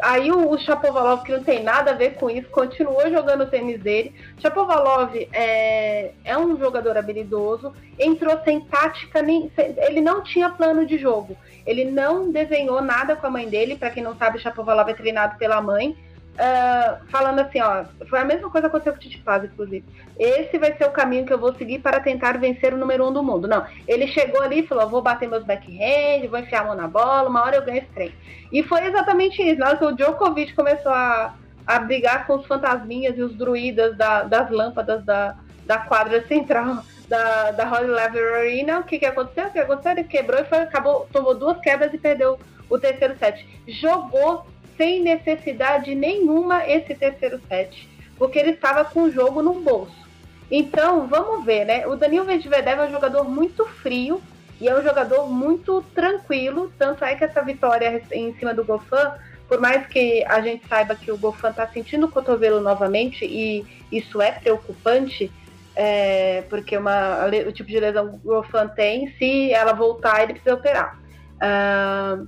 Aí 0.00 0.30
o, 0.30 0.50
o 0.50 0.58
Chapovalov, 0.58 1.22
que 1.22 1.32
não 1.32 1.42
tem 1.42 1.62
nada 1.62 1.90
a 1.90 1.94
ver 1.94 2.14
com 2.14 2.30
isso, 2.30 2.48
continuou 2.50 3.10
jogando 3.10 3.42
o 3.42 3.46
tênis 3.46 3.80
dele. 3.80 4.14
Chapovalov 4.38 5.14
é, 5.32 6.12
é 6.24 6.38
um 6.38 6.56
jogador 6.58 6.96
habilidoso, 6.96 7.72
entrou 7.98 8.38
sem 8.44 8.60
tática, 8.60 9.22
nem, 9.22 9.50
ele 9.56 10.00
não 10.00 10.22
tinha 10.22 10.50
plano 10.50 10.86
de 10.86 10.98
jogo. 10.98 11.36
Ele 11.66 11.84
não 11.84 12.30
desenhou 12.30 12.80
nada 12.80 13.16
com 13.16 13.26
a 13.26 13.30
mãe 13.30 13.48
dele, 13.48 13.76
para 13.76 13.90
quem 13.90 14.02
não 14.02 14.16
sabe, 14.16 14.38
Chapovalov 14.38 14.88
é 14.88 14.94
treinado 14.94 15.36
pela 15.36 15.60
mãe. 15.60 15.96
Uh, 16.38 17.04
falando 17.10 17.40
assim, 17.40 17.60
ó, 17.60 17.84
foi 18.08 18.20
a 18.20 18.24
mesma 18.24 18.48
coisa 18.48 18.68
que 18.68 18.76
aconteceu 18.76 18.92
com 18.92 18.98
o 18.98 19.02
Tite 19.02 19.18
Paz, 19.18 19.42
inclusive. 19.42 19.84
Esse 20.16 20.56
vai 20.56 20.72
ser 20.76 20.84
o 20.84 20.92
caminho 20.92 21.26
que 21.26 21.32
eu 21.32 21.38
vou 21.38 21.52
seguir 21.52 21.80
para 21.80 21.98
tentar 21.98 22.38
vencer 22.38 22.72
o 22.72 22.76
número 22.76 23.08
um 23.08 23.12
do 23.12 23.24
mundo. 23.24 23.48
Não, 23.48 23.66
ele 23.88 24.06
chegou 24.06 24.40
ali 24.40 24.60
e 24.60 24.66
falou: 24.68 24.88
vou 24.88 25.02
bater 25.02 25.28
meus 25.28 25.42
backhand, 25.42 26.28
vou 26.30 26.38
enfiar 26.38 26.60
a 26.60 26.64
mão 26.66 26.76
na 26.76 26.86
bola, 26.86 27.28
uma 27.28 27.42
hora 27.42 27.56
eu 27.56 27.64
ganho 27.64 27.78
esse 27.78 27.88
trem. 27.88 28.14
E 28.52 28.62
foi 28.62 28.86
exatamente 28.86 29.42
isso. 29.42 29.58
Na 29.58 29.66
hora 29.66 29.78
que 29.78 29.84
o 29.84 29.96
Djokovic 29.96 30.54
começou 30.54 30.92
a, 30.92 31.34
a 31.66 31.78
brigar 31.80 32.24
com 32.24 32.36
os 32.36 32.46
fantasminhas 32.46 33.18
e 33.18 33.22
os 33.22 33.34
druidas 33.34 33.96
da, 33.96 34.22
das 34.22 34.48
lâmpadas 34.48 35.04
da, 35.04 35.34
da 35.66 35.78
quadra 35.78 36.24
central 36.28 36.84
da, 37.08 37.50
da 37.50 37.64
Holly 37.64 37.88
Lever 37.88 38.34
Arena, 38.34 38.78
o 38.78 38.84
que, 38.84 39.00
que 39.00 39.06
aconteceu? 39.06 39.48
O 39.48 39.50
que 39.50 39.58
aconteceu? 39.58 39.90
Ele 39.90 40.04
quebrou 40.04 40.40
e 40.40 40.44
foi, 40.44 40.58
acabou, 40.58 41.08
tomou 41.12 41.34
duas 41.34 41.58
quebras 41.60 41.92
e 41.92 41.98
perdeu 41.98 42.38
o 42.70 42.78
terceiro 42.78 43.18
set. 43.18 43.44
Jogou 43.66 44.46
sem 44.78 45.02
necessidade 45.02 45.94
nenhuma 45.94 46.66
esse 46.66 46.94
terceiro 46.94 47.38
set. 47.46 47.86
porque 48.16 48.38
ele 48.38 48.50
estava 48.50 48.84
com 48.84 49.02
o 49.02 49.10
jogo 49.12 49.42
no 49.42 49.54
bolso. 49.60 50.08
Então, 50.50 51.06
vamos 51.06 51.44
ver, 51.44 51.64
né? 51.64 51.86
O 51.86 51.94
Danilo 51.94 52.24
Medvedev 52.24 52.80
é 52.80 52.86
um 52.86 52.90
jogador 52.90 53.22
muito 53.22 53.64
frio 53.66 54.20
e 54.60 54.68
é 54.68 54.76
um 54.76 54.82
jogador 54.82 55.28
muito 55.28 55.84
tranquilo, 55.94 56.72
tanto 56.76 57.04
é 57.04 57.14
que 57.14 57.22
essa 57.22 57.42
vitória 57.42 58.02
em 58.10 58.34
cima 58.38 58.52
do 58.52 58.64
Gofan, 58.64 59.14
por 59.46 59.60
mais 59.60 59.86
que 59.86 60.24
a 60.24 60.40
gente 60.40 60.66
saiba 60.66 60.96
que 60.96 61.12
o 61.12 61.18
Gofan 61.18 61.50
está 61.50 61.66
sentindo 61.68 62.06
o 62.06 62.10
cotovelo 62.10 62.60
novamente 62.60 63.24
e 63.24 63.64
isso 63.92 64.20
é 64.20 64.32
preocupante, 64.32 65.30
é, 65.76 66.42
porque 66.50 66.76
uma, 66.76 67.26
o 67.46 67.52
tipo 67.52 67.68
de 67.68 67.78
lesão 67.78 68.08
que 68.08 68.16
o 68.16 68.18
Gofan 68.18 68.66
tem, 68.66 69.14
se 69.16 69.52
ela 69.52 69.72
voltar, 69.72 70.24
ele 70.24 70.32
precisa 70.32 70.56
operar. 70.56 70.98
Uh, 71.36 72.26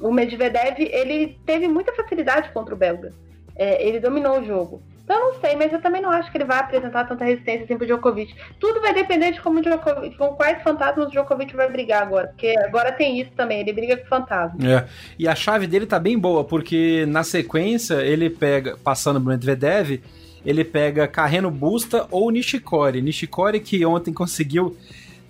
o 0.00 0.12
Medvedev 0.12 0.78
ele 0.78 1.38
teve 1.46 1.68
muita 1.68 1.92
facilidade 1.92 2.50
contra 2.52 2.74
o 2.74 2.78
belga. 2.78 3.12
É, 3.56 3.86
ele 3.86 4.00
dominou 4.00 4.40
o 4.40 4.44
jogo. 4.44 4.82
Então 5.06 5.16
eu 5.16 5.34
não 5.34 5.40
sei, 5.40 5.54
mas 5.54 5.72
eu 5.72 5.80
também 5.80 6.02
não 6.02 6.10
acho 6.10 6.32
que 6.32 6.36
ele 6.36 6.44
vai 6.44 6.58
apresentar 6.58 7.04
tanta 7.04 7.24
resistência 7.24 7.64
assim 7.64 7.76
pro 7.76 7.86
Djokovic. 7.86 8.34
Tudo 8.58 8.80
vai 8.80 8.92
depender 8.92 9.30
de 9.30 9.40
como 9.40 9.62
Djokovic, 9.62 10.16
com 10.18 10.34
quais 10.34 10.60
fantasmas 10.64 11.06
o 11.06 11.10
Djokovic 11.10 11.54
vai 11.54 11.70
brigar 11.70 12.02
agora. 12.02 12.26
Porque 12.26 12.54
agora 12.58 12.90
tem 12.90 13.20
isso 13.20 13.30
também, 13.36 13.60
ele 13.60 13.72
briga 13.72 13.96
com 13.96 14.06
fantasmas. 14.06 14.64
É. 14.64 14.84
E 15.16 15.28
a 15.28 15.34
chave 15.36 15.68
dele 15.68 15.86
tá 15.86 16.00
bem 16.00 16.18
boa, 16.18 16.42
porque 16.42 17.06
na 17.06 17.22
sequência 17.22 18.02
ele 18.02 18.28
pega, 18.28 18.76
passando 18.82 19.20
pro 19.20 19.30
Medvedev, 19.30 20.02
ele 20.44 20.64
pega 20.64 21.06
Carreno 21.06 21.52
Busta 21.52 22.08
ou 22.10 22.28
Nishikori. 22.32 23.00
Nishikori 23.00 23.60
que 23.60 23.86
ontem 23.86 24.12
conseguiu 24.12 24.76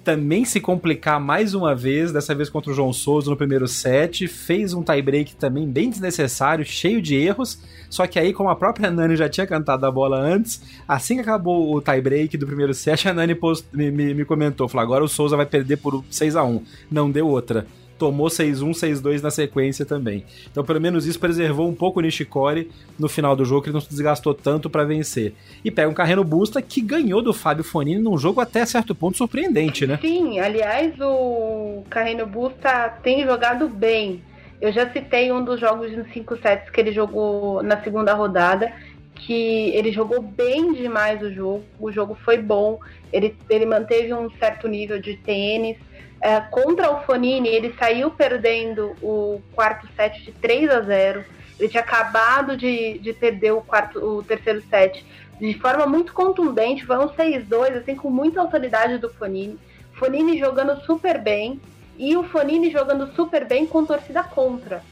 também 0.07 0.45
se 0.45 0.61
complicar 0.61 1.19
mais 1.19 1.53
uma 1.53 1.75
vez, 1.75 2.13
dessa 2.13 2.33
vez 2.33 2.49
contra 2.49 2.71
o 2.71 2.75
João 2.75 2.93
Souza 2.93 3.29
no 3.29 3.37
primeiro 3.37 3.67
set, 3.67 4.29
fez 4.29 4.73
um 4.73 4.81
tie-break 4.81 5.35
também 5.35 5.69
bem 5.69 5.91
desnecessário, 5.91 6.65
cheio 6.65 7.03
de 7.03 7.17
erros, 7.17 7.61
só 7.91 8.07
que 8.07 8.17
aí, 8.17 8.33
como 8.33 8.49
a 8.49 8.55
própria 8.55 8.89
Nani 8.89 9.17
já 9.17 9.29
tinha 9.29 9.49
cantado 9.49 9.85
a 9.85 9.91
bola 9.91 10.17
antes, 10.17 10.63
assim 10.87 11.17
que 11.17 11.23
acabou 11.23 11.75
o 11.75 11.83
tie-break 11.83 12.37
do 12.37 12.47
primeiro 12.47 12.73
set, 12.73 13.09
a 13.09 13.13
Nani 13.13 13.35
post, 13.35 13.67
me, 13.73 13.91
me, 13.91 14.15
me, 14.15 14.25
comentou, 14.25 14.69
falou, 14.69 14.85
agora 14.85 15.03
o 15.03 15.09
Souza 15.09 15.37
vai 15.37 15.45
perder 15.45 15.79
por 15.79 16.05
6 16.09 16.37
a 16.37 16.45
1 16.45 16.63
Não 16.89 17.11
deu 17.11 17.27
outra 17.27 17.67
tomou 17.99 18.29
6-1, 18.29 18.71
6-2 18.71 19.23
na 19.23 19.31
sequência 19.31 19.85
também. 19.85 20.25
Então, 20.51 20.65
pelo 20.65 20.81
menos 20.81 21.07
isso 21.07 21.19
preservou 21.19 21.69
um 21.69 21.75
pouco 21.75 21.99
o 21.99 22.03
Nishikori 22.03 22.71
no 22.99 23.09
final 23.09 23.35
do 23.35 23.45
jogo, 23.45 23.63
que 23.63 23.69
ele 23.69 23.75
não 23.75 23.81
se 23.81 23.89
desgastou 23.89 24.35
tanto 24.35 24.71
para 24.71 24.85
vencer. 24.85 25.35
E 25.65 25.71
pega 25.71 25.89
um 25.89 25.95
Carreno 25.95 26.25
Busta 26.25 26.61
que 26.63 26.81
ganhou 26.81 27.23
do 27.23 27.33
Fábio 27.33 27.65
Fonini 27.65 28.01
num 28.01 28.19
jogo 28.19 28.41
até 28.41 28.65
certo 28.65 28.95
ponto 28.95 29.17
surpreendente, 29.17 29.87
né? 29.87 29.99
Sim, 30.01 30.39
aliás, 30.39 30.95
o 31.01 31.83
Carreno 31.91 32.27
Busta 32.27 32.89
tem 33.03 33.25
jogado 33.25 33.69
bem. 33.69 34.23
Eu 34.61 34.73
já 34.73 34.91
citei 34.91 35.31
um 35.31 35.45
dos 35.45 35.61
jogos 35.61 35.93
em 35.93 36.05
5 36.05 36.37
sets 36.39 36.71
que 36.71 36.81
ele 36.81 36.93
jogou 36.93 37.63
na 37.63 37.83
segunda 37.83 38.15
rodada, 38.15 38.73
que 39.17 39.71
ele 39.75 39.91
jogou 39.91 40.23
bem 40.23 40.73
demais 40.73 41.21
o 41.23 41.33
jogo, 41.33 41.65
o 41.81 41.91
jogo 41.91 42.15
foi 42.25 42.39
bom, 42.39 42.79
ele, 43.13 43.37
ele 43.51 43.67
manteve 43.67 44.13
um 44.15 44.31
certo 44.31 44.69
nível 44.69 45.01
de 45.01 45.17
tênis, 45.17 45.77
é, 46.21 46.41
contra 46.41 46.91
o 46.91 47.03
Fonini, 47.03 47.49
ele 47.49 47.75
saiu 47.79 48.11
perdendo 48.11 48.97
o 49.03 49.41
quarto 49.55 49.87
set 49.95 50.23
de 50.23 50.33
3 50.33 50.71
a 50.71 50.81
0. 50.81 51.25
Ele 51.59 51.69
tinha 51.69 51.83
acabado 51.83 52.57
de, 52.57 52.99
de 52.99 53.13
perder 53.13 53.53
o, 53.53 53.61
quarto, 53.61 53.99
o 53.99 54.23
terceiro 54.23 54.63
set 54.69 55.05
de 55.41 55.55
forma 55.55 55.87
muito 55.87 56.13
contundente. 56.13 56.85
Foi 56.85 56.97
um 56.99 57.09
6-2, 57.09 57.77
assim, 57.77 57.95
com 57.95 58.11
muita 58.11 58.41
autoridade 58.41 58.99
do 58.99 59.11
Fonini. 59.11 59.59
Fonini 59.93 60.39
jogando 60.39 60.81
super 60.83 61.19
bem 61.19 61.61
e 61.99 62.17
o 62.17 62.25
Fonini 62.25 62.71
jogando 62.71 63.13
super 63.15 63.47
bem 63.47 63.67
com 63.67 63.85
torcida 63.85 64.23
contra. 64.23 64.83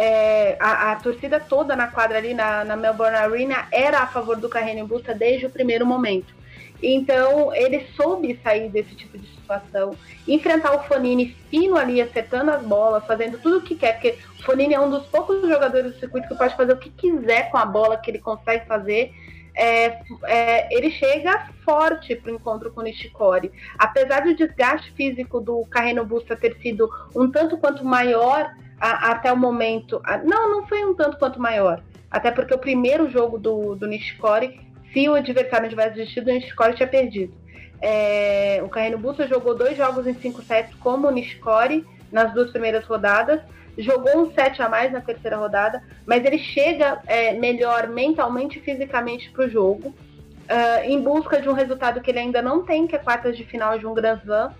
É, 0.00 0.56
a, 0.60 0.92
a, 0.92 0.96
torcida 0.96 1.40
toda 1.40 1.74
na 1.74 1.88
quadra 1.88 2.18
ali 2.18 2.32
na, 2.32 2.64
na 2.64 2.76
Melbourne 2.76 3.16
Arena 3.16 3.66
era 3.72 3.98
a 3.98 4.06
favor 4.06 4.36
do 4.36 4.48
Carreño 4.48 4.86
Busta 4.86 5.12
desde 5.12 5.46
o 5.46 5.50
primeiro 5.50 5.84
momento. 5.84 6.32
Então 6.80 7.52
ele 7.52 7.84
soube 7.96 8.38
sair 8.40 8.68
desse 8.68 8.94
tipo 8.94 9.18
de 9.18 9.26
situação, 9.26 9.96
enfrentar 10.26 10.72
o 10.76 10.84
Fonini 10.84 11.36
fino 11.50 11.76
ali, 11.76 12.00
acertando 12.00 12.52
as 12.52 12.62
bolas, 12.62 13.04
fazendo 13.06 13.38
tudo 13.38 13.58
o 13.58 13.62
que 13.62 13.74
quer, 13.74 13.94
porque 13.94 14.16
o 14.38 14.44
Fonini 14.44 14.74
é 14.74 14.80
um 14.80 14.88
dos 14.88 15.04
poucos 15.06 15.40
jogadores 15.48 15.92
do 15.92 15.98
circuito 15.98 16.28
que 16.28 16.36
pode 16.36 16.56
fazer 16.56 16.74
o 16.74 16.78
que 16.78 16.90
quiser 16.90 17.50
com 17.50 17.58
a 17.58 17.66
bola 17.66 17.96
que 17.96 18.08
ele 18.08 18.20
consegue 18.20 18.66
fazer. 18.66 19.12
É, 19.52 20.00
é, 20.26 20.72
ele 20.72 20.92
chega 20.92 21.48
forte 21.64 22.14
para 22.14 22.30
o 22.30 22.36
encontro 22.36 22.70
com 22.70 22.80
o 22.80 22.84
Nishikori. 22.84 23.50
Apesar 23.76 24.20
do 24.20 24.36
desgaste 24.36 24.92
físico 24.92 25.40
do 25.40 25.66
Carreno 25.66 26.04
Busta 26.04 26.36
ter 26.36 26.56
sido 26.62 26.88
um 27.16 27.28
tanto 27.28 27.58
quanto 27.58 27.84
maior 27.84 28.48
a, 28.80 29.12
até 29.12 29.32
o 29.32 29.36
momento, 29.36 30.00
a, 30.04 30.18
não, 30.18 30.50
não 30.50 30.66
foi 30.66 30.84
um 30.84 30.94
tanto 30.94 31.18
quanto 31.18 31.40
maior. 31.40 31.82
Até 32.10 32.30
porque 32.30 32.54
o 32.54 32.58
primeiro 32.58 33.10
jogo 33.10 33.38
do, 33.38 33.74
do 33.74 33.86
Nishikori 33.86 34.60
se 34.92 35.08
o 35.08 35.14
adversário 35.14 35.68
tivesse 35.68 35.96
desistido, 35.96 36.28
o 36.28 36.32
Nishikori 36.32 36.74
tinha 36.74 36.88
perdido. 36.88 37.34
É, 37.80 38.60
o 38.64 38.68
Carreno 38.68 38.98
Busta 38.98 39.26
jogou 39.28 39.54
dois 39.54 39.76
jogos 39.76 40.06
em 40.06 40.14
cinco 40.14 40.42
sets 40.42 40.74
como 40.76 41.06
o 41.06 41.10
Nishikori 41.10 41.86
nas 42.10 42.32
duas 42.32 42.50
primeiras 42.50 42.84
rodadas, 42.86 43.40
jogou 43.76 44.18
um 44.18 44.32
set 44.32 44.60
a 44.60 44.68
mais 44.68 44.90
na 44.90 45.00
terceira 45.00 45.36
rodada, 45.36 45.82
mas 46.06 46.24
ele 46.24 46.38
chega 46.38 47.00
é, 47.06 47.34
melhor 47.34 47.86
mentalmente 47.88 48.58
e 48.58 48.62
fisicamente 48.62 49.30
para 49.30 49.44
o 49.44 49.48
jogo, 49.48 49.88
uh, 49.90 50.84
em 50.84 51.00
busca 51.00 51.40
de 51.40 51.48
um 51.48 51.52
resultado 51.52 52.00
que 52.00 52.10
ele 52.10 52.18
ainda 52.18 52.42
não 52.42 52.64
tem, 52.64 52.86
que 52.86 52.96
é 52.96 52.98
quartas 52.98 53.36
de 53.36 53.44
final 53.44 53.78
de 53.78 53.86
um 53.86 53.94
Grand 53.94 54.18
Slam. 54.24 54.52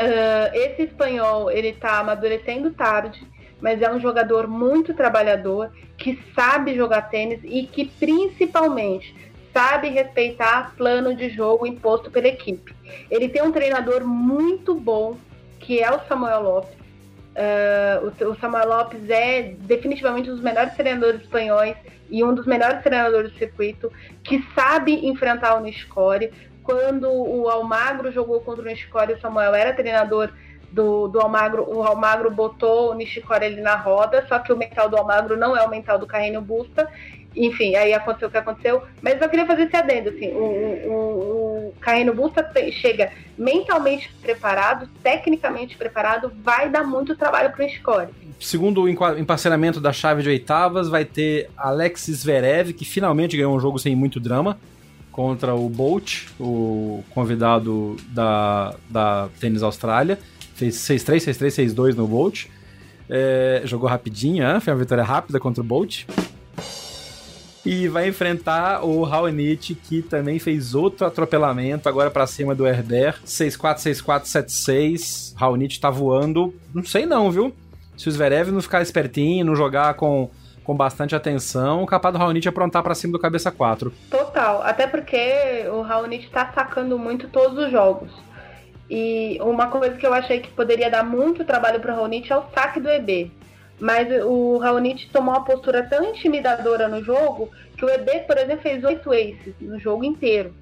Uh, 0.00 0.48
esse 0.54 0.84
espanhol 0.84 1.50
ele 1.50 1.68
está 1.68 1.98
amadurecendo 1.98 2.70
tarde, 2.70 3.22
mas 3.60 3.82
é 3.82 3.92
um 3.92 4.00
jogador 4.00 4.48
muito 4.48 4.94
trabalhador, 4.94 5.70
que 5.98 6.18
sabe 6.34 6.74
jogar 6.74 7.02
tênis 7.10 7.40
e 7.44 7.66
que 7.66 7.84
principalmente 7.84 9.14
sabe 9.52 9.88
respeitar 9.88 10.74
plano 10.74 11.14
de 11.14 11.28
jogo 11.28 11.66
imposto 11.66 12.10
pela 12.10 12.28
equipe. 12.28 12.74
Ele 13.10 13.28
tem 13.28 13.42
um 13.42 13.52
treinador 13.52 14.02
muito 14.06 14.74
bom, 14.74 15.18
que 15.58 15.80
é 15.80 15.90
o 15.90 16.00
Samuel 16.08 16.42
Lopes. 16.42 16.80
Uh, 17.30 18.26
o, 18.28 18.36
Samuel 18.40 18.68
Lopes 18.68 19.08
é 19.08 19.54
definitivamente 19.58 20.30
um 20.30 20.34
dos 20.34 20.42
melhores 20.42 20.74
treinadores 20.74 21.20
espanhóis 21.20 21.76
e 22.08 22.24
um 22.24 22.34
dos 22.34 22.46
melhores 22.46 22.82
treinadores 22.82 23.32
do 23.32 23.38
circuito, 23.38 23.92
que 24.24 24.42
sabe 24.54 25.06
enfrentar 25.06 25.56
o 25.56 25.60
Nishikori. 25.60 26.32
Quando 26.70 27.10
o 27.10 27.48
Almagro 27.48 28.12
jogou 28.12 28.40
contra 28.40 28.62
o 28.62 28.64
Nishikori, 28.64 29.14
o 29.14 29.20
Samuel 29.20 29.54
era 29.54 29.72
treinador 29.72 30.30
do, 30.70 31.08
do 31.08 31.20
Almagro, 31.20 31.68
o 31.68 31.82
Almagro 31.82 32.30
botou 32.30 32.92
o 32.92 32.94
Nishikori 32.94 33.44
ali 33.44 33.60
na 33.60 33.74
roda, 33.74 34.24
só 34.28 34.38
que 34.38 34.52
o 34.52 34.56
mental 34.56 34.88
do 34.88 34.96
Almagro 34.96 35.36
não 35.36 35.56
é 35.56 35.62
o 35.64 35.68
mental 35.68 35.98
do 35.98 36.06
Carreño 36.06 36.40
Busta. 36.40 36.88
Enfim, 37.34 37.74
aí 37.74 37.92
aconteceu 37.92 38.28
o 38.28 38.30
que 38.30 38.38
aconteceu. 38.38 38.82
Mas 39.02 39.20
eu 39.20 39.28
queria 39.28 39.46
fazer 39.46 39.62
esse 39.62 39.76
adendo, 39.76 40.10
assim, 40.10 40.28
o, 40.32 40.44
o, 40.88 41.74
o 41.74 42.14
Busta 42.14 42.48
chega 42.72 43.10
mentalmente 43.36 44.12
preparado, 44.22 44.88
tecnicamente 45.02 45.76
preparado, 45.76 46.32
vai 46.42 46.68
dar 46.68 46.84
muito 46.84 47.16
trabalho 47.16 47.50
pro 47.50 47.64
Nishikori. 47.64 48.08
Segundo 48.38 48.82
o 48.82 48.88
emparceramento 48.88 49.80
da 49.80 49.92
chave 49.92 50.22
de 50.22 50.28
oitavas, 50.28 50.88
vai 50.88 51.04
ter 51.04 51.50
Alexis 51.56 52.18
Zverev, 52.20 52.72
que 52.72 52.84
finalmente 52.84 53.36
ganhou 53.36 53.54
um 53.54 53.60
jogo 53.60 53.78
sem 53.78 53.96
muito 53.96 54.20
drama, 54.20 54.58
contra 55.10 55.54
o 55.54 55.68
Bolt, 55.68 56.26
o 56.38 57.02
convidado 57.10 57.96
da, 58.08 58.74
da 58.88 59.28
Tênis 59.38 59.62
Austrália. 59.62 60.18
Fez 60.54 60.76
6-3, 60.76 61.16
6-3, 61.30 61.74
6-2 61.74 61.94
no 61.94 62.06
Bolt. 62.06 62.46
É, 63.08 63.62
jogou 63.64 63.88
rapidinho, 63.88 64.44
hein? 64.44 64.60
foi 64.60 64.72
uma 64.72 64.78
vitória 64.78 65.02
rápida 65.02 65.40
contra 65.40 65.62
o 65.62 65.64
Bolt. 65.64 66.04
E 67.64 67.88
vai 67.88 68.08
enfrentar 68.08 68.84
o 68.84 69.02
Raonic, 69.02 69.74
que 69.74 70.00
também 70.00 70.38
fez 70.38 70.74
outro 70.74 71.06
atropelamento, 71.06 71.88
agora 71.88 72.10
para 72.10 72.26
cima 72.26 72.54
do 72.54 72.66
Herbert. 72.66 73.20
6-4, 73.26 73.76
6-4, 73.76 74.22
7-6. 74.22 75.34
Raonic 75.36 75.78
tá 75.78 75.90
voando. 75.90 76.54
Não 76.72 76.84
sei 76.84 77.04
não, 77.04 77.30
viu? 77.30 77.54
Se 77.98 78.08
o 78.08 78.12
Zverev 78.12 78.50
não 78.50 78.62
ficar 78.62 78.80
espertinho, 78.80 79.44
não 79.44 79.54
jogar 79.54 79.92
com, 79.92 80.30
com 80.64 80.76
bastante 80.76 81.14
atenção, 81.14 81.84
capaz 81.86 82.12
do 82.12 82.18
Raonic 82.18 82.48
aprontar 82.48 82.82
para 82.82 82.94
cima 82.94 83.12
do 83.12 83.18
cabeça 83.18 83.50
4. 83.50 83.92
Total, 84.10 84.62
até 84.62 84.86
porque 84.86 85.66
o 85.72 85.80
Raonic 85.80 86.28
tá 86.30 86.50
sacando 86.54 86.98
muito 86.98 87.28
todos 87.28 87.58
os 87.58 87.70
jogos. 87.70 88.10
E 88.88 89.38
uma 89.40 89.68
coisa 89.68 89.96
que 89.96 90.06
eu 90.06 90.12
achei 90.12 90.40
que 90.40 90.50
poderia 90.50 90.90
dar 90.90 91.04
muito 91.04 91.44
trabalho 91.44 91.78
para 91.80 91.92
o 91.92 91.96
Raonic 91.96 92.30
é 92.32 92.36
o 92.36 92.44
saque 92.52 92.80
do 92.80 92.88
EB. 92.88 93.30
Mas 93.78 94.08
o 94.24 94.58
Raonic 94.58 95.08
tomou 95.10 95.34
uma 95.34 95.44
postura 95.44 95.84
tão 95.84 96.04
intimidadora 96.04 96.88
no 96.88 97.02
jogo 97.02 97.50
que 97.76 97.84
o 97.84 97.88
EB, 97.88 98.26
por 98.26 98.36
exemplo, 98.36 98.62
fez 98.62 98.84
oito 98.84 99.10
aces 99.10 99.54
no 99.60 99.78
jogo 99.78 100.04
inteiro. 100.04 100.52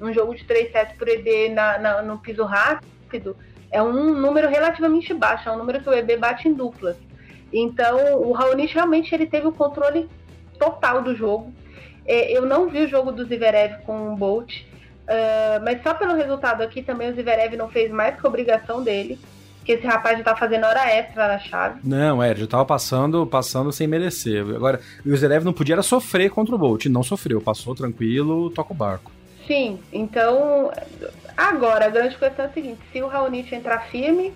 Um 0.00 0.12
jogo 0.12 0.34
de 0.34 0.44
três 0.44 0.70
sets 0.72 0.96
por 0.98 1.08
EB 1.08 1.48
na, 1.54 1.78
na, 1.78 2.02
no 2.02 2.18
piso 2.18 2.44
rápido 2.44 3.36
é 3.70 3.82
um 3.82 4.14
número 4.14 4.48
relativamente 4.48 5.14
baixo, 5.14 5.48
é 5.48 5.52
um 5.52 5.58
número 5.58 5.80
que 5.80 5.88
o 5.88 5.94
EB 5.94 6.16
bate 6.16 6.48
em 6.48 6.52
duplas. 6.52 6.96
Então, 7.52 8.20
o 8.20 8.32
Raonic 8.32 8.74
realmente 8.74 9.14
ele 9.14 9.26
teve 9.26 9.46
o 9.46 9.52
controle 9.52 10.08
total 10.58 11.02
do 11.02 11.14
jogo. 11.14 11.52
É, 12.06 12.36
eu 12.36 12.46
não 12.46 12.68
vi 12.68 12.84
o 12.84 12.88
jogo 12.88 13.12
do 13.12 13.24
Zverev 13.24 13.82
com 13.84 14.12
o 14.12 14.16
Bolt, 14.16 14.52
Uh, 15.06 15.62
mas 15.62 15.80
só 15.84 15.94
pelo 15.94 16.16
resultado 16.16 16.62
aqui 16.62 16.82
também 16.82 17.08
o 17.08 17.14
Zverev 17.14 17.54
não 17.56 17.68
fez 17.68 17.92
mais 17.92 18.20
que 18.20 18.26
a 18.26 18.28
obrigação 18.28 18.82
dele. 18.82 19.16
que 19.64 19.72
esse 19.72 19.86
rapaz 19.86 20.16
já 20.18 20.24
tá 20.24 20.36
fazendo 20.36 20.64
hora 20.64 20.88
extra 20.90 21.26
na 21.26 21.38
chave. 21.40 21.80
Não, 21.82 22.22
é, 22.22 22.34
já 22.34 22.46
tava 22.46 22.64
passando, 22.64 23.26
passando 23.26 23.72
sem 23.72 23.86
merecer. 23.86 24.42
Agora, 24.54 24.80
o 25.04 25.16
Zverev 25.16 25.44
não 25.44 25.52
podia 25.52 25.80
sofrer 25.82 26.30
contra 26.30 26.54
o 26.54 26.58
Bolt, 26.58 26.86
não 26.86 27.02
sofreu, 27.02 27.40
passou 27.40 27.74
tranquilo, 27.74 28.48
toca 28.50 28.72
o 28.72 28.76
barco. 28.76 29.10
Sim, 29.46 29.78
então 29.92 30.70
agora 31.36 31.86
a 31.86 31.88
grande 31.88 32.16
questão 32.16 32.44
é 32.44 32.48
a 32.48 32.52
seguinte, 32.52 32.80
se 32.92 33.00
o 33.02 33.06
Raonic 33.06 33.54
entrar 33.54 33.78
firme, 33.90 34.32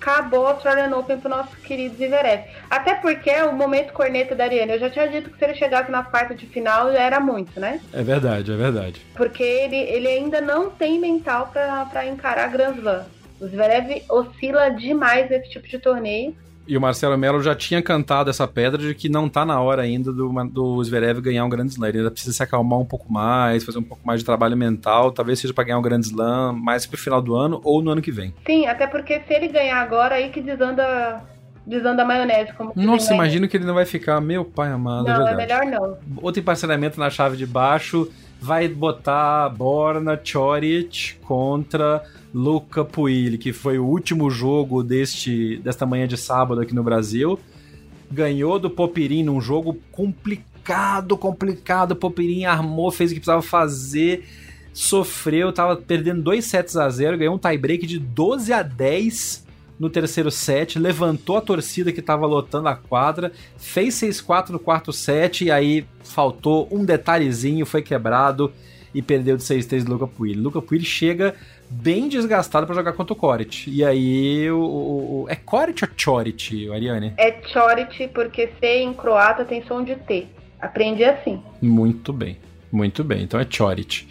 acabou 0.00 0.46
a 0.46 0.50
Australian 0.52 0.96
Open 0.96 1.18
pro 1.18 1.28
nosso 1.28 1.54
querido 1.56 1.96
Zverev. 1.96 2.44
Até 2.70 2.94
porque 2.94 3.30
o 3.42 3.52
momento 3.52 3.92
corneta 3.92 4.34
da 4.34 4.44
Ariane. 4.44 4.72
Eu 4.72 4.78
já 4.78 4.90
tinha 4.90 5.08
dito 5.08 5.30
que 5.30 5.38
se 5.38 5.44
ele 5.44 5.54
chegasse 5.54 5.90
na 5.90 6.02
quarta 6.02 6.34
de 6.34 6.46
final 6.46 6.92
já 6.92 7.00
era 7.00 7.20
muito, 7.20 7.58
né? 7.60 7.80
É 7.92 8.02
verdade, 8.02 8.52
é 8.52 8.56
verdade. 8.56 9.02
Porque 9.14 9.42
ele, 9.42 9.76
ele 9.76 10.08
ainda 10.08 10.40
não 10.40 10.70
tem 10.70 10.98
mental 10.98 11.50
para 11.52 12.06
encarar 12.06 12.50
Grand 12.50 12.74
Slam. 12.74 13.04
O 13.40 13.46
Zverev 13.46 14.02
oscila 14.08 14.70
demais 14.70 15.28
nesse 15.30 15.50
tipo 15.50 15.68
de 15.68 15.78
torneio. 15.78 16.34
E 16.68 16.76
o 16.76 16.80
Marcelo 16.80 17.16
Melo 17.16 17.42
já 17.42 17.54
tinha 17.54 17.80
cantado 17.80 18.28
essa 18.28 18.46
pedra 18.46 18.78
de 18.78 18.94
que 18.94 19.08
não 19.08 19.26
tá 19.26 19.42
na 19.42 19.58
hora 19.58 19.80
ainda 19.80 20.12
do, 20.12 20.30
do 20.44 20.84
Zverev 20.84 21.18
ganhar 21.22 21.42
um 21.44 21.48
grande 21.48 21.72
slam. 21.72 21.88
Ele 21.88 21.98
ainda 21.98 22.10
precisa 22.10 22.36
se 22.36 22.42
acalmar 22.42 22.78
um 22.78 22.84
pouco 22.84 23.10
mais, 23.10 23.64
fazer 23.64 23.78
um 23.78 23.82
pouco 23.82 24.06
mais 24.06 24.20
de 24.20 24.26
trabalho 24.26 24.54
mental, 24.54 25.10
talvez 25.10 25.38
seja 25.38 25.54
para 25.54 25.64
ganhar 25.64 25.78
um 25.78 25.82
grande 25.82 26.06
slam 26.06 26.52
mais 26.52 26.84
pro 26.84 26.98
final 26.98 27.22
do 27.22 27.34
ano 27.34 27.58
ou 27.64 27.80
no 27.80 27.90
ano 27.90 28.02
que 28.02 28.12
vem. 28.12 28.34
Sim, 28.46 28.66
até 28.66 28.86
porque 28.86 29.18
se 29.26 29.32
ele 29.32 29.48
ganhar 29.48 29.80
agora, 29.80 30.16
aí 30.16 30.28
que 30.28 30.42
desanda 30.42 31.22
desanda 31.66 32.02
a 32.02 32.04
maionese. 32.04 32.52
Como 32.52 32.72
Nossa, 32.76 33.14
imagino 33.14 33.48
que 33.48 33.56
ele 33.56 33.64
não 33.64 33.74
vai 33.74 33.84
ficar, 33.84 34.20
meu 34.20 34.44
pai 34.44 34.70
amado. 34.70 35.08
É 35.08 35.18
não, 35.18 35.28
é, 35.28 35.32
é 35.32 35.36
melhor 35.36 35.64
não. 35.64 35.98
Outro 36.20 36.40
emparcelamento 36.40 37.00
na 37.00 37.08
chave 37.08 37.36
de 37.36 37.46
baixo 37.46 38.10
vai 38.40 38.68
botar 38.68 39.48
Borna 39.50 40.18
Choric 40.22 41.16
contra 41.24 42.04
Luca 42.32 42.84
Puilli, 42.84 43.38
que 43.38 43.52
foi 43.52 43.78
o 43.78 43.84
último 43.84 44.30
jogo 44.30 44.82
deste 44.82 45.58
desta 45.58 45.84
manhã 45.84 46.06
de 46.06 46.16
sábado 46.16 46.60
aqui 46.60 46.74
no 46.74 46.82
Brasil. 46.82 47.38
Ganhou 48.10 48.58
do 48.58 48.70
Popirin 48.70 49.24
num 49.24 49.40
jogo 49.40 49.78
complicado, 49.90 51.16
complicado. 51.16 51.96
Popirin 51.96 52.44
armou, 52.44 52.90
fez 52.90 53.10
o 53.10 53.14
que 53.14 53.20
precisava 53.20 53.42
fazer, 53.42 54.24
sofreu, 54.72 55.52
tava 55.52 55.76
perdendo 55.76 56.22
2 56.22 56.44
sets 56.44 56.76
a 56.76 56.88
0, 56.88 57.18
ganhou 57.18 57.34
um 57.34 57.38
tie-break 57.38 57.86
de 57.86 57.98
12 57.98 58.52
a 58.52 58.62
10 58.62 59.47
no 59.78 59.88
terceiro 59.88 60.30
set, 60.30 60.78
levantou 60.78 61.36
a 61.36 61.40
torcida 61.40 61.92
que 61.92 62.00
estava 62.00 62.26
lotando 62.26 62.68
a 62.68 62.74
quadra, 62.74 63.32
fez 63.56 63.94
6-4 63.94 64.50
no 64.50 64.58
quarto 64.58 64.92
set 64.92 65.44
e 65.44 65.50
aí 65.50 65.86
faltou 66.02 66.68
um 66.70 66.84
detalhezinho, 66.84 67.64
foi 67.64 67.82
quebrado 67.82 68.52
e 68.94 69.02
perdeu 69.02 69.36
de 69.36 69.42
6-3 69.42 69.84
do 69.84 69.92
Luca 69.92 70.06
Puilli. 70.06 70.40
Luca 70.40 70.60
Puilli 70.60 70.84
chega 70.84 71.34
bem 71.70 72.08
desgastado 72.08 72.66
para 72.66 72.74
jogar 72.74 72.92
contra 72.94 73.12
o 73.12 73.16
Korit. 73.16 73.70
E 73.70 73.84
aí, 73.84 74.50
o, 74.50 74.58
o, 74.58 75.26
é 75.28 75.36
Korit 75.36 75.84
ou 75.84 75.90
Chorit, 75.96 76.70
Ariane? 76.70 77.12
É 77.16 77.40
Chorit, 77.46 78.08
porque 78.08 78.50
C 78.58 78.78
em 78.82 78.92
croata 78.92 79.44
tem 79.44 79.62
som 79.66 79.84
de 79.84 79.94
T. 79.94 80.26
Aprendi 80.60 81.04
assim. 81.04 81.40
Muito 81.60 82.12
bem, 82.12 82.38
muito 82.72 83.04
bem. 83.04 83.22
Então 83.22 83.38
é 83.38 83.46
Chorit. 83.48 84.08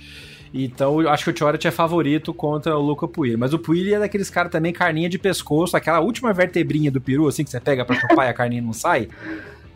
Então, 0.53 1.01
eu 1.01 1.09
acho 1.09 1.23
que 1.25 1.31
o 1.31 1.37
Chorit 1.37 1.67
é 1.67 1.71
favorito 1.71 2.33
contra 2.33 2.77
o 2.77 2.81
Luca 2.81 3.07
Puilli. 3.07 3.37
Mas 3.37 3.53
o 3.53 3.59
Puilli 3.59 3.93
é 3.93 3.99
daqueles 3.99 4.29
caras 4.29 4.51
também, 4.51 4.73
carninha 4.73 5.09
de 5.09 5.19
pescoço, 5.19 5.75
aquela 5.75 5.99
última 5.99 6.33
vertebrinha 6.33 6.91
do 6.91 7.01
peru, 7.01 7.27
assim, 7.27 7.43
que 7.43 7.49
você 7.49 7.59
pega 7.59 7.85
pra 7.85 7.95
chupar 7.95 8.27
e 8.27 8.29
a 8.29 8.33
carninha 8.33 8.61
não 8.61 8.73
sai. 8.73 9.09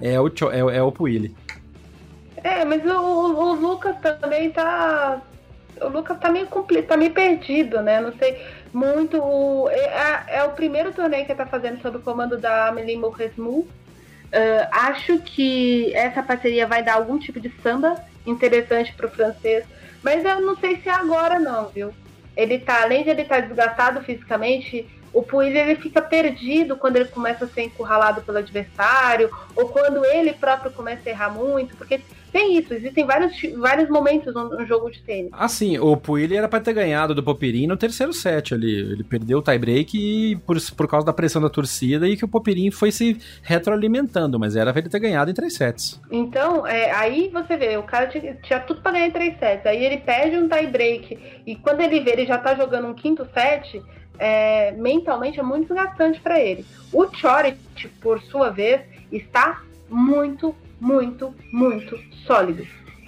É 0.02 0.20
o, 0.20 0.28
é, 0.28 0.78
é 0.78 0.82
o 0.82 0.92
Puilli. 0.92 1.36
É, 2.44 2.66
mas 2.66 2.84
o, 2.86 2.90
o, 2.90 3.52
o 3.52 3.54
Lucas 3.54 3.96
também 4.00 4.50
tá, 4.50 5.22
o 5.80 5.88
Lucas 5.90 6.18
tá 6.20 6.30
meio, 6.30 6.48
tá 6.88 6.98
meio 6.98 7.12
perdido, 7.12 7.82
né? 7.82 8.02
Não 8.02 8.14
sei 8.14 8.42
muito. 8.74 9.18
O, 9.18 9.70
é, 9.70 10.24
é, 10.28 10.44
o 10.44 10.52
primeiro 10.52 10.92
torneio 10.92 11.26
que 11.26 11.32
ele 11.32 11.38
tá 11.38 11.46
fazendo 11.46 11.82
sob 11.82 11.98
o 11.98 12.02
comando 12.02 12.38
da 12.38 12.68
Amélie 12.68 12.98
Mauresmu. 12.98 13.68
Uh, 14.32 14.66
acho 14.72 15.20
que 15.20 15.94
essa 15.94 16.24
parceria 16.24 16.66
vai 16.66 16.82
dar 16.82 16.94
algum 16.94 17.20
tipo 17.20 17.38
de 17.38 17.52
samba 17.62 18.02
interessante 18.26 18.94
pro 18.94 19.10
francês, 19.10 19.66
mas 20.04 20.24
eu 20.26 20.42
não 20.42 20.56
sei 20.58 20.78
se 20.82 20.90
é 20.90 20.94
agora 20.94 21.40
não, 21.40 21.68
viu? 21.70 21.94
Ele 22.36 22.60
tá, 22.60 22.84
além 22.84 23.04
de 23.04 23.10
ele 23.10 23.22
estar 23.24 23.42
tá 23.42 23.48
desgastado 23.48 24.02
fisicamente, 24.02 24.88
o 25.14 25.22
Puig 25.22 25.56
ele 25.56 25.76
fica 25.76 26.02
perdido 26.02 26.78
quando 26.78 26.96
ele 26.96 27.10
começa 27.10 27.46
a 27.46 27.48
ser 27.48 27.64
encurralado 27.64 28.22
pelo 28.22 28.38
adversário, 28.38 29.30
ou 29.56 29.68
quando 29.68 30.06
ele 30.06 30.34
próprio 30.34 30.72
começa 30.72 31.02
a 31.08 31.12
errar 31.12 31.30
muito, 31.30 31.76
porque 31.76 32.02
tem 32.32 32.58
isso, 32.58 32.74
existem 32.74 33.06
vários, 33.06 33.34
vários 33.58 33.90
momentos 33.90 34.34
no, 34.34 34.50
no 34.50 34.66
jogo 34.66 34.90
de 34.90 35.02
tênis. 35.02 35.32
Assim, 35.34 35.78
o 35.78 35.96
Puig 35.98 36.36
era 36.36 36.48
para 36.48 36.60
ter 36.60 36.74
ganhado 36.74 37.14
do 37.14 37.24
Popirin 37.24 37.68
no 37.68 37.78
terceiro 37.78 38.14
set 38.14 38.54
ali. 38.54 38.74
Ele 38.74 39.04
perdeu 39.04 39.40
o 39.40 39.42
tie-break 39.42 40.42
por, 40.46 40.58
por 40.76 40.88
causa 40.88 41.06
da 41.06 41.14
pressão 41.14 41.42
da 41.42 41.50
torcida 41.50 42.08
e 42.08 42.16
que 42.16 42.26
o 42.26 42.28
Popirin 42.28 42.72
foi 42.72 42.92
se 42.92 43.18
retroalimentando, 43.42 44.40
mas 44.40 44.56
era 44.56 44.72
pra 44.72 44.82
ele 44.82 44.90
ter 44.90 45.00
ganhado 45.00 45.30
em 45.30 45.34
três 45.34 45.56
sets. 45.56 46.00
Então, 46.12 46.66
é, 46.66 46.92
aí 46.92 47.30
você 47.30 47.58
vê, 47.58 47.78
o 47.78 47.84
cara 47.84 48.08
tinha, 48.08 48.34
tinha 48.36 48.60
tudo 48.60 48.82
para 48.82 48.94
ganhar 48.94 49.08
em 49.08 49.12
três 49.12 49.38
sets, 49.38 49.66
aí 49.66 49.84
ele 49.84 49.98
perde 49.98 50.38
um 50.38 50.48
tie-break, 50.48 51.20
e 51.46 51.56
quando 51.56 51.82
ele 51.82 52.00
vê, 52.00 52.12
ele 52.12 52.26
já 52.26 52.38
tá 52.38 52.56
jogando 52.56 52.88
um 52.88 52.94
quinto 52.94 53.28
set 53.34 53.82
é, 54.22 54.72
mentalmente 54.74 55.40
é 55.40 55.44
muito 55.44 55.74
desgastante 55.74 56.20
para 56.20 56.40
ele. 56.40 56.64
O 56.94 57.08
Choric, 57.08 57.58
por 58.00 58.22
sua 58.22 58.52
vez, 58.52 58.82
está 59.12 59.64
muito, 59.90 60.56
muito, 60.82 61.34
muito 61.54 61.98
sólido. 62.26 62.66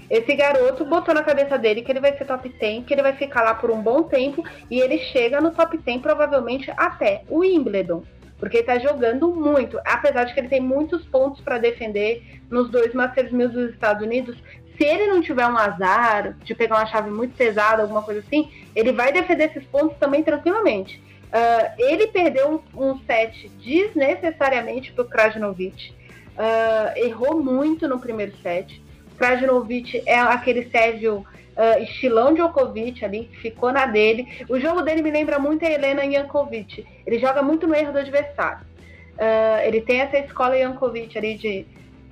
Esse 0.10 0.36
garoto 0.36 0.86
botou 0.86 1.14
na 1.16 1.24
cabeça 1.24 1.58
dele 1.58 1.82
que 1.82 1.92
ele 1.92 2.00
vai 2.00 2.16
ser 2.16 2.26
top 2.26 2.48
10, 2.48 2.86
que 2.86 2.94
ele 2.94 3.02
vai 3.02 3.14
ficar 3.14 3.42
lá 3.42 3.56
por 3.56 3.72
um 3.72 3.82
bom 3.82 4.04
tempo 4.04 4.44
e 4.70 4.80
ele 4.80 5.00
chega 5.00 5.42
no 5.42 5.50
top 5.50 5.76
10 5.76 6.02
provavelmente 6.02 6.72
até 6.78 7.24
o 7.28 7.40
Wimbledon, 7.40 8.04
porque 8.38 8.58
ele 8.58 8.66
tá 8.66 8.78
jogando 8.78 9.34
muito, 9.34 9.80
apesar 9.84 10.26
de 10.26 10.34
que 10.36 10.40
ele 10.40 10.50
tem 10.50 10.62
muitos 10.62 11.04
pontos 11.06 11.42
para 11.42 11.58
defender 11.58 12.42
nos 12.48 12.70
dois 12.70 12.94
Masters 12.94 13.32
1000 13.32 13.50
dos 13.50 13.72
Estados 13.72 14.04
Unidos. 14.04 14.38
Se 14.78 14.84
ele 14.84 15.08
não 15.08 15.20
tiver 15.20 15.48
um 15.48 15.58
azar 15.58 16.34
de 16.44 16.54
pegar 16.54 16.76
uma 16.76 16.86
chave 16.86 17.10
muito 17.10 17.36
pesada, 17.36 17.82
alguma 17.82 18.04
coisa 18.04 18.20
assim, 18.20 18.52
ele 18.76 18.92
vai 18.92 19.12
defender 19.12 19.46
esses 19.46 19.64
pontos 19.66 19.98
também 19.98 20.22
tranquilamente. 20.22 21.02
Uh, 21.34 21.74
ele 21.80 22.08
perdeu 22.08 22.64
um, 22.76 22.92
um 22.92 23.00
set 23.00 23.50
desnecessariamente 23.64 24.92
para 24.92 25.04
o 25.04 25.08
Krajinovic. 25.08 25.92
Uh, 26.34 26.98
errou 26.98 27.44
muito 27.44 27.88
no 27.88 28.00
primeiro 28.00 28.36
set. 28.42 28.84
Krajinovic 29.18 30.02
é 30.06 30.20
aquele 30.20 30.70
Sérgio 30.70 31.18
uh, 31.18 31.84
estilão 31.84 32.34
Djokovic 32.34 33.06
ali, 33.06 33.26
que 33.26 33.38
ficou 33.38 33.72
na 33.72 33.86
dele. 33.86 34.28
O 34.50 34.60
jogo 34.60 34.82
dele 34.82 35.02
me 35.02 35.12
lembra 35.12 35.38
muito 35.38 35.66
a 35.66 35.70
Helena 35.70 36.10
Jankovic. 36.10 36.86
Ele 37.06 37.20
joga 37.20 37.42
muito 37.42 37.68
no 37.68 37.76
erro 37.76 37.94
do 37.94 38.00
adversário. 38.00 38.66
Uh, 39.14 39.62
ele 39.64 39.82
tem 39.82 40.02
essa 40.02 40.18
escola 40.18 40.58
Jankovic 40.58 41.16
ali 41.18 41.36
de 41.36 41.66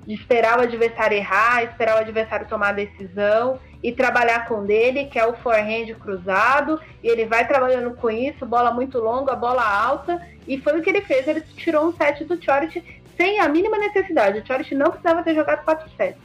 de 0.05 0.13
esperar 0.13 0.59
o 0.59 0.61
adversário 0.61 1.17
errar, 1.17 1.63
esperar 1.63 1.97
o 1.97 1.99
adversário 1.99 2.47
tomar 2.47 2.69
a 2.69 2.73
decisão 2.73 3.59
e 3.83 3.91
trabalhar 3.91 4.47
com 4.47 4.65
dele, 4.65 5.05
que 5.05 5.17
é 5.17 5.25
o 5.25 5.35
forehand 5.35 5.93
cruzado, 5.99 6.79
e 7.03 7.07
ele 7.07 7.25
vai 7.25 7.47
trabalhando 7.47 7.95
com 7.95 8.09
isso, 8.09 8.45
bola 8.45 8.71
muito 8.71 8.99
longa, 8.99 9.35
bola 9.35 9.63
alta, 9.63 10.21
e 10.47 10.59
foi 10.59 10.79
o 10.79 10.81
que 10.81 10.89
ele 10.89 11.01
fez, 11.01 11.27
ele 11.27 11.41
tirou 11.55 11.87
um 11.87 11.93
set 11.93 12.23
do 12.23 12.41
Chorit 12.43 12.83
sem 13.21 13.39
a 13.39 13.47
mínima 13.47 13.77
necessidade, 13.77 14.39
o 14.39 14.47
Chorit 14.47 14.73
não 14.73 14.89
precisava 14.89 15.21
ter 15.21 15.35
jogado 15.35 15.63
4 15.63 15.91
sets, 15.95 16.19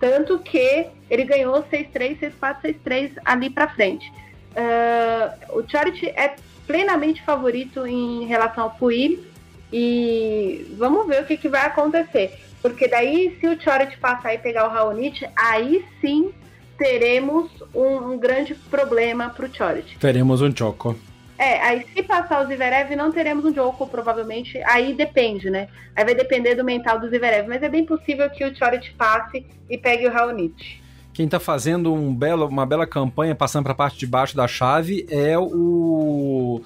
tanto 0.00 0.40
que 0.40 0.88
ele 1.08 1.24
ganhou 1.24 1.62
6-3, 1.62 2.18
6-4, 2.18 2.74
6-3 2.84 3.12
ali 3.24 3.48
pra 3.48 3.68
frente. 3.68 4.12
Uh, 4.50 5.60
o 5.60 5.68
Chorit 5.70 6.08
é 6.08 6.34
plenamente 6.66 7.22
favorito 7.22 7.86
em 7.86 8.26
relação 8.26 8.64
ao 8.64 8.70
Puig, 8.70 9.24
e 9.72 10.74
vamos 10.76 11.06
ver 11.06 11.22
o 11.22 11.26
que, 11.26 11.36
que 11.36 11.48
vai 11.48 11.64
acontecer. 11.66 12.36
Porque 12.60 12.88
daí, 12.88 13.36
se 13.38 13.46
o 13.46 13.60
Chorit 13.60 13.96
passar 13.98 14.34
e 14.34 14.38
pegar 14.38 14.66
o 14.66 14.70
Raonic, 14.70 15.24
aí 15.36 15.84
sim 16.00 16.32
teremos 16.76 17.48
um, 17.72 18.12
um 18.12 18.18
grande 18.18 18.54
problema 18.54 19.30
pro 19.30 19.54
Chorit. 19.54 19.96
Teremos 20.00 20.42
um 20.42 20.54
Choco. 20.54 20.96
É, 21.40 21.58
aí 21.62 21.86
se 21.94 22.02
passar 22.02 22.44
o 22.44 22.46
Zverev, 22.46 22.94
não 22.94 23.10
teremos 23.10 23.46
um 23.46 23.54
Joko, 23.54 23.86
provavelmente. 23.86 24.60
Aí 24.66 24.92
depende, 24.92 25.48
né? 25.48 25.68
Aí 25.96 26.04
vai 26.04 26.14
depender 26.14 26.54
do 26.54 26.62
mental 26.62 27.00
do 27.00 27.08
Zverev. 27.08 27.48
Mas 27.48 27.62
é 27.62 27.68
bem 27.70 27.86
possível 27.86 28.28
que 28.28 28.44
o 28.44 28.54
Chorit 28.54 28.92
passe 28.92 29.46
e 29.70 29.78
pegue 29.78 30.06
o 30.06 30.12
Raonic. 30.12 30.78
Quem 31.14 31.24
está 31.24 31.40
fazendo 31.40 31.94
um 31.94 32.14
belo, 32.14 32.46
uma 32.46 32.66
bela 32.66 32.86
campanha, 32.86 33.34
passando 33.34 33.62
para 33.62 33.72
a 33.72 33.76
parte 33.76 33.98
de 33.98 34.06
baixo 34.06 34.36
da 34.36 34.46
chave, 34.46 35.06
é 35.10 35.38
o 35.38 36.60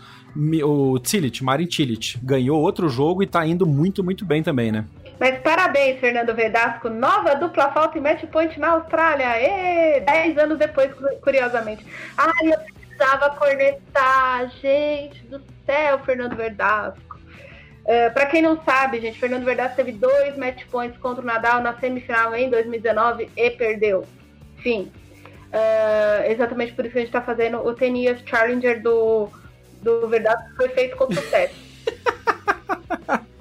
o 0.64 0.98
Tillich, 0.98 1.44
Marin 1.44 1.66
Tillich. 1.66 2.18
Ganhou 2.20 2.60
outro 2.60 2.88
jogo 2.88 3.22
e 3.22 3.26
está 3.26 3.46
indo 3.46 3.64
muito, 3.64 4.02
muito 4.02 4.24
bem 4.24 4.42
também, 4.42 4.72
né? 4.72 4.84
Mas 5.20 5.38
parabéns, 5.38 6.00
Fernando 6.00 6.34
Verdasco. 6.34 6.90
Nova 6.90 7.36
dupla 7.36 7.70
falta 7.70 7.96
e 7.96 8.00
match 8.00 8.24
point 8.24 8.58
na 8.58 8.70
Austrália. 8.70 9.28
Dez 10.04 10.36
anos 10.36 10.58
depois, 10.58 10.90
curiosamente. 11.22 11.86
Ai, 12.18 12.52
eu 12.52 12.83
precisava 12.94 13.30
cornetar. 13.30 14.50
Gente 14.60 15.24
do 15.26 15.42
céu, 15.66 15.98
Fernando 16.00 16.36
Verdasco. 16.36 17.18
Uh, 17.84 18.12
para 18.14 18.26
quem 18.26 18.40
não 18.40 18.62
sabe, 18.64 19.00
gente, 19.00 19.18
Fernando 19.18 19.44
Verdasco 19.44 19.76
teve 19.76 19.92
dois 19.92 20.36
match 20.38 20.64
points 20.70 20.98
contra 20.98 21.22
o 21.22 21.26
Nadal 21.26 21.60
na 21.60 21.78
semifinal 21.78 22.34
em 22.34 22.48
2019 22.48 23.30
e 23.36 23.50
perdeu. 23.50 24.06
Fim. 24.58 24.90
Uh, 25.52 26.30
exatamente 26.30 26.72
por 26.72 26.84
isso 26.84 26.92
que 26.92 26.98
a 26.98 27.02
gente 27.02 27.10
está 27.10 27.20
fazendo 27.20 27.58
o 27.58 27.74
Tenias 27.74 28.20
Challenger 28.24 28.82
do, 28.82 29.28
do 29.82 30.08
Verdasco, 30.08 30.56
foi 30.56 30.68
feito 30.70 30.96
com 30.96 31.12
sucesso. 31.12 31.54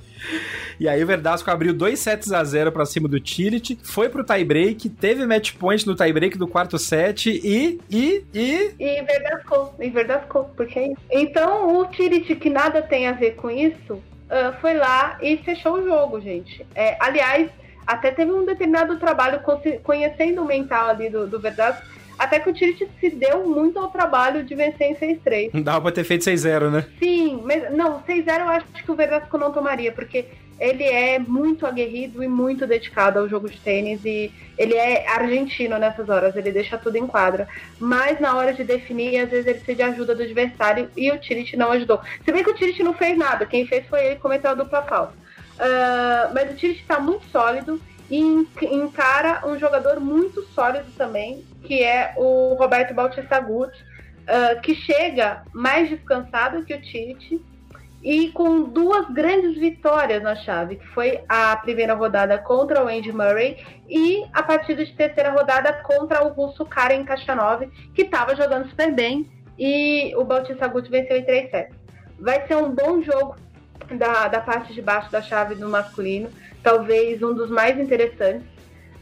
E 0.80 0.88
aí 0.88 1.03
o 1.03 1.07
Verdasco 1.07 1.49
abriu 1.49 1.74
dois 1.74 1.99
sets 1.99 2.32
a 2.32 2.43
0 2.43 2.71
para 2.71 2.86
cima 2.86 3.07
do 3.07 3.19
Tirit, 3.19 3.78
foi 3.84 4.09
pro 4.09 4.24
tie-break, 4.24 4.89
teve 4.89 5.26
match 5.26 5.53
point 5.53 5.86
no 5.86 5.95
tie-break 5.95 6.38
do 6.38 6.47
quarto 6.47 6.78
set 6.78 7.30
e. 7.30 7.80
e. 7.89 8.26
e. 8.34 8.76
E 8.80 9.01
Verdasco, 9.01 9.74
e 9.80 9.89
Verdasco, 9.89 10.49
porque 10.55 10.80
é 10.80 10.88
isso. 10.88 11.01
Então 11.11 11.78
o 11.78 11.86
Tirit, 11.88 12.36
que 12.36 12.49
nada 12.49 12.82
tem 12.82 13.07
a 13.07 13.11
ver 13.11 13.36
com 13.36 13.49
isso, 13.49 13.93
uh, 13.93 14.53
foi 14.61 14.74
lá 14.74 15.17
e 15.21 15.38
fechou 15.38 15.74
o 15.74 15.84
jogo, 15.84 16.19
gente. 16.19 16.65
É, 16.76 16.97
aliás, 16.99 17.49
até 17.86 18.11
teve 18.11 18.32
um 18.32 18.45
determinado 18.45 18.97
trabalho 18.97 19.41
conhecendo 19.84 20.41
o 20.41 20.45
mental 20.45 20.89
ali 20.89 21.09
do, 21.09 21.28
do 21.28 21.39
Verdasco 21.39 21.93
até 22.17 22.39
que 22.39 22.49
o 22.49 22.53
Tirit 22.53 22.88
se 22.99 23.09
deu 23.09 23.47
muito 23.47 23.80
ao 23.80 23.89
trabalho 23.89 24.43
de 24.43 24.55
vencer 24.55 24.91
em 24.91 24.95
6-3. 24.95 25.49
Não 25.53 25.61
dava 25.61 25.82
pra 25.82 25.91
ter 25.91 26.03
feito 26.03 26.24
6-0, 26.24 26.69
né? 26.69 26.86
Sim, 26.99 27.41
mas 27.43 27.71
não, 27.76 28.01
6-0 28.01 28.39
eu 28.39 28.49
acho 28.49 28.65
que 28.65 28.91
o 28.91 28.95
Verdasco 28.95 29.38
não 29.38 29.51
tomaria, 29.51 29.91
porque 29.91 30.26
ele 30.59 30.83
é 30.83 31.19
muito 31.19 31.65
aguerrido 31.65 32.23
e 32.23 32.27
muito 32.27 32.65
dedicado 32.65 33.19
ao 33.19 33.27
jogo 33.27 33.49
de 33.49 33.59
tênis 33.59 34.03
e 34.05 34.31
ele 34.57 34.75
é 34.75 35.07
argentino 35.07 35.77
nessas 35.77 36.09
horas, 36.09 36.35
ele 36.35 36.51
deixa 36.51 36.77
tudo 36.77 36.95
em 36.95 37.07
quadra. 37.07 37.47
Mas 37.79 38.19
na 38.19 38.35
hora 38.35 38.53
de 38.53 38.63
definir, 38.63 39.19
às 39.19 39.29
vezes 39.29 39.45
ele 39.45 39.59
precisa 39.59 39.75
de 39.75 39.83
ajuda 39.83 40.15
do 40.15 40.23
adversário 40.23 40.89
e 40.95 41.11
o 41.11 41.17
Tirit 41.17 41.57
não 41.57 41.71
ajudou. 41.71 41.99
Se 42.23 42.31
bem 42.31 42.43
que 42.43 42.51
o 42.51 42.55
Tirit 42.55 42.81
não 42.83 42.93
fez 42.93 43.17
nada, 43.17 43.45
quem 43.45 43.65
fez 43.65 43.85
foi 43.87 44.05
ele 44.05 44.15
cometeu 44.17 44.51
a 44.51 44.55
dupla 44.55 44.83
falta. 44.83 45.13
Uh, 45.13 46.33
mas 46.33 46.51
o 46.51 46.55
Tirit 46.55 46.81
está 46.81 46.99
muito 46.99 47.25
sólido 47.25 47.81
e 48.09 48.19
encara 48.61 49.41
um 49.47 49.57
jogador 49.57 49.99
muito 49.99 50.43
sólido 50.53 50.91
também, 50.97 51.43
que 51.63 51.81
é 51.83 52.13
o 52.17 52.53
Roberto 52.53 52.93
Bautista 52.93 53.39
Guti, 53.39 53.81
uh, 54.23 54.61
que 54.61 54.75
chega 54.75 55.43
mais 55.53 55.89
descansado 55.89 56.63
que 56.63 56.73
o 56.73 56.81
Tite 56.81 57.41
e 58.03 58.29
com 58.31 58.63
duas 58.63 59.09
grandes 59.09 59.57
vitórias 59.57 60.21
na 60.21 60.35
chave, 60.35 60.75
que 60.75 60.87
foi 60.87 61.21
a 61.29 61.55
primeira 61.55 61.93
rodada 61.93 62.37
contra 62.37 62.83
o 62.83 62.87
Andy 62.89 63.13
Murray 63.13 63.57
e 63.87 64.25
a 64.33 64.43
partida 64.43 64.83
de 64.83 64.91
terceira 64.93 65.31
rodada 65.31 65.71
contra 65.83 66.23
o 66.25 66.29
russo 66.29 66.65
Karen 66.65 67.05
Kachanov, 67.05 67.65
que 67.95 68.01
estava 68.01 68.35
jogando 68.35 68.67
super 68.69 68.91
bem 68.93 69.31
e 69.57 70.13
o 70.17 70.25
Bautista 70.25 70.67
Guti 70.67 70.89
venceu 70.89 71.15
em 71.15 71.23
3 71.23 71.49
sets. 71.49 71.75
Vai 72.19 72.45
ser 72.45 72.57
um 72.57 72.71
bom 72.71 73.01
jogo 73.01 73.37
da, 73.97 74.27
da 74.27 74.41
parte 74.41 74.73
de 74.73 74.81
baixo 74.81 75.11
da 75.11 75.21
chave 75.21 75.55
do 75.55 75.69
masculino, 75.69 76.29
talvez 76.61 77.23
um 77.23 77.33
dos 77.33 77.49
mais 77.49 77.79
interessantes. 77.79 78.51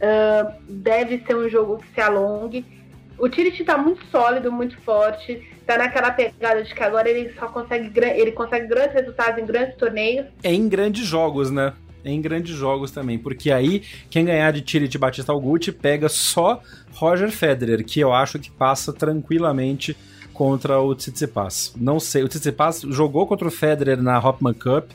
Uh, 0.02 0.60
deve 0.68 1.24
ser 1.24 1.36
um 1.36 1.48
jogo 1.48 1.78
que 1.78 1.94
se 1.94 2.00
alongue. 2.00 2.81
O 3.22 3.28
Tirit 3.28 3.60
está 3.60 3.78
muito 3.78 4.04
sólido, 4.10 4.50
muito 4.50 4.76
forte. 4.80 5.40
Está 5.60 5.78
naquela 5.78 6.10
pegada 6.10 6.60
de 6.64 6.74
que 6.74 6.82
agora 6.82 7.08
ele 7.08 7.32
só 7.38 7.46
consegue, 7.46 7.92
ele 7.96 8.32
consegue 8.32 8.66
grandes 8.66 8.94
resultados 8.94 9.40
em 9.40 9.46
grandes 9.46 9.76
torneios. 9.76 10.26
É 10.42 10.52
em 10.52 10.68
grandes 10.68 11.06
jogos, 11.06 11.48
né? 11.48 11.72
É 12.04 12.10
em 12.10 12.20
grandes 12.20 12.52
jogos 12.52 12.90
também, 12.90 13.16
porque 13.16 13.52
aí 13.52 13.84
quem 14.10 14.24
ganhar 14.24 14.50
de 14.50 14.60
Tirit 14.60 14.98
Batista 14.98 15.30
Alguti 15.30 15.70
pega 15.70 16.08
só 16.08 16.60
Roger 16.94 17.30
Federer, 17.30 17.84
que 17.84 18.00
eu 18.00 18.12
acho 18.12 18.40
que 18.40 18.50
passa 18.50 18.92
tranquilamente 18.92 19.96
contra 20.32 20.80
o 20.80 20.92
Tsitsipas. 20.92 21.74
Não 21.76 22.00
sei, 22.00 22.24
o 22.24 22.28
Tsitsipas 22.28 22.80
jogou 22.80 23.24
contra 23.28 23.46
o 23.46 23.52
Federer 23.52 24.02
na 24.02 24.18
Hopman 24.18 24.52
Cup, 24.52 24.90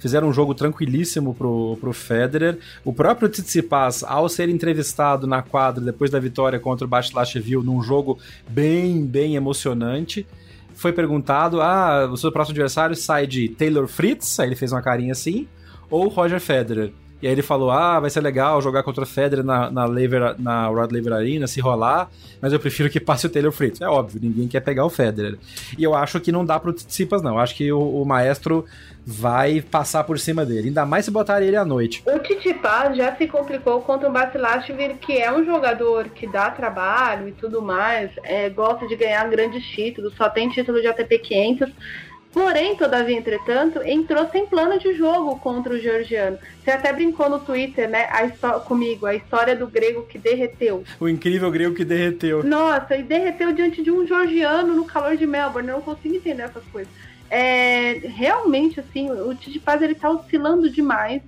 fizeram 0.00 0.28
um 0.28 0.32
jogo 0.32 0.54
tranquilíssimo 0.54 1.34
pro, 1.34 1.76
pro 1.80 1.92
Federer. 1.92 2.58
O 2.84 2.92
próprio 2.92 3.28
Tsitsipas, 3.28 4.02
ao 4.02 4.28
ser 4.28 4.48
entrevistado 4.48 5.26
na 5.26 5.42
quadra 5.42 5.84
depois 5.84 6.10
da 6.10 6.18
vitória 6.18 6.58
contra 6.58 6.86
o 6.86 6.88
Basilashvili 6.88 7.64
num 7.64 7.82
jogo 7.82 8.18
bem, 8.48 9.06
bem 9.06 9.36
emocionante, 9.36 10.26
foi 10.74 10.92
perguntado: 10.92 11.60
"Ah, 11.60 12.08
o 12.10 12.16
seu 12.16 12.32
próximo 12.32 12.54
adversário 12.54 12.96
sai 12.96 13.26
de 13.26 13.48
Taylor 13.48 13.86
Fritz?" 13.86 14.40
Aí 14.40 14.48
ele 14.48 14.56
fez 14.56 14.72
uma 14.72 14.82
carinha 14.82 15.12
assim, 15.12 15.46
ou 15.90 16.08
Roger 16.08 16.40
Federer. 16.40 16.92
E 17.22 17.26
aí 17.26 17.32
ele 17.32 17.42
falou: 17.42 17.70
ah, 17.70 18.00
vai 18.00 18.10
ser 18.10 18.20
legal 18.20 18.60
jogar 18.62 18.82
contra 18.82 19.04
o 19.04 19.06
Federer 19.06 19.44
na, 19.44 19.70
na, 19.70 19.84
Lever, 19.84 20.34
na 20.38 20.66
Rod 20.66 20.90
Laver 20.92 21.12
Arena, 21.12 21.46
se 21.46 21.60
rolar, 21.60 22.10
mas 22.40 22.52
eu 22.52 22.60
prefiro 22.60 22.88
que 22.88 22.98
passe 22.98 23.26
o 23.26 23.30
Taylor 23.30 23.52
Fritz. 23.52 23.80
É 23.80 23.88
óbvio, 23.88 24.20
ninguém 24.22 24.48
quer 24.48 24.60
pegar 24.60 24.84
o 24.84 24.90
Federer. 24.90 25.38
E 25.76 25.84
eu 25.84 25.94
acho 25.94 26.20
que 26.20 26.32
não 26.32 26.44
dá 26.44 26.58
pro 26.58 26.72
Tsitsipas, 26.72 27.22
não. 27.22 27.32
Eu 27.32 27.38
acho 27.38 27.54
que 27.54 27.70
o, 27.72 28.02
o, 28.02 28.04
maestro 28.04 28.64
vai 29.04 29.60
passar 29.60 30.04
por 30.04 30.18
cima 30.18 30.44
dele. 30.44 30.68
Ainda 30.68 30.86
mais 30.86 31.04
se 31.04 31.10
botar 31.10 31.42
ele 31.42 31.56
à 31.56 31.64
noite. 31.64 32.02
O 32.06 32.18
Tsitsipas 32.18 32.96
já 32.96 33.14
se 33.16 33.26
complicou 33.26 33.80
contra 33.82 34.08
o 34.08 34.12
Basilashvili, 34.12 34.94
que 34.94 35.18
é 35.18 35.32
um 35.32 35.44
jogador 35.44 36.08
que 36.08 36.26
dá 36.26 36.50
trabalho 36.50 37.28
e 37.28 37.32
tudo 37.32 37.60
mais, 37.60 38.10
é, 38.22 38.48
gosta 38.48 38.86
de 38.86 38.96
ganhar 38.96 39.28
grandes 39.28 39.64
títulos, 39.64 40.14
só 40.16 40.28
tem 40.28 40.48
título 40.48 40.80
de 40.80 40.86
ATP 40.86 41.18
500 41.18 41.70
Porém, 42.32 42.76
todavia, 42.76 43.16
entretanto, 43.16 43.82
entrou 43.82 44.28
sem 44.28 44.46
plano 44.46 44.78
de 44.78 44.94
jogo 44.94 45.38
contra 45.40 45.74
o 45.74 45.78
georgiano. 45.78 46.38
Você 46.62 46.70
até 46.70 46.92
brincou 46.92 47.28
no 47.28 47.40
Twitter, 47.40 47.88
né, 47.88 48.08
a 48.08 48.60
comigo, 48.60 49.04
a 49.04 49.14
história 49.14 49.56
do 49.56 49.66
grego 49.66 50.04
que 50.04 50.16
derreteu. 50.16 50.84
O 51.00 51.08
incrível 51.08 51.50
grego 51.50 51.74
que 51.74 51.84
derreteu. 51.84 52.44
Nossa, 52.44 52.96
e 52.96 53.02
derreteu 53.02 53.52
diante 53.52 53.82
de 53.82 53.90
um 53.90 54.06
georgiano 54.06 54.74
no 54.74 54.84
calor 54.84 55.16
de 55.16 55.26
Melbourne. 55.26 55.68
Eu 55.70 55.76
não 55.76 55.82
consigo 55.82 56.14
entender 56.14 56.42
essas 56.42 56.64
coisas. 56.66 56.92
É, 57.28 58.00
realmente, 58.04 58.78
assim, 58.78 59.10
o 59.10 59.36
Paz 59.64 59.82
ele 59.82 59.96
tá 59.96 60.10
oscilando 60.10 60.70
demais. 60.70 61.22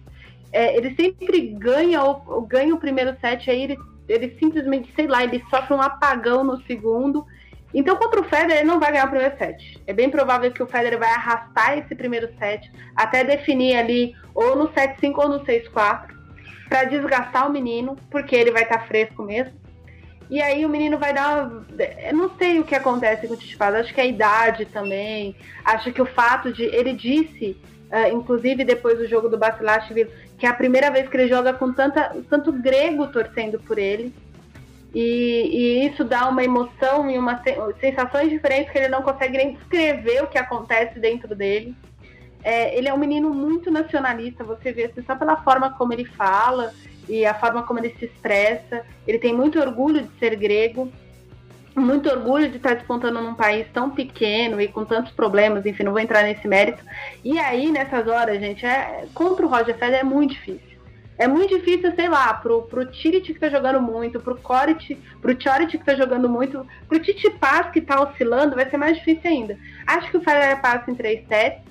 É, 0.52 0.76
ele 0.76 0.94
sempre 0.94 1.48
ganha 1.48 2.04
o, 2.04 2.42
ganha 2.42 2.74
o 2.74 2.78
primeiro 2.78 3.16
set, 3.20 3.50
aí 3.50 3.62
ele, 3.62 3.78
ele 4.08 4.36
simplesmente, 4.38 4.92
sei 4.94 5.08
lá, 5.08 5.24
ele 5.24 5.42
sofre 5.50 5.74
um 5.74 5.80
apagão 5.80 6.44
no 6.44 6.62
segundo 6.62 7.26
então, 7.74 7.96
contra 7.96 8.20
o 8.20 8.24
Federer, 8.24 8.58
ele 8.58 8.68
não 8.68 8.78
vai 8.78 8.92
ganhar 8.92 9.06
o 9.06 9.10
primeiro 9.10 9.36
set. 9.38 9.80
É 9.86 9.92
bem 9.92 10.10
provável 10.10 10.50
que 10.50 10.62
o 10.62 10.66
Federer 10.66 10.98
vai 10.98 11.10
arrastar 11.10 11.78
esse 11.78 11.94
primeiro 11.94 12.28
set 12.38 12.70
até 12.94 13.24
definir 13.24 13.76
ali 13.76 14.14
ou 14.34 14.56
no 14.56 14.68
7-5 14.68 15.14
ou 15.16 15.28
no 15.28 15.40
6-4 15.40 16.08
para 16.68 16.84
desgastar 16.84 17.46
o 17.46 17.52
menino, 17.52 17.96
porque 18.10 18.34
ele 18.34 18.50
vai 18.50 18.62
estar 18.62 18.78
tá 18.78 18.86
fresco 18.86 19.22
mesmo. 19.22 19.52
E 20.30 20.40
aí 20.40 20.64
o 20.64 20.68
menino 20.68 20.98
vai 20.98 21.12
dar. 21.12 21.50
Eu 22.06 22.14
não 22.14 22.30
sei 22.38 22.58
o 22.58 22.64
que 22.64 22.74
acontece 22.74 23.26
com 23.26 23.34
o 23.34 23.36
Tsitsipas, 23.36 23.74
acho 23.74 23.92
que 23.92 24.00
é 24.00 24.04
a 24.04 24.06
idade 24.06 24.64
também. 24.64 25.36
Acho 25.62 25.92
que 25.92 26.00
o 26.00 26.06
fato 26.06 26.50
de. 26.50 26.62
Ele 26.62 26.94
disse, 26.94 27.54
uh, 27.90 28.14
inclusive 28.14 28.64
depois 28.64 28.98
do 28.98 29.06
jogo 29.06 29.28
do 29.28 29.36
Basilashvili, 29.36 30.08
que 30.38 30.46
é 30.46 30.48
a 30.48 30.54
primeira 30.54 30.90
vez 30.90 31.06
que 31.06 31.16
ele 31.18 31.28
joga 31.28 31.52
com 31.52 31.72
tanta, 31.74 32.16
tanto 32.30 32.50
grego 32.50 33.08
torcendo 33.08 33.60
por 33.60 33.78
ele. 33.78 34.14
E, 34.94 35.00
e, 35.00 35.86
isso 35.86 36.04
dá 36.04 36.28
uma 36.28 36.44
emoção 36.44 37.10
e 37.10 37.18
uma 37.18 37.42
sensações 37.80 38.28
diferentes 38.28 38.70
que 38.70 38.78
ele 38.78 38.88
não 38.88 39.02
consegue 39.02 39.38
nem 39.38 39.54
descrever 39.54 40.22
o 40.22 40.26
que 40.26 40.38
acontece 40.38 40.98
dentro 40.98 41.34
dele. 41.34 41.74
É, 42.44 42.76
ele 42.76 42.88
é 42.88 42.94
um 42.94 42.98
menino 42.98 43.32
muito 43.32 43.70
nacionalista, 43.70 44.44
você 44.44 44.72
vê 44.72 44.84
assim, 44.84 45.02
só 45.02 45.14
pela 45.14 45.36
forma 45.38 45.70
como 45.70 45.92
ele 45.92 46.04
fala 46.04 46.72
e 47.08 47.24
a 47.24 47.34
forma 47.34 47.62
como 47.62 47.78
ele 47.78 47.94
se 47.98 48.04
expressa. 48.04 48.84
Ele 49.06 49.18
tem 49.18 49.32
muito 49.32 49.58
orgulho 49.58 50.02
de 50.02 50.18
ser 50.18 50.36
grego, 50.36 50.92
muito 51.74 52.10
orgulho 52.10 52.50
de 52.50 52.56
estar 52.56 52.74
despontando 52.74 53.20
num 53.20 53.34
país 53.34 53.66
tão 53.72 53.90
pequeno 53.90 54.60
e 54.60 54.68
com 54.68 54.84
tantos 54.84 55.12
problemas, 55.12 55.64
enfim, 55.64 55.84
não 55.84 55.92
vou 55.92 56.00
entrar 56.00 56.22
nesse 56.22 56.46
mérito. 56.46 56.84
E 57.24 57.38
aí, 57.38 57.70
nessas 57.70 58.06
horas, 58.06 58.38
gente, 58.40 58.66
é, 58.66 59.06
contra 59.14 59.46
o 59.46 59.48
Roger 59.48 59.74
Federer 59.78 60.00
é 60.00 60.04
muito 60.04 60.34
difícil. 60.34 60.71
É 61.22 61.28
muito 61.28 61.56
difícil, 61.56 61.94
sei 61.94 62.08
lá, 62.08 62.34
pro, 62.34 62.62
pro 62.62 62.84
Tirit 62.84 63.32
que 63.32 63.38
tá 63.38 63.48
jogando 63.48 63.80
muito, 63.80 64.18
pro 64.18 64.34
Corit, 64.34 64.98
pro 65.20 65.40
Chorit 65.40 65.78
que 65.78 65.84
tá 65.84 65.94
jogando 65.94 66.28
muito, 66.28 66.66
pro 66.88 66.98
Titi 66.98 67.30
Paz 67.30 67.70
que 67.70 67.80
tá 67.80 68.02
oscilando, 68.02 68.56
vai 68.56 68.68
ser 68.68 68.76
mais 68.76 68.96
difícil 68.98 69.30
ainda. 69.30 69.56
Acho 69.86 70.10
que 70.10 70.16
o 70.16 70.20
Federer 70.20 70.60
passa 70.60 70.90
em 70.90 70.96
3 70.96 71.24
sets. 71.28 71.62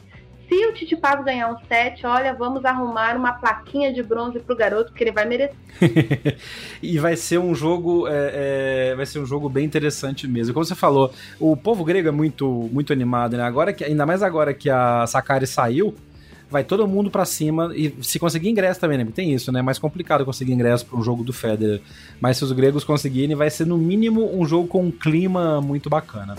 Se 0.47 0.66
o 0.68 0.74
Titi 0.74 0.95
Paz 0.95 1.22
ganhar 1.26 1.52
um 1.52 1.58
set, 1.68 2.06
olha, 2.06 2.34
vamos 2.34 2.64
arrumar 2.64 3.18
uma 3.18 3.34
plaquinha 3.34 3.91
de 3.93 4.02
bronze 4.02 4.39
pro 4.39 4.56
garoto, 4.56 4.93
que 4.93 5.04
ele 5.04 5.12
vai 5.12 5.26
merecer. 5.26 5.58
e 6.82 6.97
vai 6.97 7.18
ser 7.18 7.38
um 7.38 7.54
jogo. 7.54 8.08
É, 8.08 8.91
é, 8.91 8.95
vai 8.95 9.06
ser 9.06 9.20
um 9.20 9.26
jogo 9.26 9.49
bem 9.49 9.66
interessante 9.66 10.30
mesmo. 10.30 10.54
Como 10.54 10.64
você 10.64 10.76
falou, 10.76 11.14
o 11.38 11.58
povo 11.58 11.84
grego 11.84 12.08
é 12.08 12.12
muito, 12.12 12.70
muito 12.72 12.93
animado, 12.93 13.36
né? 13.36 13.43
Agora 13.43 13.74
que, 13.74 13.84
ainda 13.84 14.06
mais 14.06 14.24
agora 14.24 14.54
que 14.54 14.70
a 14.70 15.06
Sakari 15.08 15.45
saiu 15.45 15.93
vai 16.52 16.64
todo 16.66 16.86
mundo 16.88 17.10
para 17.10 17.24
cima 17.24 17.72
e 17.74 17.95
se 18.02 18.20
conseguir 18.20 18.49
ingresso 18.49 18.80
também, 18.80 18.97
né? 18.97 19.08
Tem 19.14 19.34
isso, 19.34 19.52
né? 19.52 19.60
É 19.60 19.64
mais 19.64 19.80
complicado 19.80 20.26
conseguir 20.26 20.52
ingresso 20.52 20.86
para 20.86 20.99
um 20.99 21.04
jogo 21.04 21.24
do 21.24 21.32
Federer. 21.32 21.82
Mas 22.20 22.38
se 22.38 22.43
os 22.43 22.52
gregos 22.52 22.84
conseguirem, 22.84 23.36
vai 23.36 23.49
ser 23.49 23.66
no 23.66 23.78
mínimo 23.78 24.30
um 24.38 24.45
jogo 24.45 24.68
com 24.68 24.84
um 24.84 24.91
clima 24.91 25.62
muito 25.62 25.89
bacana. 25.89 26.36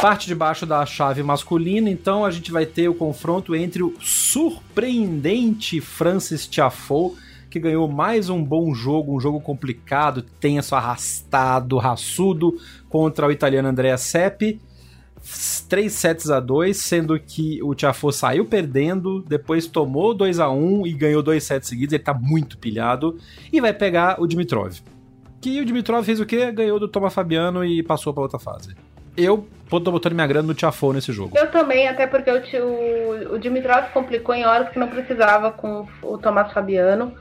Parte 0.00 0.26
de 0.26 0.34
baixo 0.34 0.64
da 0.64 0.86
chave 0.86 1.22
masculina, 1.22 1.90
então 1.90 2.24
a 2.24 2.30
gente 2.30 2.50
vai 2.50 2.64
ter 2.64 2.88
o 2.88 2.94
confronto 2.94 3.54
entre 3.54 3.82
o 3.82 3.94
surpreendente 4.00 5.80
Francis 5.80 6.46
Tiafoe 6.46 7.25
que 7.56 7.60
ganhou 7.60 7.88
mais 7.88 8.28
um 8.28 8.44
bom 8.44 8.74
jogo, 8.74 9.16
um 9.16 9.20
jogo 9.20 9.40
complicado, 9.40 10.20
tenso, 10.20 10.74
arrastado, 10.74 11.78
raçudo 11.78 12.54
contra 12.86 13.26
o 13.26 13.32
italiano 13.32 13.68
Andrea 13.68 13.96
Seppi. 13.96 14.60
3 15.68 15.90
sets 15.90 16.30
a 16.30 16.38
2, 16.38 16.76
sendo 16.76 17.18
que 17.18 17.60
o 17.62 17.74
Tiafo 17.74 18.12
saiu 18.12 18.44
perdendo, 18.44 19.22
depois 19.22 19.66
tomou 19.66 20.14
2 20.14 20.38
a 20.38 20.50
1 20.50 20.86
e 20.86 20.92
ganhou 20.92 21.20
dois 21.20 21.42
sets 21.42 21.68
seguidos, 21.68 21.94
ele 21.94 22.02
tá 22.02 22.14
muito 22.14 22.56
pilhado 22.58 23.18
e 23.52 23.60
vai 23.60 23.72
pegar 23.72 24.20
o 24.20 24.26
Dimitrov. 24.26 24.76
que 25.40 25.60
o 25.60 25.64
Dimitrov 25.64 26.04
fez 26.04 26.20
o 26.20 26.26
quê? 26.26 26.52
Ganhou 26.52 26.78
do 26.78 26.86
Thomas 26.86 27.12
Fabiano 27.12 27.64
e 27.64 27.82
passou 27.82 28.12
para 28.14 28.22
outra 28.22 28.38
fase. 28.38 28.76
Eu 29.16 29.48
tô 29.68 29.80
botando 29.80 30.12
minha 30.12 30.26
grana 30.26 30.46
no 30.46 30.54
Tiafo 30.54 30.92
nesse 30.92 31.10
jogo. 31.10 31.36
Eu 31.36 31.50
também, 31.50 31.88
até 31.88 32.06
porque 32.06 32.30
o, 32.30 32.36
o, 32.36 33.34
o 33.34 33.38
Dimitrov 33.38 33.90
complicou 33.92 34.34
em 34.34 34.44
horas 34.44 34.68
que 34.68 34.78
não 34.78 34.88
precisava 34.88 35.50
com 35.50 35.88
o 36.02 36.18
Tomás 36.18 36.52
Fabiano. 36.52 37.12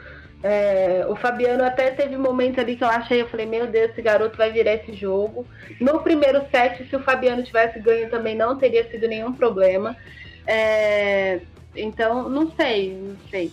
É, 0.47 1.03
o 1.09 1.15
Fabiano 1.15 1.63
até 1.63 1.89
teve 1.89 2.15
momentos 2.15 2.59
ali 2.59 2.75
que 2.75 2.83
eu 2.83 2.87
achei, 2.87 3.19
eu 3.19 3.27
falei, 3.27 3.47
meu 3.47 3.65
Deus, 3.65 3.89
esse 3.89 4.01
garoto 4.03 4.37
vai 4.37 4.51
virar 4.51 4.75
esse 4.75 4.93
jogo. 4.93 5.43
No 5.81 6.01
primeiro 6.01 6.45
set, 6.51 6.87
se 6.87 6.95
o 6.95 6.99
Fabiano 6.99 7.41
tivesse 7.41 7.79
ganho 7.79 8.11
também 8.11 8.35
não 8.35 8.55
teria 8.55 8.87
sido 8.91 9.07
nenhum 9.07 9.33
problema. 9.33 9.97
É, 10.45 11.41
então, 11.75 12.29
não 12.29 12.51
sei, 12.51 12.93
não 12.93 13.17
sei. 13.31 13.51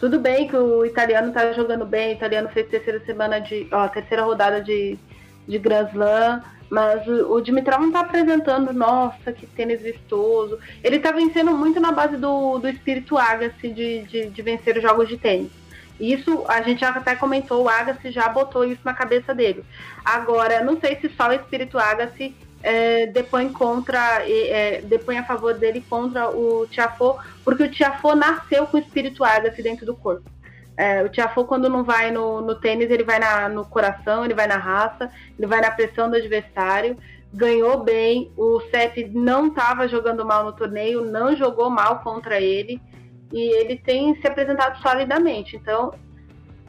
Tudo 0.00 0.18
bem 0.18 0.48
que 0.48 0.56
o 0.56 0.84
italiano 0.84 1.32
tá 1.32 1.52
jogando 1.52 1.86
bem, 1.86 2.08
o 2.08 2.16
italiano 2.16 2.48
fez 2.48 2.66
terceira 2.66 2.98
semana 3.06 3.38
de. 3.38 3.68
ó, 3.70 3.86
terceira 3.86 4.24
rodada 4.24 4.60
de, 4.60 4.98
de 5.46 5.58
Grand 5.60 5.88
Slam, 5.90 6.42
mas 6.68 7.06
o, 7.06 7.34
o 7.34 7.40
Dimitrov 7.40 7.80
não 7.80 7.92
tá 7.92 8.00
apresentando, 8.00 8.72
nossa, 8.72 9.32
que 9.32 9.46
tênis 9.46 9.80
vistoso. 9.80 10.58
Ele 10.82 10.98
tá 10.98 11.12
vencendo 11.12 11.52
muito 11.52 11.78
na 11.78 11.92
base 11.92 12.16
do, 12.16 12.58
do 12.58 12.68
espírito 12.68 13.16
Agassi 13.16 13.68
de, 13.68 14.02
de, 14.02 14.26
de 14.30 14.42
vencer 14.42 14.76
os 14.76 14.82
jogos 14.82 15.08
de 15.08 15.16
tênis. 15.16 15.63
Isso 15.98 16.44
a 16.48 16.60
gente 16.62 16.84
até 16.84 17.14
comentou, 17.14 17.62
o 17.62 17.68
Agassi 17.68 18.10
já 18.10 18.28
botou 18.28 18.64
isso 18.64 18.80
na 18.84 18.94
cabeça 18.94 19.34
dele. 19.34 19.64
Agora, 20.04 20.62
não 20.62 20.78
sei 20.80 20.96
se 21.00 21.08
só 21.10 21.28
o 21.28 21.32
espírito 21.32 21.78
Agassi 21.78 22.34
é, 22.62 23.06
depõe 23.06 23.52
contra, 23.52 24.22
é, 24.28 24.80
depõe 24.82 25.18
a 25.18 25.24
favor 25.24 25.54
dele 25.54 25.84
contra 25.88 26.28
o 26.28 26.66
Tiafo, 26.66 27.16
porque 27.44 27.62
o 27.62 27.70
Tiafo 27.70 28.14
nasceu 28.14 28.66
com 28.66 28.76
o 28.76 28.80
espírito 28.80 29.22
Agassi 29.22 29.62
dentro 29.62 29.86
do 29.86 29.94
corpo. 29.94 30.28
É, 30.76 31.04
o 31.04 31.08
Tiafo, 31.08 31.44
quando 31.44 31.68
não 31.68 31.84
vai 31.84 32.10
no, 32.10 32.40
no 32.40 32.56
tênis, 32.56 32.90
ele 32.90 33.04
vai 33.04 33.20
na, 33.20 33.48
no 33.48 33.64
coração, 33.64 34.24
ele 34.24 34.34
vai 34.34 34.48
na 34.48 34.56
raça, 34.56 35.08
ele 35.38 35.46
vai 35.46 35.60
na 35.60 35.70
pressão 35.70 36.10
do 36.10 36.16
adversário. 36.16 36.96
Ganhou 37.32 37.82
bem, 37.82 38.32
o 38.36 38.60
Seth 38.70 39.10
não 39.12 39.48
estava 39.48 39.86
jogando 39.86 40.24
mal 40.24 40.44
no 40.44 40.52
torneio, 40.52 41.04
não 41.04 41.36
jogou 41.36 41.70
mal 41.70 42.00
contra 42.00 42.40
ele 42.40 42.80
e 43.34 43.52
ele 43.60 43.76
tem 43.76 44.14
se 44.20 44.26
apresentado 44.28 44.80
solidamente. 44.80 45.56
Então, 45.56 45.92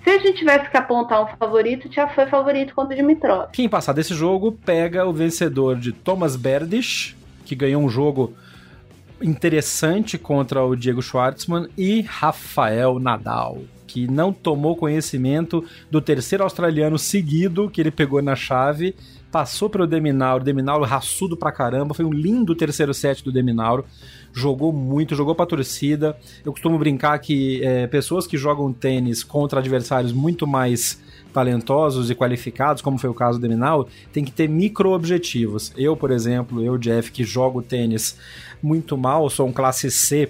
se 0.03 0.09
a 0.09 0.17
gente 0.17 0.39
tivesse 0.39 0.67
que 0.69 0.75
apontar 0.75 1.23
um 1.23 1.27
favorito, 1.37 1.87
já 1.93 2.07
foi 2.07 2.25
favorito 2.25 2.73
contra 2.73 2.95
o 2.95 2.97
Dimitrov. 2.97 3.51
Quem 3.53 3.69
passar 3.69 3.93
desse 3.93 4.15
jogo 4.15 4.51
pega 4.51 5.05
o 5.05 5.13
vencedor 5.13 5.75
de 5.75 5.91
Thomas 5.91 6.35
Berdych, 6.35 7.15
que 7.45 7.55
ganhou 7.55 7.83
um 7.83 7.87
jogo 7.87 8.33
interessante 9.21 10.17
contra 10.17 10.63
o 10.65 10.75
Diego 10.75 11.03
Schwartzman, 11.03 11.69
e 11.77 12.01
Rafael 12.01 12.97
Nadal, 12.99 13.59
que 13.85 14.07
não 14.07 14.33
tomou 14.33 14.75
conhecimento 14.75 15.63
do 15.91 16.01
terceiro 16.01 16.43
australiano 16.43 16.97
seguido 16.97 17.69
que 17.69 17.79
ele 17.79 17.91
pegou 17.91 18.23
na 18.23 18.35
chave 18.35 18.95
passou 19.35 19.69
pelo 19.69 19.85
Deminauro, 19.85 20.45
Deminauro 20.45 20.85
raçudo 20.85 21.35
pra 21.35 21.51
caramba, 21.51 21.93
foi 21.93 22.05
um 22.05 22.13
lindo 22.13 22.55
terceiro 22.55 22.93
set 22.93 23.21
do 23.21 23.33
Deminauro, 23.33 23.83
jogou 24.35 24.73
muito, 24.73 25.15
jogou 25.15 25.33
pra 25.33 25.45
torcida. 25.45 26.15
Eu 26.43 26.51
costumo 26.51 26.77
brincar 26.77 27.17
que 27.19 27.63
é, 27.63 27.87
pessoas 27.87 28.27
que 28.27 28.37
jogam 28.37 28.71
tênis 28.73 29.23
contra 29.23 29.59
adversários 29.59 30.11
muito 30.11 30.45
mais 30.45 31.01
talentosos 31.33 32.09
e 32.09 32.15
qualificados, 32.15 32.81
como 32.81 32.97
foi 32.97 33.09
o 33.09 33.13
caso 33.13 33.39
do 33.39 33.41
Deminauro, 33.41 33.87
tem 34.13 34.23
que 34.23 34.31
ter 34.31 34.47
micro-objetivos. 34.47 35.73
Eu, 35.75 35.95
por 35.95 36.11
exemplo, 36.11 36.63
eu, 36.63 36.77
Jeff, 36.77 37.11
que 37.11 37.23
jogo 37.23 37.61
tênis 37.61 38.17
muito 38.61 38.97
mal, 38.97 39.29
sou 39.29 39.47
um 39.47 39.51
classe 39.51 39.89
C 39.89 40.29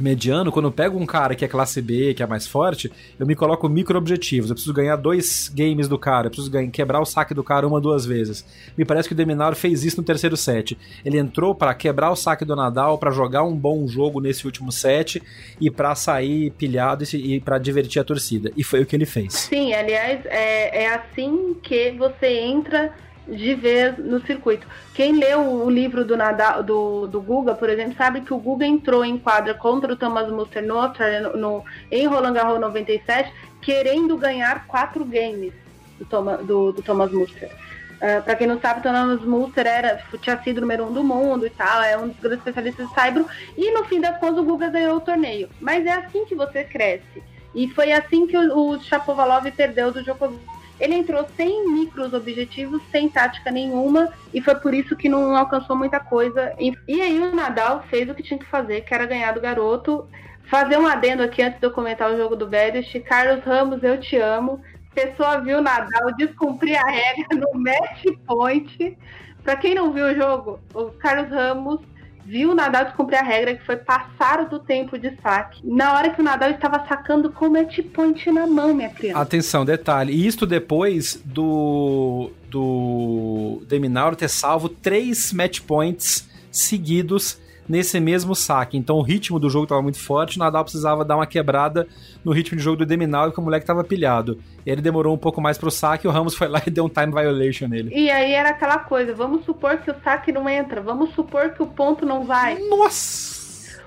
mediano, 0.00 0.52
quando 0.52 0.66
eu 0.66 0.72
pego 0.72 0.98
um 0.98 1.06
cara 1.06 1.34
que 1.34 1.44
é 1.44 1.48
classe 1.48 1.80
B, 1.82 2.14
que 2.14 2.22
é 2.22 2.26
mais 2.26 2.46
forte, 2.46 2.90
eu 3.18 3.26
me 3.26 3.34
coloco 3.34 3.68
micro-objetivos. 3.68 4.50
Eu 4.50 4.54
preciso 4.54 4.74
ganhar 4.74 4.96
dois 4.96 5.50
games 5.54 5.88
do 5.88 5.98
cara, 5.98 6.26
eu 6.26 6.30
preciso 6.30 6.50
ganhar, 6.50 6.70
quebrar 6.70 7.00
o 7.00 7.04
saque 7.04 7.34
do 7.34 7.44
cara 7.44 7.66
uma, 7.66 7.80
duas 7.80 8.06
vezes. 8.06 8.44
Me 8.76 8.84
parece 8.84 9.08
que 9.08 9.14
o 9.14 9.16
Deminauro 9.16 9.56
fez 9.56 9.84
isso 9.84 9.98
no 9.98 10.02
terceiro 10.02 10.36
set. 10.36 10.78
Ele 11.04 11.18
entrou 11.18 11.54
para 11.54 11.74
quebrar 11.74 12.10
o 12.10 12.16
saque 12.16 12.44
do 12.44 12.56
Nadal, 12.56 12.98
para 12.98 13.10
jogar 13.10 13.42
um 13.42 13.54
bom 13.54 13.86
jogo 13.86 14.20
nesse 14.20 14.46
último 14.46 14.70
set 14.72 15.22
e 15.60 15.70
para 15.70 15.94
sair 15.94 16.50
pilhado 16.52 17.04
e, 17.04 17.34
e 17.34 17.40
para 17.40 17.58
divertir 17.58 18.00
a 18.00 18.04
torcida. 18.04 18.52
E 18.56 18.62
foi 18.62 18.82
o 18.82 18.86
que 18.86 18.96
ele 18.96 19.06
fez. 19.06 19.34
Sim, 19.34 19.72
aliás, 19.72 20.24
é, 20.26 20.84
é 20.84 20.94
assim 20.94 21.56
que 21.62 21.92
você 21.92 22.26
entra 22.26 22.92
de 23.28 23.54
ver 23.54 23.98
no 23.98 24.20
circuito. 24.24 24.66
Quem 24.94 25.12
leu 25.12 25.40
o 25.40 25.70
livro 25.70 26.04
do, 26.04 26.16
Nadal, 26.16 26.62
do, 26.62 27.06
do 27.06 27.20
Guga, 27.20 27.54
por 27.54 27.68
exemplo, 27.68 27.94
sabe 27.96 28.22
que 28.22 28.32
o 28.32 28.38
Guga 28.38 28.66
entrou 28.66 29.04
em 29.04 29.18
quadra 29.18 29.54
contra 29.54 29.92
o 29.92 29.96
Thomas 29.96 30.30
Muster 30.30 30.64
no, 30.64 30.88
no, 31.36 31.64
em 31.90 32.06
Roland 32.06 32.32
Garros 32.32 32.60
97, 32.60 33.32
querendo 33.60 34.16
ganhar 34.16 34.66
quatro 34.66 35.04
games 35.04 35.52
do, 35.98 36.04
Thomas, 36.06 36.44
do, 36.44 36.72
do 36.72 36.82
Thomas 36.82 37.12
Muster. 37.12 37.50
Uh, 37.96 38.22
para 38.22 38.36
quem 38.36 38.46
não 38.46 38.60
sabe, 38.60 38.82
Thomas 38.82 39.20
Muster 39.22 39.66
era, 39.66 40.00
tinha 40.22 40.40
sido 40.42 40.60
número 40.60 40.86
um 40.86 40.92
do 40.92 41.02
mundo 41.02 41.44
e 41.44 41.50
tal, 41.50 41.82
é 41.82 41.98
um 41.98 42.08
dos 42.08 42.18
grandes 42.18 42.38
especialistas 42.38 42.88
de 42.88 42.94
Saibro, 42.94 43.26
e 43.56 43.72
no 43.72 43.84
fim 43.84 44.00
das 44.00 44.18
contas 44.18 44.38
o 44.38 44.44
Guga 44.44 44.70
ganhou 44.70 44.96
o 44.96 45.00
torneio. 45.00 45.48
Mas 45.60 45.84
é 45.84 45.92
assim 45.92 46.24
que 46.24 46.34
você 46.34 46.64
cresce. 46.64 47.22
E 47.54 47.66
foi 47.68 47.92
assim 47.92 48.26
que 48.26 48.36
o, 48.36 48.56
o 48.56 48.80
Chapovalov 48.80 49.50
perdeu 49.50 49.90
do 49.90 50.02
Djokovic 50.02 50.57
ele 50.80 50.94
entrou 50.94 51.26
sem 51.36 51.72
micros 51.72 52.12
objetivos, 52.12 52.80
sem 52.90 53.08
tática 53.08 53.50
nenhuma, 53.50 54.12
e 54.32 54.40
foi 54.40 54.54
por 54.54 54.72
isso 54.72 54.96
que 54.96 55.08
não 55.08 55.36
alcançou 55.36 55.76
muita 55.76 55.98
coisa. 55.98 56.54
E 56.58 57.00
aí 57.00 57.18
o 57.20 57.34
Nadal 57.34 57.84
fez 57.88 58.08
o 58.08 58.14
que 58.14 58.22
tinha 58.22 58.38
que 58.38 58.46
fazer, 58.46 58.82
que 58.82 58.94
era 58.94 59.06
ganhar 59.06 59.32
do 59.32 59.40
garoto. 59.40 60.08
Fazer 60.44 60.78
um 60.78 60.86
adendo 60.86 61.22
aqui 61.22 61.42
antes 61.42 61.60
de 61.60 61.66
eu 61.66 61.70
comentar 61.70 62.10
o 62.10 62.16
jogo 62.16 62.34
do 62.34 62.46
Berish. 62.46 63.00
Carlos 63.00 63.44
Ramos, 63.44 63.82
eu 63.82 64.00
te 64.00 64.16
amo. 64.16 64.62
Pessoa 64.94 65.40
viu 65.40 65.60
Nadal 65.60 66.14
descumprir 66.16 66.78
a 66.78 66.90
regra 66.90 67.36
no 67.36 67.60
match 67.60 68.04
point. 68.26 68.96
Para 69.44 69.56
quem 69.56 69.74
não 69.74 69.92
viu 69.92 70.06
o 70.06 70.14
jogo, 70.14 70.58
o 70.74 70.86
Carlos 70.92 71.30
Ramos 71.30 71.80
viu 72.28 72.50
o 72.50 72.54
Nadal 72.54 72.84
descumprir 72.84 73.18
a 73.18 73.22
regra, 73.22 73.54
que 73.54 73.64
foi 73.64 73.76
passar 73.76 74.44
do 74.44 74.58
tempo 74.58 74.98
de 74.98 75.16
saque. 75.22 75.60
Na 75.64 75.94
hora 75.94 76.10
que 76.10 76.20
o 76.20 76.24
Nadal 76.24 76.50
estava 76.50 76.86
sacando 76.86 77.32
com 77.32 77.46
o 77.46 77.50
match 77.50 77.78
point 77.94 78.30
na 78.30 78.46
mão, 78.46 78.74
minha 78.74 78.90
criança. 78.90 79.18
Atenção, 79.18 79.64
detalhe. 79.64 80.12
E 80.12 80.26
isto 80.26 80.46
depois 80.46 81.18
do, 81.24 82.30
do 82.50 83.62
Deminauro 83.66 84.14
ter 84.14 84.28
salvo 84.28 84.68
três 84.68 85.32
match 85.32 85.60
points 85.60 86.28
seguidos 86.52 87.38
nesse 87.68 88.00
mesmo 88.00 88.34
saque. 88.34 88.76
Então 88.76 88.96
o 88.96 89.02
ritmo 89.02 89.38
do 89.38 89.50
jogo 89.50 89.64
estava 89.64 89.82
muito 89.82 89.98
forte, 89.98 90.36
o 90.36 90.38
Nadal 90.38 90.64
precisava 90.64 91.04
dar 91.04 91.16
uma 91.16 91.26
quebrada 91.26 91.86
no 92.24 92.32
ritmo 92.32 92.56
de 92.56 92.62
jogo 92.62 92.78
do 92.78 92.86
Deminal, 92.86 93.30
que 93.30 93.38
o 93.38 93.42
moleque 93.42 93.64
estava 93.64 93.84
pilhado. 93.84 94.40
Ele 94.64 94.80
demorou 94.80 95.14
um 95.14 95.18
pouco 95.18 95.40
mais 95.40 95.58
pro 95.58 95.70
saque 95.70 96.08
o 96.08 96.10
Ramos 96.10 96.34
foi 96.38 96.48
lá 96.48 96.62
e 96.66 96.70
deu 96.70 96.84
um 96.84 96.88
time 96.88 97.12
violation 97.12 97.68
nele. 97.68 97.90
E 97.94 98.10
aí 98.10 98.32
era 98.32 98.50
aquela 98.50 98.78
coisa, 98.78 99.14
vamos 99.14 99.44
supor 99.44 99.78
que 99.78 99.90
o 99.90 99.94
saque 100.02 100.32
não 100.32 100.48
entra, 100.48 100.80
vamos 100.80 101.14
supor 101.14 101.50
que 101.50 101.62
o 101.62 101.66
ponto 101.66 102.06
não 102.06 102.24
vai. 102.24 102.58
Nossa! 102.58 103.38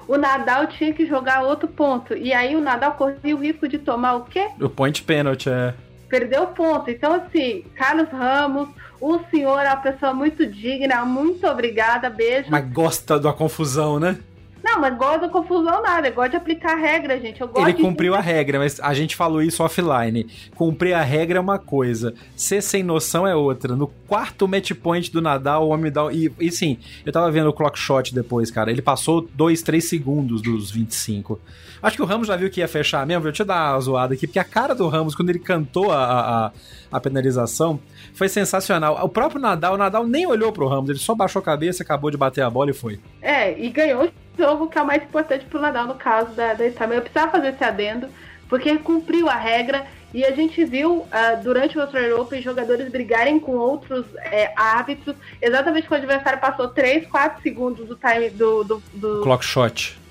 O 0.07 0.17
Nadal 0.17 0.67
tinha 0.67 0.93
que 0.93 1.05
jogar 1.05 1.41
outro 1.43 1.67
ponto. 1.67 2.15
E 2.17 2.33
aí 2.33 2.55
o 2.55 2.61
Nadal 2.61 2.93
corria 2.93 3.35
o 3.35 3.39
risco 3.39 3.67
de 3.67 3.77
tomar 3.77 4.15
o 4.15 4.25
quê? 4.25 4.49
O 4.59 4.67
point 4.67 5.01
penalty, 5.03 5.49
é. 5.49 5.73
Perdeu 6.11 6.43
o 6.43 6.47
ponto. 6.47 6.91
Então, 6.91 7.13
assim, 7.13 7.63
Carlos 7.73 8.09
Ramos, 8.09 8.67
o 8.99 9.19
senhor 9.31 9.59
é 9.61 9.69
uma 9.69 9.77
pessoa 9.77 10.13
muito 10.13 10.45
digna, 10.45 11.05
muito 11.05 11.47
obrigada, 11.47 12.09
beijo. 12.09 12.51
Mas 12.51 12.69
gosta 12.69 13.17
da 13.17 13.31
confusão, 13.31 13.97
né? 13.97 14.17
Não, 14.63 14.79
mas 14.79 14.97
gosta 14.97 15.19
da 15.21 15.29
confusão 15.29 15.81
nada, 15.81 16.09
gosta 16.11 16.31
de 16.31 16.35
aplicar 16.37 16.73
a 16.73 16.75
regra, 16.75 17.19
gente. 17.19 17.41
Ele 17.55 17.73
cumpriu 17.73 18.13
de... 18.13 18.19
a 18.19 18.21
regra, 18.21 18.59
mas 18.59 18.79
a 18.79 18.93
gente 18.93 19.15
falou 19.15 19.41
isso 19.41 19.63
offline. 19.63 20.27
Cumprir 20.55 20.93
a 20.93 21.01
regra 21.01 21.37
é 21.39 21.41
uma 21.41 21.57
coisa, 21.57 22.13
ser 22.35 22.61
sem 22.61 22.83
noção 22.83 23.25
é 23.27 23.35
outra. 23.35 23.75
No 23.75 23.87
quarto 23.87 24.47
match 24.47 24.71
point 24.73 25.11
do 25.11 25.21
Nadal, 25.21 25.67
o 25.67 25.69
homem 25.69 25.91
dá. 25.91 26.11
E, 26.11 26.31
e 26.39 26.51
sim, 26.51 26.77
eu 27.05 27.11
tava 27.11 27.31
vendo 27.31 27.49
o 27.49 27.53
clock 27.53 27.77
shot 27.77 28.13
depois, 28.13 28.51
cara. 28.51 28.71
Ele 28.71 28.81
passou 28.81 29.27
2, 29.33 29.61
3 29.61 29.83
segundos 29.83 30.41
dos 30.41 30.69
25. 30.69 31.39
Acho 31.81 31.95
que 31.95 32.03
o 32.03 32.05
Ramos 32.05 32.27
já 32.27 32.35
viu 32.35 32.49
que 32.49 32.59
ia 32.59 32.67
fechar 32.67 33.05
mesmo, 33.07 33.23
viu? 33.23 33.31
Deixa 33.31 33.41
eu 33.41 33.47
dar 33.47 33.73
uma 33.73 33.79
zoada 33.79 34.13
aqui, 34.13 34.27
porque 34.27 34.37
a 34.37 34.43
cara 34.43 34.75
do 34.75 34.87
Ramos, 34.87 35.15
quando 35.15 35.31
ele 35.31 35.39
cantou 35.39 35.91
a, 35.91 35.97
a, 36.45 36.51
a 36.91 36.99
penalização, 36.99 37.79
foi 38.13 38.29
sensacional. 38.29 39.03
O 39.03 39.09
próprio 39.09 39.41
Nadal, 39.41 39.73
o 39.73 39.77
Nadal 39.77 40.05
nem 40.05 40.27
olhou 40.27 40.51
pro 40.51 40.67
Ramos, 40.67 40.91
ele 40.91 40.99
só 40.99 41.15
baixou 41.15 41.39
a 41.39 41.43
cabeça, 41.43 41.81
acabou 41.81 42.11
de 42.11 42.17
bater 42.17 42.43
a 42.43 42.49
bola 42.49 42.69
e 42.69 42.73
foi. 42.73 42.99
É, 43.19 43.59
e 43.59 43.69
ganhou 43.69 44.11
jogo 44.37 44.67
que 44.67 44.77
é 44.77 44.81
o 44.81 44.85
mais 44.85 45.03
importante 45.03 45.45
pro 45.45 45.61
Nadal 45.61 45.87
no 45.87 45.95
caso 45.95 46.31
da, 46.33 46.53
da 46.53 46.65
Itália. 46.65 46.95
Eu 46.95 47.01
precisava 47.01 47.31
fazer 47.31 47.49
esse 47.49 47.63
adendo, 47.63 48.07
porque 48.49 48.69
ele 48.69 48.79
cumpriu 48.79 49.29
a 49.29 49.35
regra 49.35 49.85
e 50.13 50.25
a 50.25 50.31
gente 50.31 50.63
viu 50.65 50.97
uh, 50.97 51.07
durante 51.41 51.77
o 51.77 51.81
Australian 51.81 52.17
Open 52.17 52.41
jogadores 52.41 52.89
brigarem 52.89 53.39
com 53.39 53.53
outros 53.53 54.05
é, 54.17 54.51
árbitros, 54.55 55.15
exatamente 55.41 55.87
quando 55.87 56.01
o 56.01 56.03
adversário 56.05 56.39
passou 56.39 56.67
3, 56.67 57.07
4 57.07 57.41
segundos 57.41 57.87
do 57.87 57.95
time 57.95 58.29
do, 58.29 58.63
do, 58.63 58.83
do... 58.93 59.21
clock 59.21 59.43
shot. 59.45 60.01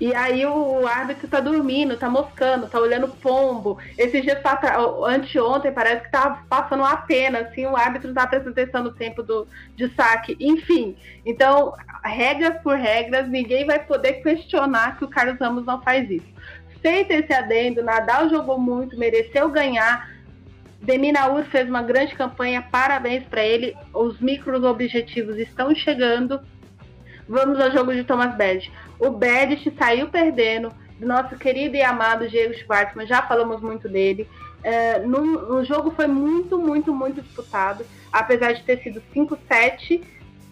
E 0.00 0.12
aí 0.14 0.44
o 0.44 0.86
árbitro 0.86 1.28
tá 1.28 1.40
dormindo, 1.40 1.96
tá 1.96 2.10
moscando, 2.10 2.66
tá 2.66 2.78
olhando 2.78 3.08
pombo. 3.08 3.78
Esses 3.96 4.22
dias 4.22 4.38
pra 4.40 4.58
anteontem 5.06 5.72
parece 5.72 6.04
que 6.04 6.10
tava 6.10 6.42
passando 6.48 6.80
uma 6.80 6.96
pena, 6.96 7.40
assim, 7.40 7.64
o 7.66 7.76
árbitro 7.76 8.08
não 8.08 8.14
tá 8.14 8.26
prestando 8.26 8.50
atenção 8.50 8.82
no 8.82 8.92
tempo 8.92 9.22
do, 9.22 9.46
de 9.76 9.88
saque. 9.94 10.36
Enfim, 10.40 10.96
então, 11.24 11.74
regras 12.04 12.60
por 12.62 12.76
regras, 12.76 13.28
ninguém 13.28 13.64
vai 13.64 13.78
poder 13.78 14.14
questionar 14.22 14.98
que 14.98 15.04
o 15.04 15.08
Carlos 15.08 15.38
Ramos 15.38 15.64
não 15.64 15.80
faz 15.82 16.08
isso. 16.10 16.26
Feito 16.82 17.12
esse 17.12 17.32
adendo, 17.32 17.82
Nadal 17.82 18.28
jogou 18.28 18.58
muito, 18.58 18.98
mereceu 18.98 19.48
ganhar. 19.48 20.12
Deminaur 20.82 21.44
fez 21.44 21.66
uma 21.66 21.82
grande 21.82 22.14
campanha, 22.14 22.60
parabéns 22.60 23.24
para 23.24 23.42
ele. 23.42 23.74
Os 23.92 24.20
micros 24.20 24.62
objetivos 24.62 25.38
estão 25.38 25.74
chegando. 25.74 26.40
Vamos 27.26 27.58
ao 27.58 27.72
jogo 27.72 27.94
de 27.94 28.04
Thomas 28.04 28.36
Bad. 28.36 28.70
O 28.98 29.08
Badish 29.10 29.72
saiu 29.78 30.08
perdendo 30.08 30.70
do 30.98 31.06
nosso 31.06 31.36
querido 31.36 31.74
e 31.74 31.82
amado 31.82 32.28
Diego 32.28 32.54
Schwartzman, 32.54 33.06
já 33.06 33.22
falamos 33.22 33.62
muito 33.62 33.88
dele. 33.88 34.28
É, 34.62 34.98
no, 35.00 35.56
o 35.56 35.64
jogo 35.64 35.90
foi 35.90 36.06
muito, 36.06 36.58
muito, 36.58 36.94
muito 36.94 37.20
disputado, 37.20 37.84
apesar 38.12 38.52
de 38.52 38.62
ter 38.62 38.82
sido 38.82 39.02
5-7, 39.14 40.02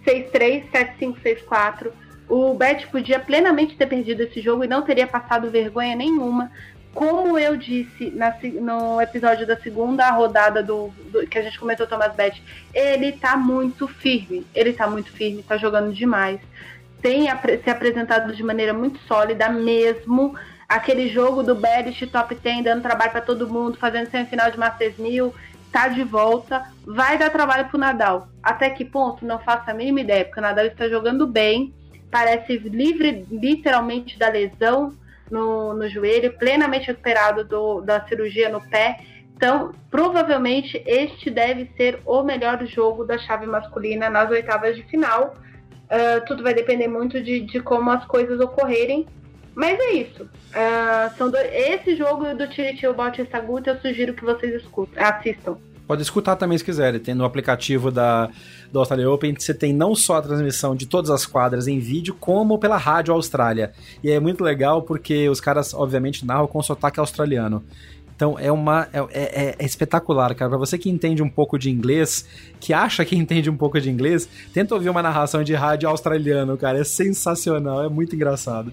6-3, 0.05 0.65
7-5, 0.71 1.17
6-4. 1.23 1.91
O 2.29 2.55
Bet 2.55 2.87
podia 2.87 3.21
plenamente 3.21 3.77
ter 3.77 3.87
perdido 3.87 4.23
esse 4.23 4.41
jogo 4.41 4.65
e 4.65 4.69
não 4.69 4.83
teria 4.83 5.07
passado 5.07 5.51
vergonha 5.51 5.95
nenhuma. 5.95 6.51
Como 6.95 7.39
eu 7.39 7.57
disse 7.57 8.11
na, 8.11 8.35
no 8.61 9.01
episódio 9.01 9.47
da 9.47 9.57
segunda 9.57 10.11
rodada 10.11 10.63
do, 10.63 10.89
do, 11.11 11.27
que 11.27 11.39
a 11.39 11.43
gente 11.43 11.59
comentou 11.59 11.87
Thomas 11.87 12.15
Bet, 12.15 12.43
ele 12.75 13.13
tá 13.13 13.37
muito 13.37 13.89
firme. 13.89 14.47
Ele 14.55 14.73
tá 14.73 14.87
muito 14.87 15.11
firme, 15.11 15.43
tá 15.43 15.57
jogando 15.57 15.93
demais. 15.93 16.39
Tem 17.01 17.27
se 17.65 17.71
apresentado 17.71 18.35
de 18.35 18.43
maneira 18.43 18.75
muito 18.75 18.99
sólida 19.01 19.49
mesmo. 19.49 20.37
Aquele 20.69 21.09
jogo 21.09 21.43
do 21.43 21.55
Bearish 21.55 22.07
Top 22.11 22.35
10 22.35 22.65
dando 22.65 22.83
trabalho 22.83 23.11
para 23.11 23.21
todo 23.21 23.49
mundo, 23.49 23.79
fazendo 23.79 24.11
semifinal 24.11 24.51
de 24.51 24.59
Masters 24.59 24.97
1000, 24.99 25.35
tá 25.73 25.89
de 25.89 26.05
volta. 26.05 26.63
Vai 26.87 27.19
dar 27.19 27.31
trabalho 27.31 27.69
pro 27.69 27.79
Nadal. 27.79 28.29
Até 28.43 28.71
que 28.71 28.85
ponto? 28.85 29.25
Não 29.25 29.39
faço 29.39 29.71
a 29.71 29.75
mínima 29.75 30.01
ideia, 30.01 30.25
porque 30.25 30.39
o 30.39 30.43
Nadal 30.43 30.67
está 30.67 30.89
jogando 30.89 31.27
bem 31.27 31.75
parece 32.13 32.59
livre 32.59 33.27
literalmente 33.31 34.19
da 34.19 34.29
lesão 34.29 34.93
no, 35.31 35.73
no 35.73 35.89
joelho, 35.89 36.37
plenamente 36.37 36.89
recuperado 36.89 37.43
do, 37.43 37.81
da 37.81 38.07
cirurgia 38.07 38.51
no 38.51 38.61
pé. 38.69 38.99
Então, 39.35 39.73
provavelmente, 39.91 40.81
este 40.87 41.31
deve 41.31 41.71
ser 41.75 42.01
o 42.05 42.23
melhor 42.23 42.65
jogo 42.67 43.03
da 43.05 43.17
chave 43.17 43.47
masculina 43.47 44.11
nas 44.11 44.31
oitavas 44.31 44.77
de 44.77 44.83
final. 44.85 45.35
Uh, 45.85 46.25
tudo 46.27 46.43
vai 46.43 46.53
depender 46.53 46.87
muito 46.87 47.21
de, 47.21 47.41
de, 47.41 47.61
como 47.61 47.91
as 47.91 48.05
coisas 48.05 48.39
ocorrerem. 48.39 49.07
Mas 49.55 49.79
é 49.79 49.93
isso. 49.93 50.23
Uh, 50.25 51.17
são 51.17 51.31
esse 51.53 51.97
jogo 51.97 52.35
do 52.35 52.49
Tiriti 52.49 52.87
Bautista 52.89 53.39
Guta 53.41 53.71
eu 53.71 53.81
sugiro 53.81 54.15
que 54.15 54.25
vocês 54.25 54.55
escutem, 54.63 55.03
assistam. 55.03 55.57
Pode 55.87 56.03
escutar 56.03 56.37
também 56.37 56.57
se 56.57 56.65
quiserem. 56.65 57.01
Tem 57.01 57.15
no 57.15 57.25
aplicativo 57.25 57.91
da, 57.91 58.31
do 58.71 58.79
Australia 58.79 59.11
Open, 59.11 59.35
você 59.39 59.53
tem 59.53 59.73
não 59.73 59.95
só 59.95 60.17
a 60.17 60.23
transmissão 60.23 60.75
de 60.75 60.87
todas 60.87 61.11
as 61.11 61.27
quadras 61.27 61.67
em 61.67 61.79
vídeo, 61.79 62.17
como 62.19 62.59
pela 62.59 62.77
rádio 62.77 63.13
Austrália. 63.13 63.73
E 64.03 64.11
é 64.11 64.19
muito 64.19 64.43
legal 64.43 64.83
porque 64.83 65.29
os 65.29 65.41
caras, 65.41 65.75
obviamente, 65.75 66.25
narram 66.25 66.47
com 66.47 66.63
sotaque 66.63 66.99
australiano. 66.99 67.63
Então 68.15 68.39
é 68.39 68.53
uma 68.53 68.89
é, 68.93 69.01
é, 69.11 69.57
é, 69.59 69.65
espetacular, 69.65 70.35
cara. 70.35 70.49
Para 70.49 70.59
você 70.59 70.79
que 70.79 70.89
entende 70.89 71.23
um 71.23 71.29
pouco 71.29 71.59
de 71.59 71.71
inglês, 71.71 72.25
que 72.63 72.73
acha 72.73 73.05
que 73.05 73.17
entende 73.17 73.51
um 73.51 73.57
pouco 73.57 73.81
de 73.81 73.91
inglês, 73.91 74.29
tenta 74.55 74.73
ouvir 74.73 74.89
uma 74.89 75.03
narração 75.03 75.43
de 75.43 75.53
rádio 75.53 75.89
australiano, 75.89 76.57
cara. 76.57 76.79
É 76.79 76.85
sensacional, 76.85 77.83
é 77.83 77.89
muito 77.89 78.15
engraçado. 78.15 78.73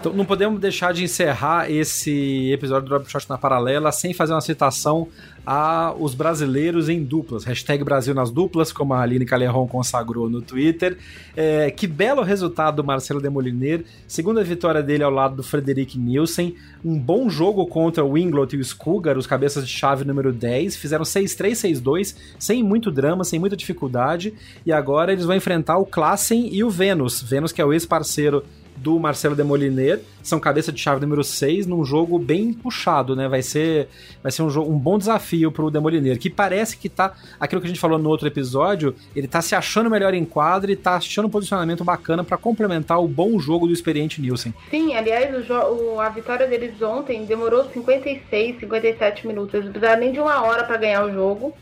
Então 0.00 0.12
não 0.12 0.24
podemos 0.24 0.60
deixar 0.60 0.92
de 0.92 1.04
encerrar 1.04 1.70
esse 1.70 2.50
episódio 2.50 2.88
do 2.88 2.88
Drop 2.88 3.08
Shot 3.08 3.30
na 3.30 3.38
paralela 3.38 3.92
sem 3.92 4.12
fazer 4.12 4.32
uma 4.32 4.40
citação 4.40 5.06
a 5.46 5.94
os 5.96 6.12
brasileiros 6.12 6.88
em 6.88 7.04
duplas. 7.04 7.44
Hashtag 7.44 7.84
Brasil 7.84 8.12
nas 8.12 8.32
duplas, 8.32 8.72
como 8.72 8.92
a 8.92 9.00
Aline 9.00 9.24
Calerron 9.24 9.68
consagrou 9.68 10.28
no 10.28 10.42
Twitter. 10.42 10.98
É, 11.36 11.70
que 11.70 11.86
belo 11.86 12.22
resultado 12.22 12.76
do 12.76 12.84
Marcelo 12.84 13.20
Demoliner. 13.20 13.84
Segunda 14.08 14.42
vitória 14.42 14.82
dele 14.82 15.04
ao 15.04 15.10
lado 15.10 15.36
do 15.36 15.42
Frederic 15.44 15.96
Nielsen. 15.96 16.56
Um 16.84 16.98
bom 16.98 17.30
jogo 17.30 17.64
contra 17.66 18.04
o 18.04 18.14
Winglot 18.14 18.56
e 18.56 18.58
o 18.58 18.60
Skugar, 18.60 19.16
os 19.16 19.26
cabeças 19.26 19.66
de 19.66 19.72
chave 19.72 20.04
número 20.04 20.32
10. 20.32 20.74
Fizeram 20.76 21.04
6-3, 21.04 21.75
6-2, 21.80 22.16
sem 22.38 22.62
muito 22.62 22.90
drama, 22.90 23.24
sem 23.24 23.38
muita 23.38 23.56
dificuldade. 23.56 24.34
E 24.64 24.72
agora 24.72 25.12
eles 25.12 25.24
vão 25.24 25.36
enfrentar 25.36 25.78
o 25.78 25.86
Klassen 25.86 26.48
e 26.52 26.62
o 26.62 26.70
Vênus. 26.70 27.22
Vênus, 27.22 27.52
que 27.52 27.60
é 27.60 27.64
o 27.64 27.72
ex-parceiro 27.72 28.44
do 28.76 28.98
Marcelo 28.98 29.34
Demoliner, 29.34 30.00
são 30.22 30.40
cabeça 30.40 30.72
de 30.72 30.80
chave 30.80 31.00
número 31.00 31.22
6 31.22 31.66
num 31.66 31.84
jogo 31.84 32.18
bem 32.18 32.52
puxado, 32.52 33.14
né? 33.14 33.28
Vai 33.28 33.42
ser, 33.42 33.88
vai 34.22 34.30
ser 34.32 34.42
um, 34.42 34.50
jogo, 34.50 34.70
um 34.70 34.78
bom 34.78 34.98
desafio 34.98 35.50
pro 35.52 35.70
Demoliner, 35.70 36.18
que 36.18 36.28
parece 36.28 36.76
que 36.76 36.88
tá, 36.88 37.14
aquilo 37.38 37.60
que 37.60 37.66
a 37.66 37.68
gente 37.68 37.80
falou 37.80 37.98
no 37.98 38.08
outro 38.08 38.26
episódio, 38.26 38.94
ele 39.14 39.28
tá 39.28 39.40
se 39.40 39.54
achando 39.54 39.90
melhor 39.90 40.14
em 40.14 40.24
quadro 40.24 40.70
e 40.70 40.76
tá 40.76 40.96
achando 40.96 41.26
um 41.26 41.30
posicionamento 41.30 41.84
bacana 41.84 42.24
para 42.24 42.36
complementar 42.36 43.02
o 43.02 43.08
bom 43.08 43.38
jogo 43.38 43.66
do 43.66 43.72
experiente 43.72 44.20
Nielsen. 44.20 44.52
Sim, 44.70 44.94
aliás, 44.94 45.48
o, 45.48 46.00
a 46.00 46.08
vitória 46.08 46.46
deles 46.46 46.80
ontem 46.82 47.24
demorou 47.24 47.68
56, 47.70 48.60
57 48.60 49.26
minutos, 49.26 49.54
eles 49.54 49.70
precisaram 49.70 50.00
nem 50.00 50.12
de 50.12 50.20
uma 50.20 50.42
hora 50.42 50.64
para 50.64 50.76
ganhar 50.76 51.04
o 51.04 51.12
jogo. 51.12 51.54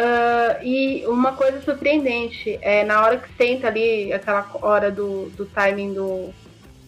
Uh, 0.00 0.64
e 0.64 1.06
uma 1.08 1.32
coisa 1.32 1.60
surpreendente, 1.60 2.58
é 2.62 2.84
na 2.84 3.04
hora 3.04 3.18
que 3.18 3.28
senta 3.36 3.66
ali, 3.66 4.10
aquela 4.14 4.48
hora 4.62 4.90
do, 4.90 5.28
do 5.36 5.44
timing 5.44 5.92
do, 5.92 6.30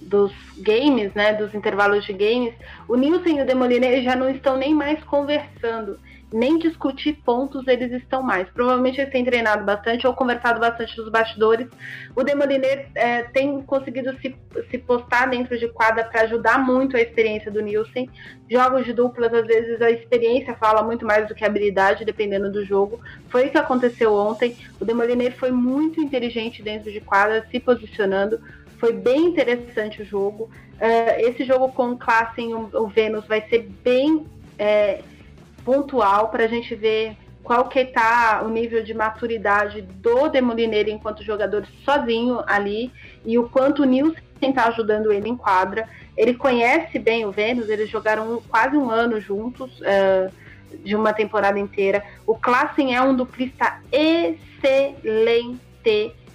dos 0.00 0.32
games, 0.56 1.12
né, 1.12 1.34
dos 1.34 1.54
intervalos 1.54 2.06
de 2.06 2.14
games, 2.14 2.54
o 2.88 2.96
Nilson 2.96 3.28
e 3.28 3.42
o 3.42 3.44
Demoliner 3.44 4.02
já 4.02 4.16
não 4.16 4.30
estão 4.30 4.56
nem 4.56 4.74
mais 4.74 5.04
conversando 5.04 5.98
nem 6.33 6.59
discutir 6.59 7.14
pontos 7.24 7.66
eles 7.68 7.93
estão 7.93 8.22
mais. 8.22 8.49
Provavelmente 8.49 9.01
eles 9.01 9.12
têm 9.12 9.24
treinado 9.24 9.64
bastante 9.64 10.07
ou 10.07 10.14
conversado 10.14 10.59
bastante 10.59 10.97
nos 10.97 11.09
bastidores. 11.09 11.68
O 12.16 12.22
Demoliner 12.22 12.89
é, 12.95 13.22
tem 13.22 13.61
conseguido 13.62 14.16
se, 14.18 14.35
se 14.70 14.78
postar 14.78 15.26
dentro 15.26 15.59
de 15.59 15.68
quadra 15.68 16.05
para 16.05 16.22
ajudar 16.22 16.59
muito 16.59 16.97
a 16.97 17.01
experiência 17.01 17.51
do 17.51 17.61
Nielsen. 17.61 18.09
Jogos 18.51 18.85
de 18.85 18.93
duplas, 18.93 19.33
às 19.33 19.47
vezes 19.47 19.80
a 19.83 19.91
experiência 19.91 20.55
fala 20.55 20.83
muito 20.83 21.05
mais 21.05 21.28
do 21.28 21.35
que 21.35 21.45
a 21.45 21.47
habilidade, 21.47 22.05
dependendo 22.05 22.51
do 22.51 22.64
jogo. 22.64 23.01
Foi 23.28 23.47
o 23.47 23.51
que 23.51 23.59
aconteceu 23.59 24.14
ontem. 24.14 24.57
O 24.80 24.85
Demoliner 24.85 25.33
foi 25.37 25.51
muito 25.51 26.01
inteligente 26.01 26.62
dentro 26.62 26.91
de 26.91 27.01
quadra, 27.01 27.47
se 27.51 27.61
posicionando. 27.61 28.41
Foi 28.78 28.93
bem 28.93 29.26
interessante 29.26 30.03
o 30.03 30.05
jogo. 30.05 30.51
Uh, 30.74 31.28
esse 31.28 31.45
jogo 31.45 31.70
com 31.72 31.93
o 31.93 31.97
Klassen, 31.97 32.55
o, 32.55 32.68
o 32.72 32.89
Vênus, 32.89 33.24
vai 33.26 33.43
ser 33.49 33.68
bem 33.85 34.26
é, 34.59 35.01
pontual 35.64 36.28
para 36.28 36.44
a 36.44 36.48
gente 36.48 36.74
ver 36.74 37.16
qual 37.42 37.68
que 37.68 37.84
tá 37.84 38.42
o 38.44 38.48
nível 38.48 38.82
de 38.82 38.94
maturidade 38.94 39.82
do 39.82 40.28
Demolineiro 40.28 40.90
enquanto 40.90 41.24
jogador 41.24 41.66
sozinho 41.84 42.42
ali 42.46 42.92
e 43.24 43.38
o 43.38 43.48
quanto 43.48 43.82
o 43.82 43.84
Nilson 43.84 44.16
está 44.40 44.66
ajudando 44.68 45.12
ele 45.12 45.28
em 45.28 45.36
quadra. 45.36 45.88
Ele 46.16 46.34
conhece 46.34 46.98
bem 46.98 47.24
o 47.24 47.32
Vênus, 47.32 47.68
eles 47.68 47.88
jogaram 47.88 48.42
quase 48.48 48.76
um 48.76 48.90
ano 48.90 49.20
juntos, 49.20 49.80
uh, 49.80 50.30
de 50.84 50.96
uma 50.96 51.12
temporada 51.12 51.58
inteira. 51.58 52.02
O 52.26 52.34
Klassen 52.36 52.94
é 52.94 53.02
um 53.02 53.14
duplista 53.14 53.80
excelente, 53.90 55.60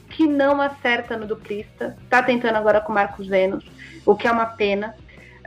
que 0.09 0.27
não 0.27 0.61
acerta 0.61 1.17
no 1.17 1.25
duplista. 1.25 1.97
Está 2.03 2.21
tentando 2.23 2.55
agora 2.55 2.81
com 2.81 2.91
o 2.91 2.95
Marcos 2.95 3.27
Vênus, 3.27 3.65
o 4.05 4.15
que 4.15 4.27
é 4.27 4.31
uma 4.31 4.45
pena. 4.45 4.95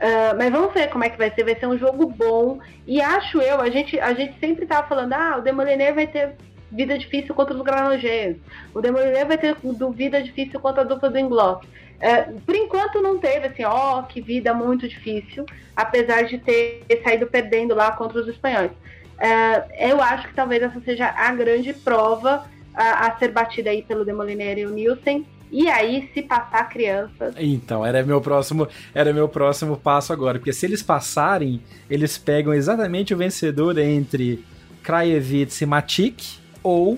Uh, 0.01 0.35
mas 0.35 0.51
vamos 0.51 0.73
ver 0.73 0.89
como 0.89 1.03
é 1.03 1.09
que 1.09 1.17
vai 1.17 1.29
ser. 1.29 1.43
Vai 1.43 1.55
ser 1.55 1.67
um 1.67 1.77
jogo 1.77 2.07
bom. 2.07 2.59
E 2.87 2.99
acho 2.99 3.39
eu, 3.39 3.61
a 3.61 3.69
gente, 3.69 3.99
a 3.99 4.13
gente 4.13 4.39
sempre 4.39 4.65
tava 4.65 4.87
falando, 4.87 5.13
ah, 5.13 5.35
o 5.37 5.41
Demoliner 5.41 5.93
vai 5.93 6.07
ter 6.07 6.35
vida 6.71 6.97
difícil 6.97 7.35
contra 7.35 7.55
os 7.55 7.61
Granogeiros. 7.61 8.37
O 8.73 8.81
Demoliner 8.81 9.27
vai 9.27 9.37
ter 9.37 9.55
vida 9.93 10.23
difícil 10.23 10.59
contra 10.59 10.81
a 10.81 10.85
dupla 10.85 11.09
do 11.09 11.19
Englock. 11.19 11.67
Uh, 11.67 12.41
por 12.41 12.55
enquanto 12.55 12.99
não 12.99 13.19
teve, 13.19 13.47
assim, 13.47 13.63
ó, 13.63 13.99
oh, 13.99 14.03
que 14.03 14.21
vida 14.21 14.55
muito 14.55 14.87
difícil, 14.87 15.45
apesar 15.75 16.23
de 16.23 16.39
ter 16.39 16.83
saído 17.03 17.27
perdendo 17.27 17.75
lá 17.75 17.91
contra 17.91 18.19
os 18.19 18.27
espanhóis. 18.27 18.71
Uh, 18.71 19.71
eu 19.77 20.01
acho 20.01 20.27
que 20.29 20.33
talvez 20.33 20.63
essa 20.63 20.81
seja 20.81 21.13
a 21.15 21.31
grande 21.31 21.73
prova 21.73 22.49
a, 22.73 23.07
a 23.07 23.19
ser 23.19 23.27
batida 23.27 23.69
aí 23.69 23.83
pelo 23.83 24.03
Demoliner 24.03 24.57
e 24.57 24.65
o 24.65 24.71
Nielsen. 24.71 25.27
E 25.51 25.67
aí, 25.67 26.09
se 26.13 26.21
passar 26.21 26.69
crianças. 26.69 27.35
Então, 27.37 27.85
era 27.85 28.01
meu 28.03 28.21
próximo, 28.21 28.67
era 28.95 29.11
meu 29.11 29.27
próximo 29.27 29.75
passo 29.75 30.13
agora. 30.13 30.39
Porque 30.39 30.53
se 30.53 30.65
eles 30.65 30.81
passarem, 30.81 31.61
eles 31.89 32.17
pegam 32.17 32.53
exatamente 32.53 33.13
o 33.13 33.17
vencedor 33.17 33.77
entre 33.77 34.43
Krajewicz 34.81 35.59
e 35.61 35.65
Matic 35.65 36.23
ou 36.63 36.97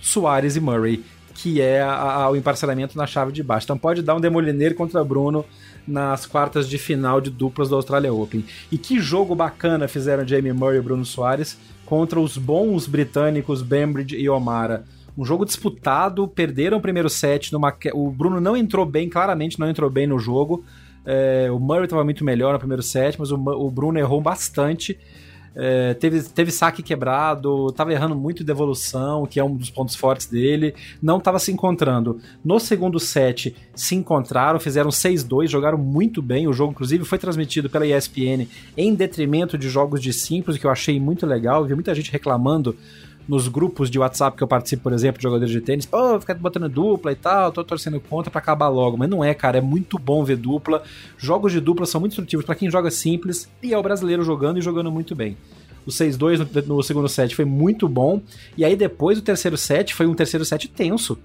Soares 0.00 0.56
e 0.56 0.60
Murray, 0.60 1.04
que 1.34 1.60
é 1.60 1.82
a, 1.82 1.92
a, 1.92 2.30
o 2.30 2.36
emparcelamento 2.36 2.96
na 2.96 3.06
chave 3.06 3.32
de 3.32 3.42
baixo. 3.42 3.66
Então 3.66 3.76
pode 3.76 4.02
dar 4.02 4.14
um 4.14 4.20
demolineiro 4.20 4.74
contra 4.74 5.04
Bruno 5.04 5.44
nas 5.86 6.24
quartas 6.24 6.68
de 6.68 6.78
final 6.78 7.20
de 7.20 7.30
duplas 7.30 7.68
do 7.68 7.76
Australia 7.76 8.12
Open. 8.12 8.44
E 8.72 8.78
que 8.78 8.98
jogo 8.98 9.34
bacana 9.34 9.88
fizeram 9.88 10.26
Jamie 10.26 10.52
Murray 10.52 10.78
e 10.78 10.82
Bruno 10.82 11.04
Soares 11.04 11.58
contra 11.84 12.20
os 12.20 12.38
bons 12.38 12.86
britânicos 12.86 13.62
Bembridge 13.62 14.16
e 14.16 14.28
O'Mara 14.28 14.84
um 15.16 15.24
jogo 15.24 15.44
disputado, 15.44 16.26
perderam 16.28 16.78
o 16.78 16.80
primeiro 16.80 17.08
set. 17.08 17.52
Numa, 17.52 17.74
o 17.92 18.10
Bruno 18.10 18.40
não 18.40 18.56
entrou 18.56 18.86
bem, 18.86 19.08
claramente 19.08 19.58
não 19.58 19.68
entrou 19.68 19.90
bem 19.90 20.06
no 20.06 20.18
jogo. 20.18 20.64
É, 21.04 21.48
o 21.50 21.58
Murray 21.58 21.84
estava 21.84 22.04
muito 22.04 22.24
melhor 22.24 22.52
no 22.52 22.58
primeiro 22.58 22.82
set, 22.82 23.18
mas 23.18 23.30
o, 23.30 23.36
o 23.36 23.70
Bruno 23.70 23.98
errou 23.98 24.20
bastante. 24.20 24.98
é, 25.54 25.94
teve, 25.94 26.22
teve 26.22 26.50
saque 26.50 26.82
quebrado, 26.82 27.72
tava 27.72 27.92
errando 27.92 28.14
muito 28.14 28.44
de 28.44 28.50
evolução, 28.50 29.26
que 29.26 29.40
é 29.40 29.44
um 29.44 29.56
dos 29.56 29.70
pontos 29.70 29.94
fortes 29.96 30.26
dele, 30.26 30.74
não 31.02 31.18
tava 31.18 31.38
se 31.38 31.50
encontrando. 31.50 32.20
No 32.44 32.60
segundo 32.60 33.00
set, 33.00 33.54
se 33.74 33.94
encontraram, 33.94 34.60
fizeram 34.60 34.90
6-2, 34.90 35.48
jogaram 35.48 35.78
muito 35.78 36.22
bem. 36.22 36.46
O 36.46 36.52
jogo, 36.52 36.72
inclusive, 36.72 37.04
foi 37.04 37.18
transmitido 37.18 37.68
pela 37.68 37.86
ESPN 37.86 38.46
em 38.76 38.94
detrimento 38.94 39.58
de 39.58 39.68
jogos 39.68 40.00
de 40.00 40.12
simples, 40.12 40.56
que 40.56 40.66
eu 40.66 40.70
achei 40.70 41.00
muito 41.00 41.26
legal. 41.26 41.64
Vi 41.64 41.74
muita 41.74 41.94
gente 41.94 42.12
reclamando 42.12 42.76
nos 43.30 43.46
grupos 43.46 43.88
de 43.88 43.96
WhatsApp 43.96 44.36
que 44.36 44.42
eu 44.42 44.48
participo, 44.48 44.82
por 44.82 44.92
exemplo, 44.92 45.18
de 45.18 45.22
jogadores 45.22 45.52
de 45.52 45.60
tênis, 45.60 45.86
pô, 45.86 46.18
fica 46.18 46.34
botando 46.34 46.68
dupla 46.68 47.12
e 47.12 47.14
tal, 47.14 47.52
tô 47.52 47.62
torcendo 47.62 48.00
contra 48.00 48.28
para 48.28 48.40
acabar 48.40 48.66
logo. 48.66 48.96
Mas 48.96 49.08
não 49.08 49.22
é, 49.22 49.32
cara, 49.32 49.58
é 49.58 49.60
muito 49.60 50.00
bom 50.00 50.24
ver 50.24 50.36
dupla. 50.36 50.82
Jogos 51.16 51.52
de 51.52 51.60
dupla 51.60 51.86
são 51.86 52.00
muito 52.00 52.10
instrutivos 52.10 52.44
para 52.44 52.56
quem 52.56 52.68
joga 52.68 52.90
simples 52.90 53.48
e 53.62 53.72
é 53.72 53.78
o 53.78 53.82
brasileiro 53.84 54.24
jogando 54.24 54.58
e 54.58 54.60
jogando 54.60 54.90
muito 54.90 55.14
bem. 55.14 55.36
O 55.86 55.90
6-2 55.90 56.66
no, 56.66 56.76
no 56.76 56.82
segundo 56.82 57.08
set 57.08 57.36
foi 57.36 57.44
muito 57.44 57.88
bom. 57.88 58.20
E 58.56 58.64
aí 58.64 58.74
depois 58.74 59.16
o 59.16 59.22
terceiro 59.22 59.56
set 59.56 59.94
foi 59.94 60.08
um 60.08 60.14
terceiro 60.14 60.44
set 60.44 60.66
tenso 60.66 61.16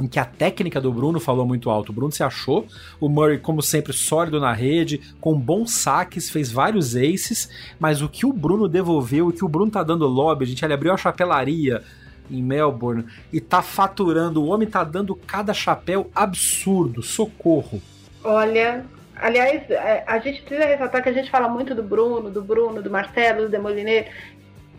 em 0.00 0.08
que 0.08 0.18
a 0.18 0.24
técnica 0.24 0.80
do 0.80 0.92
Bruno 0.92 1.20
falou 1.20 1.46
muito 1.46 1.70
alto. 1.70 1.90
O 1.90 1.92
Bruno 1.92 2.12
se 2.12 2.22
achou, 2.22 2.66
o 2.98 3.08
Murray, 3.08 3.38
como 3.38 3.62
sempre, 3.62 3.92
sólido 3.92 4.40
na 4.40 4.52
rede, 4.52 5.00
com 5.20 5.38
bons 5.38 5.72
saques, 5.72 6.30
fez 6.30 6.50
vários 6.50 6.96
aces, 6.96 7.50
mas 7.78 8.02
o 8.02 8.08
que 8.08 8.24
o 8.24 8.32
Bruno 8.32 8.68
devolveu, 8.68 9.28
o 9.28 9.32
que 9.32 9.44
o 9.44 9.48
Bruno 9.48 9.70
tá 9.70 9.82
dando 9.82 10.06
lobby, 10.06 10.44
a 10.44 10.48
gente, 10.48 10.64
ele 10.64 10.74
abriu 10.74 10.92
a 10.92 10.96
chapelaria 10.96 11.82
em 12.30 12.42
Melbourne 12.42 13.04
e 13.32 13.40
tá 13.40 13.60
faturando, 13.60 14.42
o 14.42 14.46
homem 14.46 14.68
tá 14.68 14.84
dando 14.84 15.14
cada 15.14 15.52
chapéu 15.52 16.10
absurdo, 16.14 17.02
socorro. 17.02 17.82
Olha, 18.22 18.84
aliás, 19.16 19.68
é, 19.70 20.04
a 20.06 20.18
gente 20.18 20.42
precisa 20.42 20.66
ressaltar 20.66 21.02
que 21.02 21.08
a 21.08 21.12
gente 21.12 21.30
fala 21.30 21.48
muito 21.48 21.74
do 21.74 21.82
Bruno, 21.82 22.30
do 22.30 22.42
Bruno, 22.42 22.82
do 22.82 22.90
Marcelo, 22.90 23.42
do 23.42 23.48
Demoliner, 23.48 24.10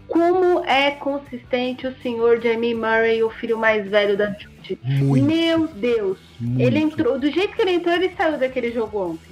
como 0.07 0.65
é 0.65 0.91
consistente 0.91 1.87
o 1.87 1.95
senhor 2.01 2.41
Jamie 2.41 2.75
Murray, 2.75 3.23
o 3.23 3.29
filho 3.29 3.57
mais 3.57 3.89
velho 3.89 4.17
da 4.17 4.27
Judy. 4.75 5.03
Muito. 5.03 5.25
Meu 5.25 5.67
Deus! 5.67 6.17
Muito. 6.39 6.61
Ele 6.61 6.79
entrou, 6.79 7.19
do 7.19 7.29
jeito 7.31 7.55
que 7.55 7.61
ele 7.61 7.71
entrou, 7.71 7.93
ele 7.95 8.11
saiu 8.15 8.37
daquele 8.37 8.71
jogo 8.71 9.11
ontem. 9.11 9.31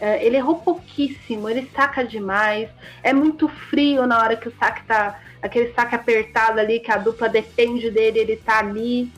É, 0.00 0.24
ele 0.24 0.36
errou 0.36 0.56
pouquíssimo, 0.56 1.48
ele 1.48 1.68
saca 1.74 2.04
demais. 2.04 2.68
É 3.02 3.12
muito 3.12 3.48
frio 3.48 4.06
na 4.06 4.18
hora 4.18 4.36
que 4.36 4.48
o 4.48 4.52
saque 4.58 4.84
tá. 4.84 5.20
Aquele 5.42 5.72
saque 5.74 5.94
apertado 5.94 6.58
ali, 6.58 6.80
que 6.80 6.90
a 6.90 6.96
dupla 6.96 7.28
depende 7.28 7.90
dele, 7.90 8.18
ele 8.18 8.36
tá 8.36 8.58
ali. 8.58 9.10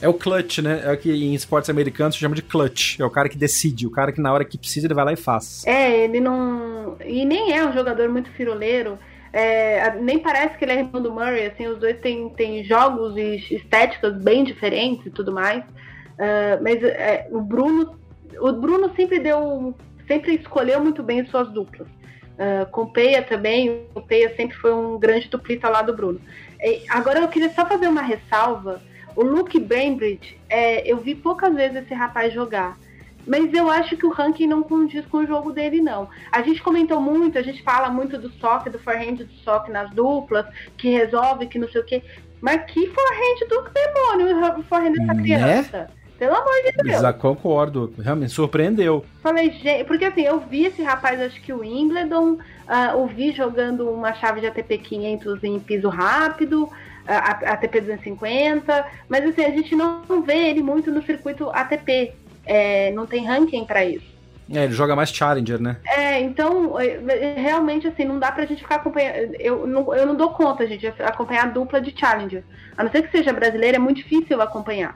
É 0.00 0.08
o 0.08 0.14
clutch, 0.14 0.58
né? 0.58 0.82
É 0.84 0.92
o 0.92 0.96
que 0.96 1.10
em 1.10 1.34
esportes 1.34 1.70
americanos 1.70 2.14
se 2.14 2.20
chama 2.20 2.34
de 2.34 2.42
clutch. 2.42 3.00
É 3.00 3.04
o 3.04 3.10
cara 3.10 3.28
que 3.28 3.38
decide, 3.38 3.86
o 3.86 3.90
cara 3.90 4.12
que 4.12 4.20
na 4.20 4.32
hora 4.32 4.44
que 4.44 4.58
precisa 4.58 4.86
ele 4.86 4.94
vai 4.94 5.06
lá 5.06 5.12
e 5.12 5.16
faz. 5.16 5.66
É, 5.66 6.04
ele 6.04 6.20
não. 6.20 6.96
E 7.04 7.24
nem 7.24 7.52
é 7.52 7.66
um 7.66 7.72
jogador 7.72 8.08
muito 8.08 8.30
firoleiro. 8.30 8.98
É, 9.38 9.94
nem 10.00 10.18
parece 10.18 10.56
que 10.56 10.64
ele 10.64 10.72
é 10.72 10.78
irmão 10.78 11.02
do 11.02 11.12
Murray, 11.12 11.44
assim, 11.44 11.66
os 11.66 11.78
dois 11.78 12.00
têm, 12.00 12.30
têm 12.30 12.64
jogos 12.64 13.18
e 13.18 13.36
estéticas 13.54 14.16
bem 14.22 14.42
diferentes 14.42 15.04
e 15.04 15.10
tudo 15.10 15.30
mais. 15.30 15.62
Uh, 15.62 16.56
mas 16.62 16.82
é, 16.82 17.28
o 17.30 17.42
Bruno, 17.42 17.98
o 18.40 18.52
Bruno 18.52 18.90
sempre 18.96 19.18
deu, 19.18 19.74
sempre 20.08 20.36
escolheu 20.36 20.80
muito 20.80 21.02
bem 21.02 21.26
suas 21.26 21.50
duplas. 21.50 21.86
Uh, 21.86 22.64
com 22.70 22.86
Peia 22.86 23.20
também, 23.20 23.82
o 23.94 24.00
Peia 24.00 24.34
sempre 24.36 24.56
foi 24.56 24.72
um 24.72 24.98
grande 24.98 25.28
duplista 25.28 25.68
lá 25.68 25.82
do 25.82 25.94
Bruno. 25.94 26.18
E 26.58 26.84
agora 26.88 27.18
eu 27.18 27.28
queria 27.28 27.52
só 27.52 27.66
fazer 27.66 27.88
uma 27.88 28.00
ressalva. 28.00 28.80
O 29.14 29.22
Luke 29.22 29.60
Bainbridge, 29.60 30.40
é, 30.48 30.90
eu 30.90 30.96
vi 30.96 31.14
poucas 31.14 31.54
vezes 31.54 31.82
esse 31.82 31.92
rapaz 31.92 32.32
jogar. 32.32 32.78
Mas 33.26 33.52
eu 33.52 33.70
acho 33.70 33.96
que 33.96 34.06
o 34.06 34.10
ranking 34.10 34.46
não 34.46 34.62
condiz 34.62 35.04
com 35.06 35.18
o 35.18 35.26
jogo 35.26 35.52
dele, 35.52 35.80
não. 35.80 36.08
A 36.30 36.42
gente 36.42 36.62
comentou 36.62 37.00
muito, 37.00 37.38
a 37.38 37.42
gente 37.42 37.62
fala 37.62 37.90
muito 37.90 38.16
do 38.16 38.30
soque, 38.30 38.70
do 38.70 38.78
forehand 38.78 39.16
do 39.16 39.32
soque 39.44 39.70
nas 39.70 39.90
duplas, 39.90 40.46
que 40.76 40.88
resolve, 40.90 41.46
que 41.46 41.58
não 41.58 41.68
sei 41.68 41.80
o 41.80 41.84
quê. 41.84 42.02
Mas 42.40 42.64
que 42.70 42.86
forehand 42.86 43.48
do 43.48 43.70
demônio 43.70 44.58
o 44.58 44.62
forehand 44.62 44.92
dessa 44.92 45.14
né? 45.14 45.22
criança? 45.22 45.90
Pelo 46.18 46.34
amor 46.34 46.54
de 46.64 46.82
Deus. 46.82 47.02
Já 47.02 47.12
concordo. 47.12 47.92
Realmente 47.98 48.32
surpreendeu. 48.32 49.04
Falei, 49.22 49.50
gente, 49.50 49.84
porque 49.84 50.06
assim, 50.06 50.22
eu 50.22 50.40
vi 50.40 50.64
esse 50.64 50.82
rapaz, 50.82 51.20
acho 51.20 51.40
que 51.42 51.52
o 51.52 51.60
Wimbledon, 51.60 52.34
uh, 52.34 52.96
o 52.96 53.06
vi 53.06 53.32
jogando 53.32 53.90
uma 53.90 54.14
chave 54.14 54.40
de 54.40 54.46
ATP 54.46 54.78
500 54.78 55.44
em 55.44 55.60
piso 55.60 55.88
rápido, 55.88 56.70
a, 57.06 57.32
a 57.32 57.52
ATP 57.52 57.80
250, 57.82 58.86
mas 59.08 59.26
assim, 59.26 59.44
a 59.44 59.50
gente 59.50 59.76
não 59.76 60.22
vê 60.22 60.48
ele 60.48 60.62
muito 60.62 60.90
no 60.90 61.02
circuito 61.04 61.50
ATP 61.50 62.14
é, 62.46 62.92
não 62.92 63.06
tem 63.06 63.26
ranking 63.26 63.64
para 63.64 63.84
isso. 63.84 64.16
É, 64.48 64.64
ele 64.64 64.72
joga 64.72 64.94
mais 64.94 65.10
Challenger, 65.10 65.60
né? 65.60 65.76
É, 65.84 66.20
então, 66.20 66.78
é, 66.78 67.00
é, 67.08 67.34
realmente, 67.36 67.88
assim, 67.88 68.04
não 68.04 68.18
dá 68.18 68.30
pra 68.30 68.46
gente 68.46 68.62
ficar 68.62 68.76
acompanhando. 68.76 69.34
Eu 69.40 69.66
não, 69.66 69.92
eu 69.92 70.06
não 70.06 70.14
dou 70.14 70.30
conta, 70.30 70.66
gente, 70.66 70.86
acompanhar 70.86 71.46
a 71.46 71.50
dupla 71.50 71.80
de 71.80 71.92
Challenger. 71.98 72.44
A 72.76 72.84
não 72.84 72.90
ser 72.90 73.02
que 73.02 73.10
seja 73.10 73.32
brasileiro, 73.32 73.76
é 73.76 73.80
muito 73.80 73.96
difícil 73.96 74.40
acompanhar. 74.40 74.94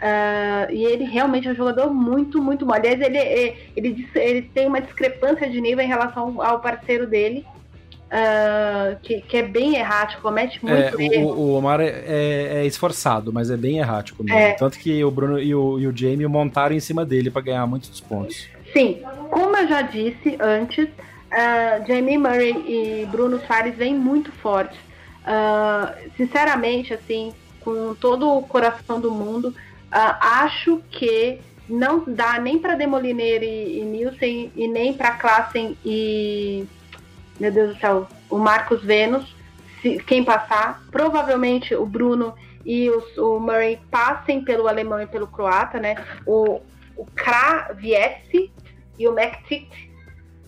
Uh, 0.00 0.72
e 0.72 0.84
ele 0.84 1.04
realmente 1.04 1.46
é 1.46 1.52
um 1.52 1.54
jogador 1.54 1.92
muito, 1.92 2.42
muito 2.42 2.66
bom. 2.66 2.72
Aliás, 2.72 3.00
ele, 3.00 3.18
ele, 3.76 4.08
ele 4.14 4.42
tem 4.42 4.66
uma 4.66 4.80
discrepância 4.80 5.48
de 5.48 5.60
nível 5.60 5.84
em 5.84 5.88
relação 5.88 6.42
ao 6.42 6.58
parceiro 6.58 7.06
dele. 7.06 7.46
Uh, 8.10 8.98
que, 9.02 9.20
que, 9.20 9.36
é 9.36 9.42
bem 9.44 9.76
errático, 9.76 10.20
comete 10.20 10.58
muito 10.64 11.00
é, 11.00 11.04
erro. 11.14 11.28
O, 11.28 11.52
o 11.52 11.54
Omar 11.54 11.80
é, 11.80 11.86
é, 11.86 12.48
é, 12.54 12.66
esforçado, 12.66 13.32
mas 13.32 13.50
é 13.50 13.56
bem 13.56 13.78
errático 13.78 14.24
mesmo. 14.24 14.36
É. 14.36 14.52
Tanto 14.54 14.80
que 14.80 15.04
o 15.04 15.12
Bruno 15.12 15.38
e 15.38 15.54
o, 15.54 15.78
e 15.78 15.86
o 15.86 15.96
Jamie 15.96 16.26
montaram 16.26 16.74
em 16.74 16.80
cima 16.80 17.06
dele 17.06 17.30
para 17.30 17.42
ganhar 17.42 17.64
muitos 17.68 18.00
pontos. 18.00 18.48
Sim, 18.72 19.00
como 19.30 19.56
eu 19.56 19.68
já 19.68 19.82
disse 19.82 20.36
antes, 20.40 20.86
uh, 20.86 21.86
Jamie 21.86 22.18
Murray 22.18 22.50
e 22.50 23.06
Bruno 23.06 23.40
Soares 23.46 23.76
vêm 23.76 23.94
muito 23.94 24.32
fortes. 24.32 24.78
Uh, 25.20 26.10
sinceramente, 26.16 26.92
assim, 26.92 27.32
com 27.60 27.94
todo 27.94 28.28
o 28.28 28.42
coração 28.42 29.00
do 29.00 29.12
mundo, 29.12 29.54
acho 29.92 30.82
que 30.90 31.38
não 31.68 32.02
dá 32.04 32.40
nem 32.40 32.58
para 32.58 32.74
Demoliner 32.74 33.40
e, 33.44 33.78
e 33.78 33.84
Nielsen 33.84 34.50
e 34.56 34.66
nem 34.66 34.92
para 34.92 35.12
Klassen 35.12 35.76
e 35.84 36.66
meu 37.40 37.50
Deus 37.50 37.74
do 37.74 37.80
céu, 37.80 38.06
o 38.28 38.38
Marcos 38.38 38.84
Vênus, 38.84 39.34
se, 39.80 39.98
quem 40.04 40.22
passar, 40.22 40.82
provavelmente 40.90 41.74
o 41.74 41.86
Bruno 41.86 42.34
e 42.64 42.90
os, 42.90 43.16
o 43.16 43.40
Murray 43.40 43.80
passem 43.90 44.44
pelo 44.44 44.68
alemão 44.68 45.00
e 45.00 45.06
pelo 45.06 45.26
croata, 45.26 45.80
né? 45.80 45.96
O, 46.26 46.60
o 46.96 47.06
Kravietzi 47.14 48.52
e 48.98 49.08
o 49.08 49.12
Mektic, 49.12 49.66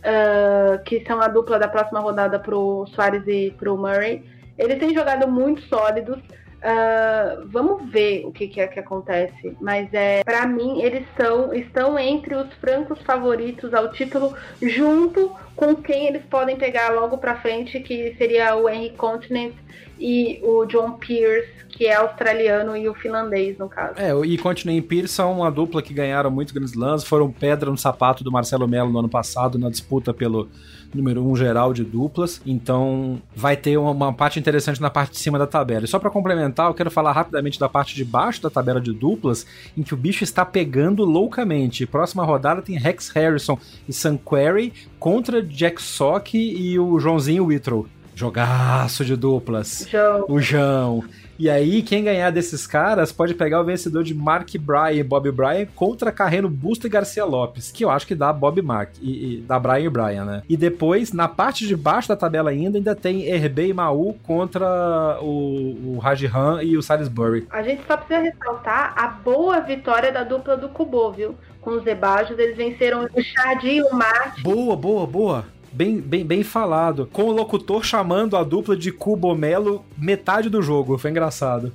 uh, 0.01 0.83
que 0.85 1.03
são 1.07 1.21
a 1.23 1.29
dupla 1.29 1.59
da 1.59 1.67
próxima 1.67 2.01
rodada 2.01 2.39
para 2.39 2.55
o 2.55 2.87
Soares 2.89 3.27
e 3.27 3.55
para 3.59 3.73
o 3.73 3.79
Murray. 3.79 4.23
Eles 4.59 4.79
têm 4.79 4.95
jogado 4.95 5.27
muito 5.27 5.63
sólidos. 5.63 6.19
Uh, 6.19 7.49
vamos 7.49 7.91
ver 7.91 8.25
o 8.25 8.31
que, 8.31 8.47
que, 8.47 8.61
é 8.61 8.69
que 8.69 8.79
acontece. 8.79 9.57
Mas 9.61 9.93
é, 9.95 10.23
para 10.23 10.47
mim, 10.47 10.83
eles 10.83 11.05
são, 11.17 11.53
estão 11.55 11.99
entre 11.99 12.35
os 12.35 12.53
francos 12.55 13.01
favoritos 13.03 13.73
ao 13.73 13.91
título, 13.91 14.37
junto 14.61 15.35
com 15.57 15.75
quem 15.75 16.07
eles 16.07 16.23
podem 16.31 16.57
pegar 16.57 16.91
logo 16.91 17.19
para 17.19 17.41
frente, 17.41 17.81
que 17.81 18.15
seria 18.17 18.57
o 18.57 18.69
Henry 18.69 18.91
Continent 18.91 19.55
e 19.99 20.41
o 20.43 20.65
John 20.67 20.93
Pierce, 20.93 21.49
que 21.69 21.87
é 21.87 21.95
australiano 21.95 22.77
e 22.77 22.89
o 22.89 22.95
finlandês, 22.95 23.57
no 23.59 23.69
caso. 23.69 23.95
É, 23.97 24.13
e 24.27 24.37
Continent 24.39 24.79
e 24.79 24.83
Pierce 24.83 25.15
são 25.15 25.33
uma 25.33 25.51
dupla 25.51 25.83
que 25.83 25.95
ganharam 25.95 26.31
muito 26.31 26.53
grandes 26.53 26.75
lãs, 26.75 27.05
foram 27.05 27.31
pedra 27.31 27.71
no 27.71 27.79
sapato 27.79 28.25
do 28.25 28.33
Marcelo 28.33 28.67
Melo 28.67 28.91
no 28.91 28.99
ano 28.99 29.09
passado 29.09 29.59
na 29.59 29.71
disputa 29.71 30.13
pelo 30.13 30.49
número 30.95 31.23
1 31.23 31.31
um 31.31 31.37
geral 31.37 31.73
de 31.73 31.85
duplas, 31.85 32.41
então 32.45 33.21
vai 33.35 33.57
ter 33.57 33.77
uma, 33.77 33.91
uma, 33.91 34.13
parte 34.13 34.39
interessante 34.39 34.81
na 34.81 34.91
parte 34.91 35.13
de 35.13 35.19
cima 35.19 35.39
da 35.39 35.47
tabela. 35.47 35.85
E 35.85 35.89
só 35.89 35.99
para 35.99 36.11
complementar, 36.11 36.69
eu 36.69 36.75
quero 36.75 36.91
falar 36.91 37.13
rapidamente 37.13 37.59
da 37.59 37.69
parte 37.69 37.95
de 37.95 38.05
baixo 38.05 38.43
da 38.43 38.51
tabela 38.51 38.81
de 38.81 38.93
duplas, 38.93 39.47
em 39.77 39.83
que 39.83 39.95
o 39.95 39.97
bicho 39.97 40.23
está 40.25 40.45
pegando 40.45 41.05
loucamente. 41.05 41.87
Próxima 41.87 42.25
rodada 42.25 42.61
tem 42.61 42.77
Rex 42.77 43.09
Harrison 43.11 43.59
e 43.89 43.93
Sam 43.93 44.19
Querrey 44.19 44.73
contra 44.99 45.42
Jack 45.43 45.83
Sock 45.83 46.37
e 46.37 46.79
o 46.79 46.99
Joãozinho 46.99 47.47
Whitrow. 47.47 47.87
Jogaço 48.15 49.05
de 49.05 49.17
duplas. 49.17 49.87
João. 49.91 50.25
O 50.29 50.41
João. 50.41 51.05
E 51.39 51.49
aí, 51.49 51.83
quem 51.83 52.05
ganhar 52.05 52.31
desses 52.31 52.67
caras 52.67 53.11
pode 53.11 53.35
pegar 53.35 53.61
o 53.61 53.65
vencedor 53.65 54.05
de 54.05 54.15
Mark 54.15 54.49
Bryan 54.59 54.93
e 54.93 55.03
Bob 55.03 55.31
Bryan 55.33 55.67
contra 55.75 56.13
Carreno 56.13 56.49
Busto 56.49 56.87
e 56.87 56.91
Garcia 56.91 57.25
Lopes, 57.25 57.71
que 57.71 57.85
eu 57.85 57.91
acho 57.91 58.07
que 58.07 58.15
dá 58.15 58.33
Bob 58.33 58.61
Mark, 58.63 58.91
e, 59.01 59.37
e 59.37 59.41
dá 59.41 59.59
Bryan 59.59 59.81
e 59.81 59.89
Bryan, 59.89 60.25
né? 60.25 60.43
E 60.49 60.57
depois, 60.57 61.13
na 61.13 61.29
parte 61.29 61.67
de 61.67 61.75
baixo 61.75 62.09
da 62.09 62.17
tabela 62.17 62.51
ainda, 62.51 62.79
ainda 62.79 62.95
tem 62.95 63.27
Herbe 63.27 63.69
e 63.69 63.73
Maú 63.73 64.15
contra 64.23 65.19
o, 65.21 65.95
o 65.95 65.99
Rajihan 65.99 66.63
e 66.63 66.77
o 66.77 66.83
Salisbury. 66.83 67.47
A 67.51 67.63
gente 67.63 67.83
só 67.87 67.97
precisa 67.97 68.21
ressaltar 68.21 68.95
a 68.97 69.09
boa 69.09 69.61
vitória 69.61 70.13
da 70.13 70.23
dupla 70.23 70.57
do 70.57 70.69
Kubo, 70.69 71.13
viu? 71.13 71.35
Com 71.61 71.71
os 71.71 71.83
debajos, 71.83 72.39
eles 72.39 72.57
venceram 72.57 73.05
o 73.05 73.23
Chardy 73.23 73.77
e 73.77 73.83
o 73.83 73.95
Marte. 73.95 74.43
Boa, 74.43 74.77
boa, 74.77 75.07
boa 75.07 75.45
bem, 75.73 76.01
bem, 76.01 76.25
bem 76.25 76.43
falado. 76.43 77.09
Com 77.13 77.25
o 77.25 77.33
locutor 77.33 77.85
chamando 77.85 78.37
a 78.37 78.45
dupla 78.45 78.77
de 78.77 78.93
Cubomelo 78.93 79.85
metade 79.97 80.49
do 80.49 80.63
jogo. 80.63 80.99
Foi 80.99 81.11
engraçado. 81.11 81.73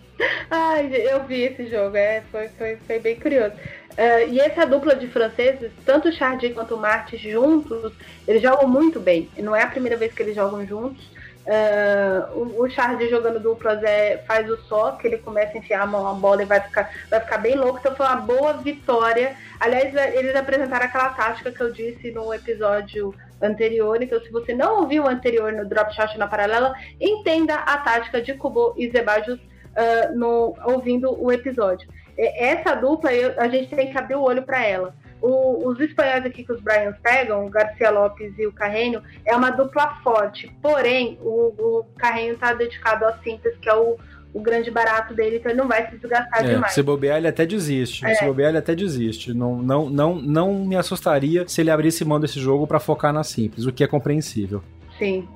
Ai, 0.50 0.92
eu 0.94 1.24
vi 1.26 1.42
esse 1.42 1.68
jogo, 1.68 1.98
é, 1.98 2.24
foi, 2.32 2.48
foi, 2.50 2.78
foi 2.88 3.00
bem 3.00 3.16
curioso. 3.20 3.54
Uh, 3.98 4.30
e 4.30 4.40
essa 4.40 4.66
dupla 4.66 4.96
de 4.96 5.08
franceses, 5.08 5.72
tanto 5.84 6.08
o 6.08 6.12
Chardy 6.12 6.52
quanto 6.52 6.76
o 6.76 6.78
Martins 6.78 7.20
juntos, 7.20 7.92
eles 8.28 8.42
jogam 8.42 8.68
muito 8.68 9.00
bem. 9.00 9.28
Não 9.40 9.56
é 9.56 9.64
a 9.64 9.68
primeira 9.68 9.98
vez 9.98 10.14
que 10.14 10.22
eles 10.22 10.36
jogam 10.36 10.66
juntos. 10.66 11.04
Uh, 11.48 12.60
o, 12.60 12.64
o 12.64 13.10
jogando 13.10 13.40
duplas 13.40 13.82
é, 13.82 14.18
faz 14.28 14.50
o 14.50 14.58
só, 14.64 14.92
que 14.92 15.08
ele 15.08 15.18
começa 15.18 15.54
a 15.54 15.58
enfiar 15.58 15.82
a 15.82 15.86
mão 15.88 16.04
na 16.04 16.14
bola 16.14 16.44
e 16.44 16.46
vai 16.46 16.60
ficar, 16.60 16.92
vai 17.10 17.20
ficar 17.22 17.38
bem 17.40 17.56
louco. 17.56 17.80
Então 17.80 17.96
foi 17.96 18.06
uma 18.06 18.18
boa 18.18 18.54
vitória. 18.54 19.36
Aliás, 19.60 19.94
eles 20.14 20.36
apresentaram 20.36 20.86
aquela 20.86 21.10
tática 21.10 21.52
que 21.52 21.62
eu 21.62 21.72
disse 21.72 22.12
no 22.12 22.32
episódio 22.34 23.16
anterior. 23.42 24.02
Então, 24.02 24.20
se 24.22 24.32
você 24.32 24.54
não 24.54 24.82
ouviu 24.82 25.04
o 25.04 25.08
anterior 25.08 25.52
no 25.52 25.66
Drop 25.66 25.94
Shot 25.94 26.18
na 26.18 26.28
paralela, 26.28 26.74
entenda 27.00 27.56
a 27.56 27.78
tática 27.78 28.22
de 28.22 28.34
Kubo 28.34 28.74
e 28.78 28.90
Zebajos 28.90 29.40
uh, 29.40 30.18
no, 30.18 30.56
ouvindo 30.66 31.16
o 31.22 31.32
episódio. 31.32 31.88
Essa 32.18 32.74
dupla, 32.74 33.14
eu, 33.14 33.40
a 33.40 33.48
gente 33.48 33.76
tem 33.76 33.92
que 33.92 33.98
abrir 33.98 34.16
o 34.16 34.24
olho 34.24 34.42
para 34.42 34.66
ela. 34.66 34.96
O, 35.22 35.68
os 35.68 35.80
espanhóis 35.80 36.26
aqui 36.26 36.44
que 36.44 36.52
os 36.52 36.62
Bryans 36.62 36.96
pegam, 37.02 37.46
o 37.46 37.50
Garcia 37.50 37.90
Lopes 37.90 38.34
e 38.38 38.48
o 38.48 38.52
Carreño, 38.52 39.04
é 39.26 39.36
uma 39.36 39.52
dupla 39.52 39.96
forte. 40.04 40.52
Porém, 40.62 41.18
o, 41.22 41.54
o 41.58 41.86
Carreño 41.98 42.34
está 42.34 42.54
dedicado 42.54 43.06
ao 43.06 43.18
simples, 43.20 43.56
que 43.58 43.70
é 43.70 43.74
o, 43.76 43.98
o 44.38 44.40
grande 44.40 44.70
barato 44.70 45.16
dele, 45.16 45.38
então 45.38 45.52
ele 45.52 45.60
não 45.60 45.68
vai 45.68 45.90
se 45.90 45.98
desgastar 45.98 46.46
é, 46.46 46.54
demais. 46.54 46.74
Se 46.74 46.84
bobear, 46.84 47.18
ele 47.18 47.28
até 47.28 47.46
desiste. 47.46 48.06
É. 48.06 48.14
Se 48.14 48.24
bobear, 48.24 48.50
ele 48.50 48.60
até 48.60 48.76
desiste. 48.76 49.34
Não, 49.34 49.58
não, 49.58 49.90
não, 49.90 50.16
não 50.16 50.54
me 50.66 50.76
assustaria 50.76 51.44
se 51.48 51.60
ele 51.60 51.72
abrisse 51.72 52.06
mão 52.06 52.20
desse 52.20 52.40
jogo 52.40 52.68
para 52.68 52.80
focar 52.80 53.12
na 53.12 53.24
simples, 53.24 53.66
o 53.66 53.74
que 53.74 53.84
é 53.84 53.88
compreensível. 53.88 54.62
Sim. 55.00 55.28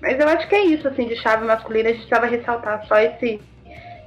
Mas 0.00 0.18
eu 0.18 0.26
acho 0.26 0.48
que 0.48 0.54
é 0.54 0.64
isso, 0.64 0.88
assim, 0.88 1.06
de 1.06 1.14
chave 1.16 1.44
masculina. 1.44 1.90
A 1.90 1.92
gente 1.92 2.06
precisava 2.06 2.26
ressaltar 2.26 2.86
só 2.88 2.96
esse, 2.98 3.38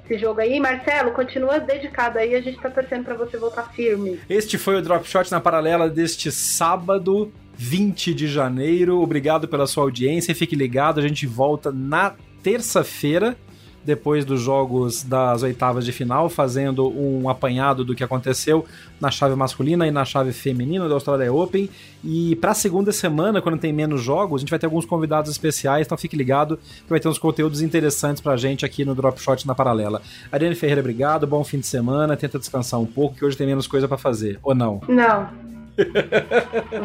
esse 0.04 0.18
jogo 0.18 0.42
aí. 0.42 0.60
Marcelo, 0.60 1.12
continua 1.12 1.60
dedicado 1.60 2.18
aí, 2.18 2.34
a 2.34 2.42
gente 2.42 2.60
tá 2.60 2.70
torcendo 2.70 3.06
para 3.06 3.14
você 3.14 3.38
voltar 3.38 3.72
firme. 3.74 4.20
Este 4.28 4.58
foi 4.58 4.76
o 4.76 4.82
Drop 4.82 5.08
Shot 5.08 5.32
na 5.32 5.40
paralela 5.40 5.88
deste 5.88 6.32
sábado. 6.32 7.32
20 7.58 8.14
de 8.14 8.28
janeiro, 8.28 9.02
obrigado 9.02 9.48
pela 9.48 9.66
sua 9.66 9.84
audiência. 9.84 10.36
Fique 10.36 10.58
ligado, 10.58 11.00
a 11.00 11.08
gente 11.08 11.26
volta 11.26 11.72
na 11.72 12.14
terça-feira 12.44 13.38
depois 13.86 14.26
dos 14.26 14.42
jogos 14.42 15.04
das 15.04 15.44
oitavas 15.44 15.86
de 15.86 15.92
final, 15.92 16.28
fazendo 16.30 16.90
um 16.90 17.30
apanhado 17.30 17.86
do 17.86 17.94
que 17.94 18.04
aconteceu 18.04 18.66
na 19.00 19.12
chave 19.12 19.36
masculina 19.36 19.88
e 19.88 19.92
na 19.92 20.04
chave 20.04 20.34
feminina 20.34 20.88
da 20.88 20.96
Australia 20.96 21.32
Open. 21.32 21.70
E 22.04 22.36
para 22.38 22.52
a 22.52 22.56
segunda 22.56 22.92
semana, 22.92 23.42
quando 23.42 23.60
tem 23.60 23.72
menos 23.72 24.02
jogos, 24.02 24.40
a 24.40 24.42
gente 24.42 24.50
vai 24.50 24.60
ter 24.60 24.66
alguns 24.66 24.86
convidados 24.86 25.30
especiais, 25.30 25.86
então 25.86 25.98
fique 25.98 26.16
ligado 26.16 26.58
que 26.58 26.90
vai 26.90 27.00
ter 27.00 27.08
uns 27.08 27.20
conteúdos 27.20 27.62
interessantes 27.62 28.22
pra 28.22 28.36
gente 28.36 28.66
aqui 28.66 28.84
no 28.84 28.96
Drop 28.96 29.22
Shot 29.22 29.46
na 29.46 29.54
Paralela. 29.54 30.02
Ariane 30.32 30.56
Ferreira, 30.56 30.82
obrigado, 30.82 31.28
bom 31.28 31.44
fim 31.44 31.60
de 31.60 31.68
semana, 31.68 32.18
tenta 32.18 32.40
descansar 32.40 32.80
um 32.80 32.86
pouco, 32.86 33.16
que 33.16 33.26
hoje 33.26 33.38
tem 33.38 33.46
menos 33.46 33.68
coisa 33.68 33.88
para 33.88 33.98
fazer, 33.98 34.40
ou 34.42 34.56
não? 34.56 34.82
Não. 34.88 35.55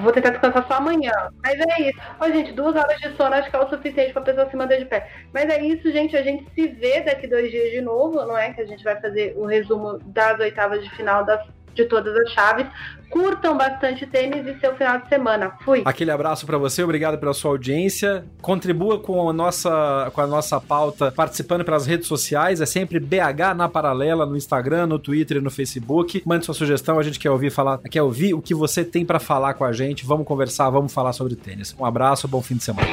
Vou 0.02 0.12
tentar 0.12 0.30
descansar 0.30 0.66
só 0.66 0.74
amanhã. 0.74 1.12
Mas 1.42 1.58
é 1.60 1.88
isso. 1.88 2.00
Ó, 2.18 2.28
gente, 2.28 2.52
duas 2.52 2.74
horas 2.74 2.98
de 2.98 3.16
sono 3.16 3.34
acho 3.34 3.50
que 3.50 3.56
é 3.56 3.60
o 3.60 3.68
suficiente 3.68 4.12
pra 4.12 4.22
pessoa 4.22 4.48
se 4.48 4.56
manter 4.56 4.78
de 4.78 4.86
pé. 4.86 5.08
Mas 5.32 5.48
é 5.48 5.62
isso, 5.62 5.90
gente. 5.92 6.16
A 6.16 6.22
gente 6.22 6.46
se 6.54 6.68
vê 6.68 7.00
daqui 7.00 7.26
dois 7.26 7.50
dias 7.50 7.70
de 7.70 7.80
novo, 7.80 8.24
não 8.26 8.36
é? 8.36 8.52
Que 8.52 8.60
a 8.60 8.66
gente 8.66 8.82
vai 8.82 9.00
fazer 9.00 9.34
o 9.36 9.46
resumo 9.46 9.98
das 10.06 10.38
oitavas 10.40 10.82
de 10.82 10.90
final 10.90 11.24
das 11.24 11.44
de 11.74 11.84
todas 11.84 12.14
as 12.16 12.32
chaves. 12.32 12.66
Curtam 13.10 13.56
bastante 13.56 14.06
tênis 14.06 14.46
e 14.46 14.58
seu 14.60 14.74
final 14.76 15.00
de 15.00 15.08
semana. 15.08 15.52
Fui. 15.64 15.82
Aquele 15.84 16.12
abraço 16.12 16.46
para 16.46 16.56
você, 16.56 16.84
obrigado 16.84 17.18
pela 17.18 17.34
sua 17.34 17.50
audiência. 17.50 18.24
Contribua 18.40 19.00
com 19.00 19.28
a 19.28 19.32
nossa 19.32 20.12
com 20.14 20.20
a 20.20 20.26
nossa 20.28 20.60
pauta 20.60 21.10
participando 21.10 21.64
pelas 21.64 21.86
redes 21.86 22.06
sociais, 22.06 22.60
é 22.60 22.66
sempre 22.66 23.00
BH 23.00 23.54
na 23.56 23.68
paralela 23.68 24.24
no 24.24 24.36
Instagram, 24.36 24.86
no 24.86 24.98
Twitter 24.98 25.38
e 25.38 25.40
no 25.40 25.50
Facebook. 25.50 26.22
Mande 26.24 26.44
sua 26.44 26.54
sugestão, 26.54 27.00
a 27.00 27.02
gente 27.02 27.18
quer 27.18 27.30
ouvir 27.30 27.50
falar, 27.50 27.78
quer 27.78 28.02
ouvir 28.02 28.32
o 28.32 28.40
que 28.40 28.54
você 28.54 28.84
tem 28.84 29.04
para 29.04 29.18
falar 29.18 29.54
com 29.54 29.64
a 29.64 29.72
gente. 29.72 30.06
Vamos 30.06 30.24
conversar, 30.24 30.70
vamos 30.70 30.92
falar 30.92 31.12
sobre 31.12 31.34
tênis. 31.34 31.74
Um 31.78 31.84
abraço, 31.84 32.28
bom 32.28 32.40
fim 32.40 32.56
de 32.56 32.62
semana. 32.62 32.88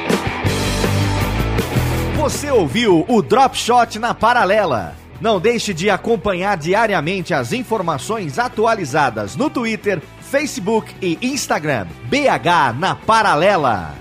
Você 2.16 2.50
ouviu 2.50 3.06
o 3.08 3.22
Drop 3.22 3.56
Shot 3.56 3.98
na 4.00 4.12
paralela. 4.12 5.07
Não 5.20 5.40
deixe 5.40 5.74
de 5.74 5.90
acompanhar 5.90 6.56
diariamente 6.56 7.34
as 7.34 7.52
informações 7.52 8.38
atualizadas 8.38 9.34
no 9.34 9.50
Twitter, 9.50 10.00
Facebook 10.20 10.94
e 11.02 11.18
Instagram. 11.20 11.86
BH 12.04 12.78
na 12.78 12.94
Paralela. 12.94 13.94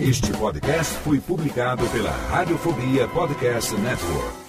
Este 0.00 0.32
podcast 0.32 0.94
foi 1.04 1.20
publicado 1.20 1.86
pela 1.88 2.10
Radiofobia 2.30 3.06
Podcast 3.08 3.74
Network. 3.74 4.48